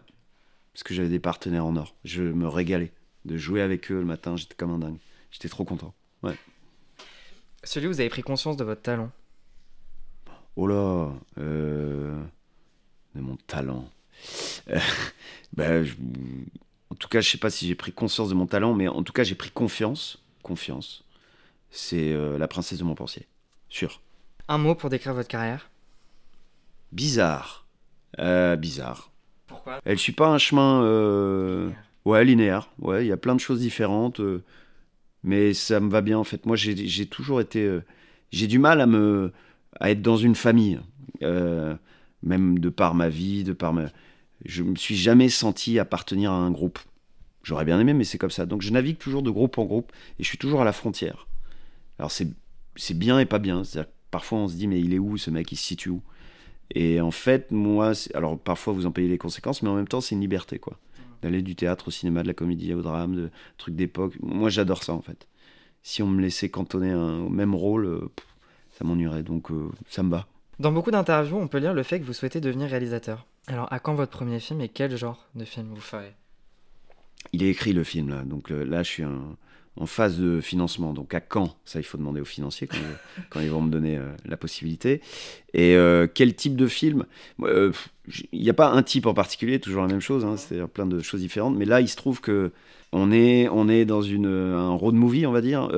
[0.73, 1.95] Parce que j'avais des partenaires en or.
[2.03, 2.91] Je me régalais
[3.25, 4.99] de jouer avec eux le matin, j'étais comme un dingue.
[5.31, 5.93] J'étais trop content.
[6.21, 6.37] Ouais.
[7.63, 9.11] Celui où vous avez pris conscience de votre talent?
[10.55, 12.23] Oh là, euh,
[13.15, 13.89] de mon talent.
[14.69, 14.79] Euh,
[15.53, 15.81] bah,
[16.89, 19.03] en tout cas, je sais pas si j'ai pris conscience de mon talent, mais en
[19.03, 20.19] tout cas, j'ai pris confiance.
[20.43, 21.03] Confiance.
[21.71, 23.27] C'est euh, la princesse de Montpensier.
[23.69, 24.01] Sûr.
[24.47, 25.69] Un mot pour décrire votre carrière?
[26.91, 27.65] Bizarre.
[28.19, 29.11] Euh, bizarre.
[29.47, 29.79] Pourquoi?
[29.83, 31.73] Elle suit pas un chemin.
[32.05, 32.69] Ouais, linéaire.
[32.79, 34.21] Ouais, il y a plein de choses différentes.
[35.23, 36.45] mais ça me va bien, en fait.
[36.45, 37.79] Moi, j'ai toujours été.
[38.31, 39.33] j'ai du mal à me.
[39.79, 40.79] à être dans une famille.
[41.21, 43.89] même de par ma vie, de par ma
[44.43, 46.79] je me suis jamais senti appartenir à un groupe.
[47.43, 48.45] J'aurais bien aimé, mais c'est comme ça.
[48.45, 51.27] Donc je navigue toujours de groupe en groupe et je suis toujours à la frontière.
[51.99, 52.27] Alors c'est,
[52.95, 53.63] bien et pas bien.
[53.63, 55.51] C'est-à-dire parfois on se dit, mais il est où ce mec?
[55.51, 56.01] Il se situe où?
[56.73, 60.01] Et en fait, moi, alors parfois vous en payez les conséquences, mais en même temps,
[60.01, 60.79] c'est une liberté, quoi.
[61.21, 64.13] D'aller du théâtre au cinéma, de la comédie au drame, de trucs d'époque.
[64.21, 65.27] Moi, j'adore ça, en fait.
[65.83, 68.11] Si on me laissait cantonner un, au même rôle, euh,
[68.77, 69.23] ça m'ennuierait.
[69.23, 70.27] Donc euh, ça me va.
[70.59, 73.25] Dans beaucoup d'interviews, on peut lire le fait que vous souhaitez devenir réalisateur.
[73.47, 76.13] Alors, à quand votre premier film et quel genre de film vous ferez?
[77.31, 80.93] Il est écrit le film là, donc euh, là je suis en phase de financement.
[80.93, 81.55] Donc à quand?
[81.65, 82.67] Ça, il faut demander aux financiers
[83.29, 85.01] quand, ils, vont me donner euh, la possibilité.
[85.53, 87.05] Et euh, quel type de film?
[87.39, 87.73] Il
[88.33, 90.99] n'y a pas un type en particulier, toujours la même chose, hein, c'est-à-dire plein de
[91.01, 91.55] choses différentes.
[91.55, 92.51] Mais là, il se trouve que
[92.91, 95.69] on est, on est dans une, un road movie, on va dire,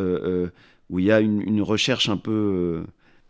[0.89, 2.83] où il y a une, une recherche un peu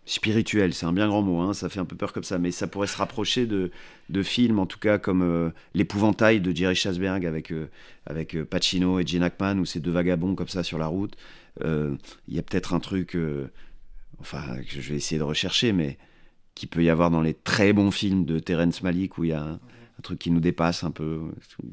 [0.07, 2.51] spirituel, c'est un bien grand mot, hein, ça fait un peu peur comme ça, mais
[2.51, 3.71] ça pourrait se rapprocher de,
[4.09, 7.69] de films, en tout cas comme euh, L'épouvantail de Jerry Schasberg avec, euh,
[8.05, 11.15] avec euh, Pacino et Gene Hackman, où c'est deux vagabonds comme ça sur la route.
[11.63, 11.97] Il
[12.29, 13.17] y a peut-être un truc,
[14.19, 15.97] enfin, que je vais essayer de rechercher, mais
[16.53, 19.33] qui peut y avoir dans les très bons films de Terence Malick, où il y
[19.33, 19.59] a
[20.01, 21.21] truc qui nous dépasse un peu.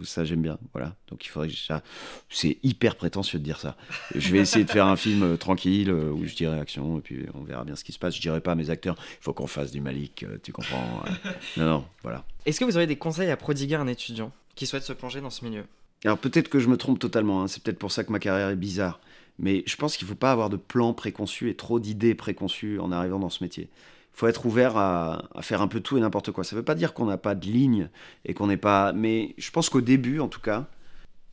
[0.03, 0.59] Ça, j'aime bien.
[0.73, 0.95] Voilà.
[1.09, 1.83] Donc, il faudrait que ça.
[2.29, 3.77] C'est hyper prétentieux de dire ça.
[4.15, 7.01] Je vais essayer de faire un film euh, tranquille euh, où je dirai action et
[7.01, 8.17] puis on verra bien ce qui se passe.
[8.17, 11.03] Je dirai pas à mes acteurs, il faut qu'on fasse du Malik, euh, tu comprends
[11.57, 12.25] Non, non, voilà.
[12.47, 15.21] Est-ce que vous auriez des conseils à prodiguer à un étudiant qui souhaite se plonger
[15.21, 15.65] dans ce milieu?
[16.05, 17.43] Alors, peut-être que je me trompe totalement.
[17.43, 17.49] Hein.
[17.49, 19.01] C'est peut-être pour ça que ma carrière est bizarre.
[19.39, 22.79] Mais je pense qu'il ne faut pas avoir de plans préconçus et trop d'idées préconçues
[22.79, 23.69] en arrivant dans ce métier
[24.15, 26.45] faut être ouvert à, faire un peu tout et n'importe quoi.
[26.45, 27.91] Ça ne veut pas dire qu'on n'a pas de ligne
[28.25, 28.93] et qu'on n'est pas.
[28.93, 30.69] Mais je pense qu'au début, en tout cas,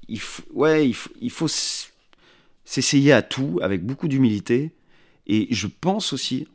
[0.07, 0.19] il
[0.53, 0.89] ouais,
[1.21, 1.47] il faut,
[2.65, 4.71] s'essayer à tout avec beaucoup d'humilité.
[5.27, 6.47] Et je pense aussi,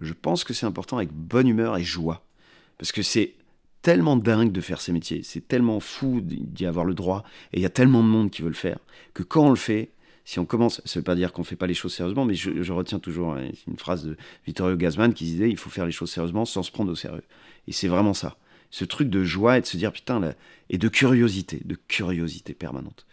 [0.00, 2.24] je pense que c'est important avec bonne humeur et joie.
[2.76, 3.34] Parce que c'est
[3.80, 7.22] tellement dingue de faire ces métiers, c'est tellement fou d'y avoir le droit,
[7.52, 8.78] et il y a tellement de monde qui veut le faire,
[9.14, 9.92] que quand on le fait,
[10.28, 12.70] si on commence, ça veut pas dire qu'on fait pas les choses sérieusement, mais je,
[12.70, 14.14] retiens toujours hein, une phrase de
[14.46, 17.22] Vittorio Gazman qui disait il faut faire les choses sérieusement sans se prendre au sérieux.
[17.66, 18.36] Et c'est vraiment ça.
[18.70, 20.34] Ce truc de joie et de se dire putain,
[20.68, 23.06] et de curiosité, de curiosité permanente.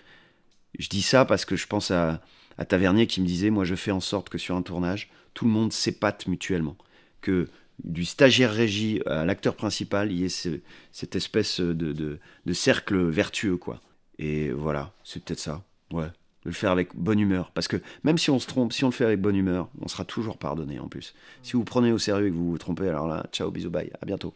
[0.77, 2.21] Je dis ça parce que je pense à,
[2.67, 5.51] Tavernier qui me disait moi je fais en sorte que sur un tournage, tout le
[5.51, 6.75] monde s'épate mutuellement.
[7.21, 7.47] Que
[7.81, 10.59] du stagiaire régie à l'acteur principal, il y ait
[10.91, 13.79] cette espèce de, de, de cercle vertueux, quoi.
[14.19, 15.63] Et voilà, c'est peut-être ça.
[15.91, 16.09] Ouais
[16.45, 17.51] de le faire avec bonne humeur.
[17.53, 19.87] Parce que même si on se trompe, si on le fait avec bonne humeur, on
[19.87, 21.13] sera toujours pardonné en plus.
[21.43, 23.91] Si vous, prenez au sérieux et que vous vous trompez, alors là, ciao, bisous, bye,
[24.01, 24.33] à bientôt.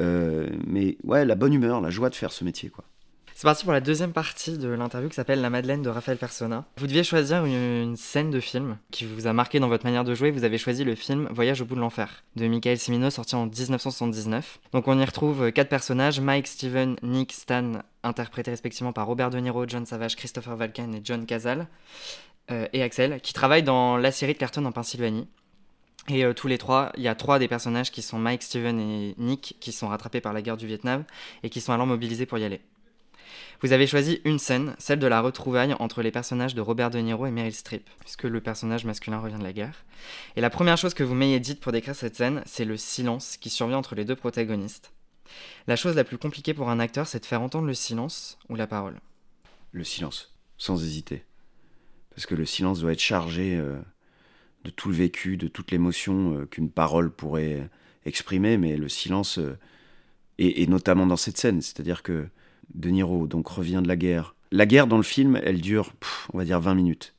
[0.00, 2.84] Euh, mais ouais, la bonne humeur, la joie de faire ce métier, quoi.
[3.36, 6.64] C'est parti pour la deuxième partie de l'interview qui s'appelle La Madeleine de Raphaël Persona.
[6.76, 10.14] Vous deviez choisir une, scène de film qui vous a marqué dans votre manière de
[10.14, 10.30] jouer.
[10.30, 13.46] Vous avez choisi le film Voyage au bout de l'enfer de Michael Cimino sorti en
[13.46, 14.60] 1979.
[14.72, 19.38] Donc on y retrouve quatre personnages Mike, Steven, Nick, Stan, interprétés respectivement par Robert De
[19.38, 21.66] Niro, John Savage, Christopher Walken et John Cazale,
[22.50, 25.26] euh, et Axel, qui travaillent dans la série de Clairton en Pennsylvanie.
[26.08, 28.78] Et euh, tous les trois, il y a trois des personnages qui sont Mike, Steven
[28.78, 31.04] et Nick, qui sont rattrapés par la guerre du Vietnam
[31.42, 32.60] et qui sont alors mobilisés pour y aller.
[33.62, 36.98] Vous avez choisi une scène, celle de la retrouvaille entre les personnages de Robert De
[36.98, 39.84] Niro et Meryl Streep, puisque le personnage masculin revient de la guerre.
[40.36, 43.38] Et la première chose que vous m'ayez dite pour décrire cette scène, c'est le silence
[43.38, 44.92] qui survient entre les deux protagonistes.
[45.66, 48.56] La chose la plus compliquée pour un acteur, c'est de faire entendre le silence ou
[48.56, 49.00] la parole.
[49.72, 51.24] Le silence, sans hésiter.
[52.10, 53.76] Parce que le silence doit être chargé euh,
[54.64, 57.68] de tout le vécu, de toute l'émotion euh, qu'une parole pourrait
[58.06, 59.56] exprimer, mais le silence, euh,
[60.38, 62.26] et, notamment dans cette scène, c'est-à-dire que
[62.74, 64.34] de Niro donc revient de la guerre.
[64.50, 65.92] La guerre dans le film, elle dure,
[66.32, 67.14] on va dire 20 minutes.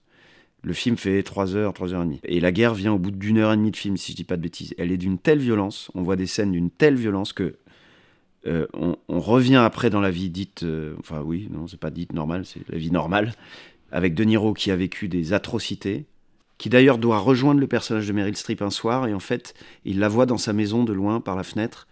[0.64, 2.20] Le film fait 3 heures, 3 heures et demie.
[2.24, 4.24] Et la guerre vient au bout d'une heure et demie de film, si je dis
[4.24, 4.74] pas de bêtises.
[4.78, 7.58] Elle est d'une telle violence, on voit des scènes d'une telle violence que
[8.48, 12.14] euh, on, revient après dans la vie dite, euh, enfin oui, non, c'est pas dite
[12.14, 13.34] normale, c'est la vie normale,
[13.92, 16.06] avec De Niro qui a vécu des atrocités,
[16.58, 20.00] qui d'ailleurs doit rejoindre le personnage de Meryl Streep un soir, et en fait, il
[20.00, 21.88] la voit dans sa maison de loin par la fenêtre,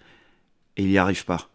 [0.77, 1.49] et il n'y arrive pas.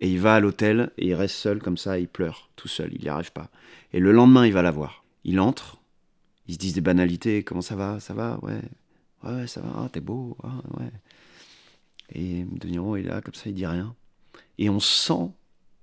[0.00, 2.92] Et il va à l'hôtel et il reste seul comme ça, il pleure, tout seul,
[2.92, 3.50] il n'y arrive pas.
[3.92, 5.04] Et le lendemain, il va la voir.
[5.24, 5.78] Il entre,
[6.46, 8.60] ils se disent des banalités, comment ça va, ça va, ouais,
[9.24, 10.90] ouais, ça va, ah, t'es beau, ah, ouais.
[12.12, 13.94] Et De Niro est là, comme ça, il dit rien.
[14.58, 15.30] Et on sent,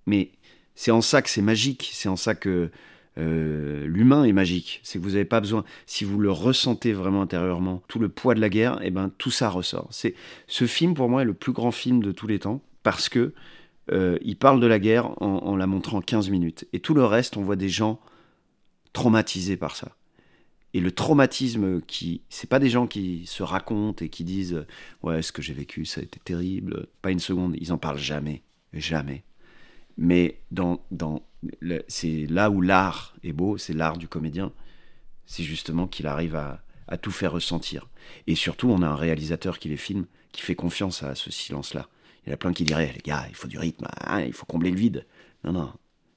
[0.05, 0.31] mais
[0.75, 2.71] c'est en ça que c'est magique, c'est en ça que
[3.17, 4.79] euh, l'humain est magique.
[4.83, 8.35] C'est que vous n'avez pas besoin, si vous le ressentez vraiment intérieurement, tout le poids
[8.35, 9.87] de la guerre, et eh ben tout ça ressort.
[9.91, 10.15] C'est
[10.47, 13.33] ce film pour moi est le plus grand film de tous les temps parce que
[13.91, 16.65] euh, il parle de la guerre en, la montrant 15 minutes.
[16.71, 17.99] Et tout le reste, on voit des gens
[18.93, 19.95] traumatisés par ça.
[20.73, 24.65] Et le traumatisme, qui, c'est pas des gens qui se racontent et qui disent
[25.03, 26.87] ouais ce que j'ai vécu ça a été terrible.
[27.01, 28.41] Pas une seconde, ils en parlent jamais,
[28.73, 29.23] jamais.
[29.97, 31.23] Mais dans, dans
[31.87, 34.51] c'est là où l'art est beau, c'est l'art du comédien.
[35.25, 36.63] C'est justement qu'il arrive à,
[37.01, 37.87] tout faire ressentir.
[38.27, 41.87] Et surtout, on a un réalisateur qui les filme, qui fait confiance à ce silence-là.
[42.25, 44.33] Il y en a plein qui diraient, les gars, il faut du rythme, hein, il
[44.33, 45.05] faut combler le vide.
[45.45, 45.73] Non, non,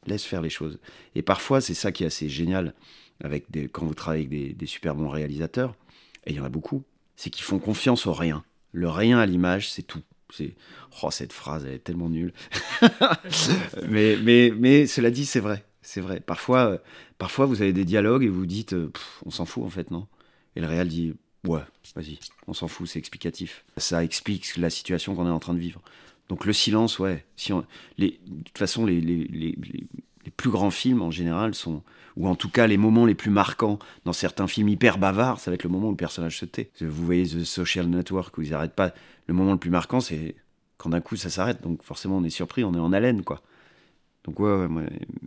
[0.07, 0.81] laisse faire les choses.
[1.15, 2.75] Et parfois, c'est ça qui est assez génial
[3.23, 5.77] avec des, quand vous travaillez avec des, super bons réalisateurs,
[6.27, 6.83] et il y en a beaucoup,
[7.15, 8.45] c'est qu'ils font confiance au rien.
[8.73, 10.03] Le rien à l'image, c'est tout.
[11.03, 12.33] Oh cette phrase elle est tellement nulle.
[13.89, 16.21] mais mais mais cela dit c'est vrai, c'est vrai.
[16.21, 16.79] Parfois euh,
[17.19, 18.93] parfois vous avez des dialogues et vous dites euh,
[19.27, 20.07] on s'en fout en fait non?
[20.57, 21.15] Et le réel dit
[21.47, 21.61] Ouais,
[21.95, 23.65] vas-y, on s'en fout, c'est explicatif.
[23.77, 25.83] Ça explique la situation qu'on est en train de vivre.
[26.31, 27.25] Donc le silence, ouais.
[27.37, 27.53] Si
[27.99, 29.57] les, de toute façon, les, les, les,
[30.39, 31.83] plus grands films en général sont,
[32.17, 35.51] ou en tout cas les moments les plus marquants dans certains films hyper bavards, ça
[35.51, 36.71] va être le moment où le personnage se tait.
[36.81, 38.95] Vous voyez The Social Network où ils n'arrêtent pas.
[39.27, 40.35] Le moment le plus marquant, c'est
[40.77, 41.63] quand d'un coup ça s'arrête.
[41.63, 43.43] Donc forcément, on est surpris, on est en haleine, quoi.
[44.25, 44.69] Donc ouais, ouais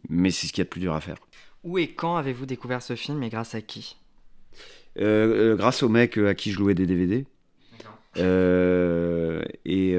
[0.09, 1.17] mais c'est ce qu'il y a de plus dur à faire.
[1.63, 3.97] Où et quand avez-vous découvert ce film et grâce à qui?
[4.99, 7.25] Euh, euh, grâce au mec euh, à qui je louais des DVD.
[8.15, 9.95] et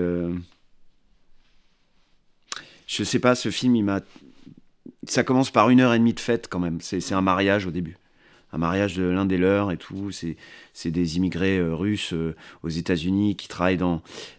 [2.86, 4.00] je sais pas, ce film, il m'a.
[5.06, 6.80] Ça commence par une heure et demie de fête quand même.
[6.80, 7.96] C'est un mariage au début
[8.52, 10.10] un mariage de l'un des leurs et tout.
[10.10, 13.78] C'est des immigrés euh, russes euh, aux États-Unis qui travaillent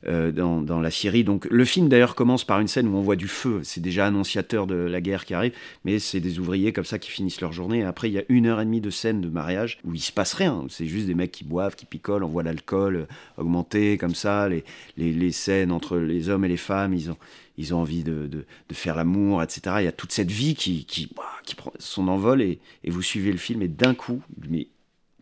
[0.08, 1.24] euh, dans, dans, la Syrie.
[1.24, 3.60] Donc le film d'ailleurs commence par une scène où on voit du feu.
[3.64, 5.54] C'est déjà annonciateur de la guerre qui arrive,
[5.86, 7.84] mais c'est des ouvriers comme ça qui finissent leur journée.
[7.84, 10.12] Après, il y a une heure et demie de scène de mariage où il se
[10.12, 10.66] passe rien.
[10.70, 13.08] C'est juste des mecs qui boivent, qui picolent, on voit l'alcool
[13.38, 14.64] augmenter comme ça, les,
[14.98, 16.94] les, les scènes entre les hommes et les femmes.
[16.94, 17.18] Ils ont
[17.60, 19.76] ils ont envie de, de, faire l'amour, etc.
[19.80, 21.14] Il y a toute cette vie qui, qui,
[21.44, 24.70] qui prend son envol et, et, vous suivez le film et d'un coup, mais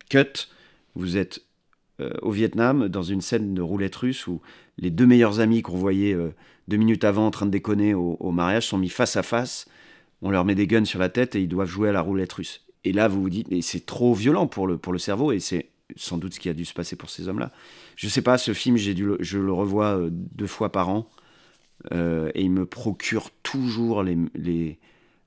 [0.08, 0.48] cut,
[0.94, 1.42] vous êtes
[2.00, 4.40] euh, au Vietnam dans une scène de roulette russe où
[4.78, 6.32] les deux meilleurs amis qu'on voyait euh,
[6.68, 9.66] deux minutes avant en train de déconner au, mariage sont mis face à face.
[10.22, 12.32] On leur met des guns sur la tête et ils doivent jouer à la roulette
[12.32, 12.64] russe.
[12.84, 15.40] Et là, vous vous dites, mais c'est trop violent pour le, pour le cerveau, et
[15.40, 17.50] c'est sans doute ce qui a dû se passer pour ces hommes-là.
[17.96, 21.10] Je sais pas, ce film, j'ai dû je le revois euh, deux fois par an,
[21.92, 24.78] euh, et il me procure toujours les, les,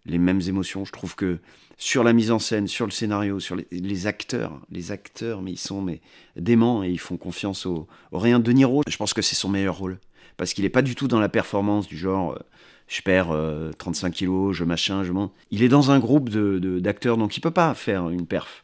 [0.06, 0.86] les mêmes émotions.
[0.86, 1.40] Je trouve que
[1.78, 5.58] sur la mise en scène, sur le scénario, sur les, acteurs, les acteurs, mais ils
[5.58, 6.02] sont mais,
[6.36, 8.40] déments et ils font confiance au, au rien.
[8.40, 10.00] De Niro, je pense que c'est son meilleur rôle.
[10.38, 12.40] Parce qu'il n'est pas du tout dans la performance du genre, euh,
[12.88, 15.34] je perds euh, 35 kilos, je machin, je monte.
[15.50, 18.64] Il est dans un groupe de- de- d'acteurs, donc il peut pas faire une perf.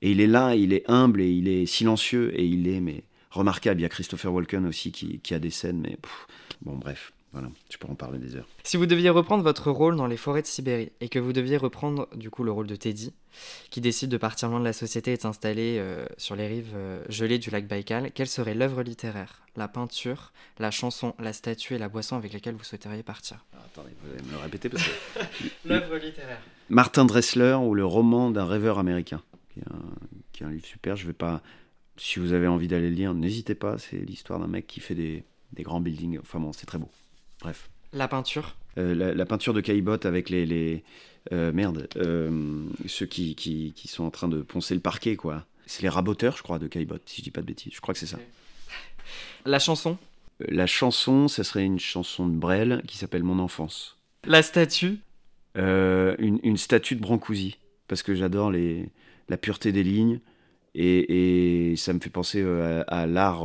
[0.00, 3.04] Et il est là, il est humble et il est silencieux et il est mais
[3.30, 3.80] remarquable.
[3.80, 5.96] Il y a Christopher Walken aussi qui, qui a des scènes, mais
[6.64, 8.46] bon bref, voilà, je peux en parler des heures.
[8.62, 11.56] Si vous deviez reprendre votre rôle dans les forêts de Sibérie et que vous deviez
[11.56, 13.12] reprendre du coup le rôle de Teddy,
[13.70, 16.72] qui décide de partir loin de la société et de s'installer euh, sur les rives
[16.74, 21.74] euh, gelées du lac Baïkal, quelle serait l'œuvre littéraire, la peinture, la chanson, la statue
[21.74, 23.44] et la boisson avec lesquelles vous souhaiteriez partir?
[23.54, 26.42] Attendez, vous allez me le répéter parce que L'œuvre littéraire.
[26.68, 29.22] Martin Dressler ou le roman d'un rêveur américain,
[29.54, 29.80] qui est un,
[30.32, 30.96] qui est un livre super.
[30.96, 31.42] Je vais pas.
[31.96, 33.78] Si vous avez envie d'aller le lire, n'hésitez pas.
[33.78, 36.18] C'est l'histoire d'un mec qui fait des, des grands buildings.
[36.18, 36.90] Enfin bon, c'est très beau.
[37.40, 37.68] Bref.
[37.92, 38.56] La peinture.
[38.78, 40.46] Euh, la, la peinture de Caillebotte avec les.
[40.46, 40.82] les
[41.32, 41.88] euh, merde.
[41.96, 45.44] euh, ceux qui, qui, qui sont en train de poncer le parquet, quoi.
[45.66, 47.72] C'est les raboteurs, je crois, de Caillebotte, si je dis pas de bêtises.
[47.74, 48.18] Je crois que c'est ça.
[49.46, 49.98] La chanson.
[50.40, 53.96] La chanson, ça serait une chanson de Brel qui s'appelle Mon enfance.
[54.24, 54.98] La statue.
[55.54, 58.88] Une, une statue de Brancusi, parce que j'adore les,
[59.28, 60.20] la pureté des lignes,
[60.74, 63.44] et, et ça me fait penser à, à l'art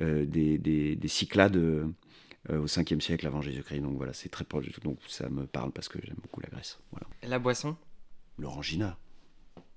[0.00, 1.86] des, des, des Cyclades euh,
[2.50, 3.80] euh, au 5e siècle avant Jésus-Christ.
[3.82, 6.80] Donc voilà, c'est très proche, donc ça me parle parce que j'aime beaucoup la Grèce.
[6.90, 7.06] Voilà.
[7.22, 7.76] La boisson?
[8.38, 8.98] L'orangina,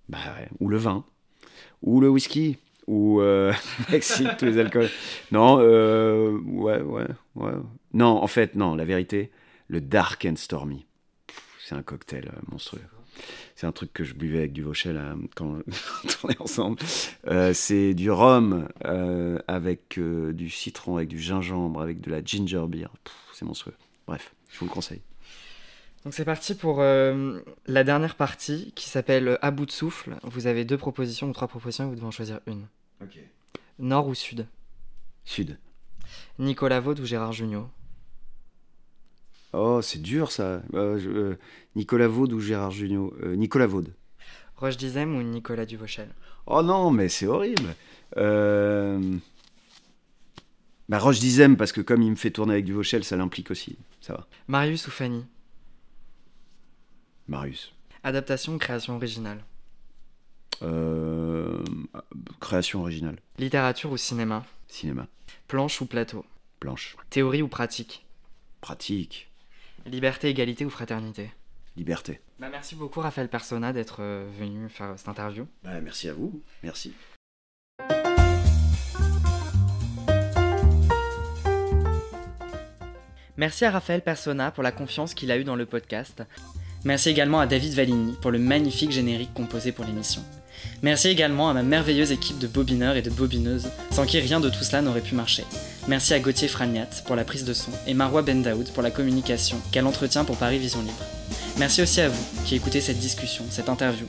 [0.10, 0.48] bah, ouais.
[0.60, 1.06] ou le vin,
[1.84, 3.54] ou le whisky, ou euh,
[3.92, 4.90] Mexique, tous les alcools.
[5.32, 7.54] Non, euh, ouais, ouais, ouais.
[7.94, 9.32] Non, en fait, non, la vérité,
[9.68, 10.86] le Dark and Stormy.
[11.64, 12.82] C'est un cocktail euh, monstrueux.
[13.56, 15.60] C'est un truc que je buvais avec du Vauchel euh, quand,
[16.04, 16.78] quand on est ensemble.
[17.28, 22.24] Euh, c'est du rhum euh, avec euh, du citron, avec du gingembre, avec de la
[22.24, 22.90] ginger beer.
[23.34, 23.76] C'est monstrueux.
[24.08, 25.02] Bref, je vous le conseille.
[26.04, 30.18] Donc c'est parti pour euh, la dernière partie qui s'appelle À bout de souffle.
[30.24, 32.68] Vous avez deux propositions ou trois propositions et vous devez en choisir une.
[33.80, 34.48] Nord ou sud?
[35.24, 35.58] Sud.
[36.38, 37.68] Nicolas Vaud ou Gérard Jugnot?
[39.56, 40.62] Oh, c'est dur ça.
[40.74, 41.38] Euh, je- euh,
[41.76, 43.14] Nicolas Vaud ou Gérard Jugnot?
[43.24, 43.86] Euh, Nicolas Vaud.
[44.58, 46.10] Roche Dizem ou Nicolas Duvauchel?
[46.46, 47.76] Oh non, mais c'est horrible.
[50.88, 53.50] Bah, Roche Dizem, parce que comme il me fait tourner avec du Vauchel, ça l'implique
[53.52, 53.76] aussi.
[54.02, 54.28] Ça va.
[54.48, 55.26] Marius ou Fanny?
[57.28, 57.74] Marius.
[58.04, 59.44] Adaptation ou création originale?
[60.62, 61.64] Euh,
[62.40, 63.18] Création originale.
[63.40, 64.46] Littérature ou cinéma?
[64.68, 65.08] Cinéma.
[65.48, 66.24] Planche ou plateau?
[66.60, 66.96] Planche.
[67.10, 68.06] Théorie ou pratique?
[68.62, 69.28] Pratique.
[69.86, 71.30] Liberté, égalité ou fraternité
[71.78, 72.20] Liberté.
[72.40, 75.46] bah, Merci beaucoup Raphaël Persona d'être euh, venu faire cette interview.
[75.64, 76.42] Bah, merci à vous.
[76.64, 76.94] Merci.
[83.38, 86.24] Merci à Raphaël Persona pour la confiance qu'il a eue dans le podcast.
[86.86, 90.24] Merci également à David Valigny pour le magnifique générique composé pour l'émission.
[90.82, 94.50] Merci également à ma merveilleuse équipe de bobineurs et de bobineuses, sans qui rien de
[94.50, 95.44] tout cela n'aurait pu marcher.
[95.88, 99.58] Merci à Gauthier Fragnat pour la prise de son et Marwa Bendaoud pour la communication
[99.72, 100.94] qu'elle entretient pour Paris Vision Libre.
[101.58, 104.06] Merci aussi à vous qui écoutez cette discussion, cette interview.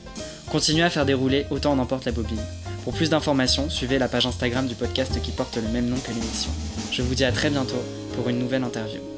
[0.51, 2.41] Continuez à faire dérouler autant en emporte la bobine.
[2.83, 6.11] Pour plus d'informations, suivez la page Instagram du podcast qui porte le même nom que
[6.11, 6.51] l'émission.
[6.91, 7.83] Je vous dis à très bientôt
[8.15, 9.16] pour une nouvelle interview.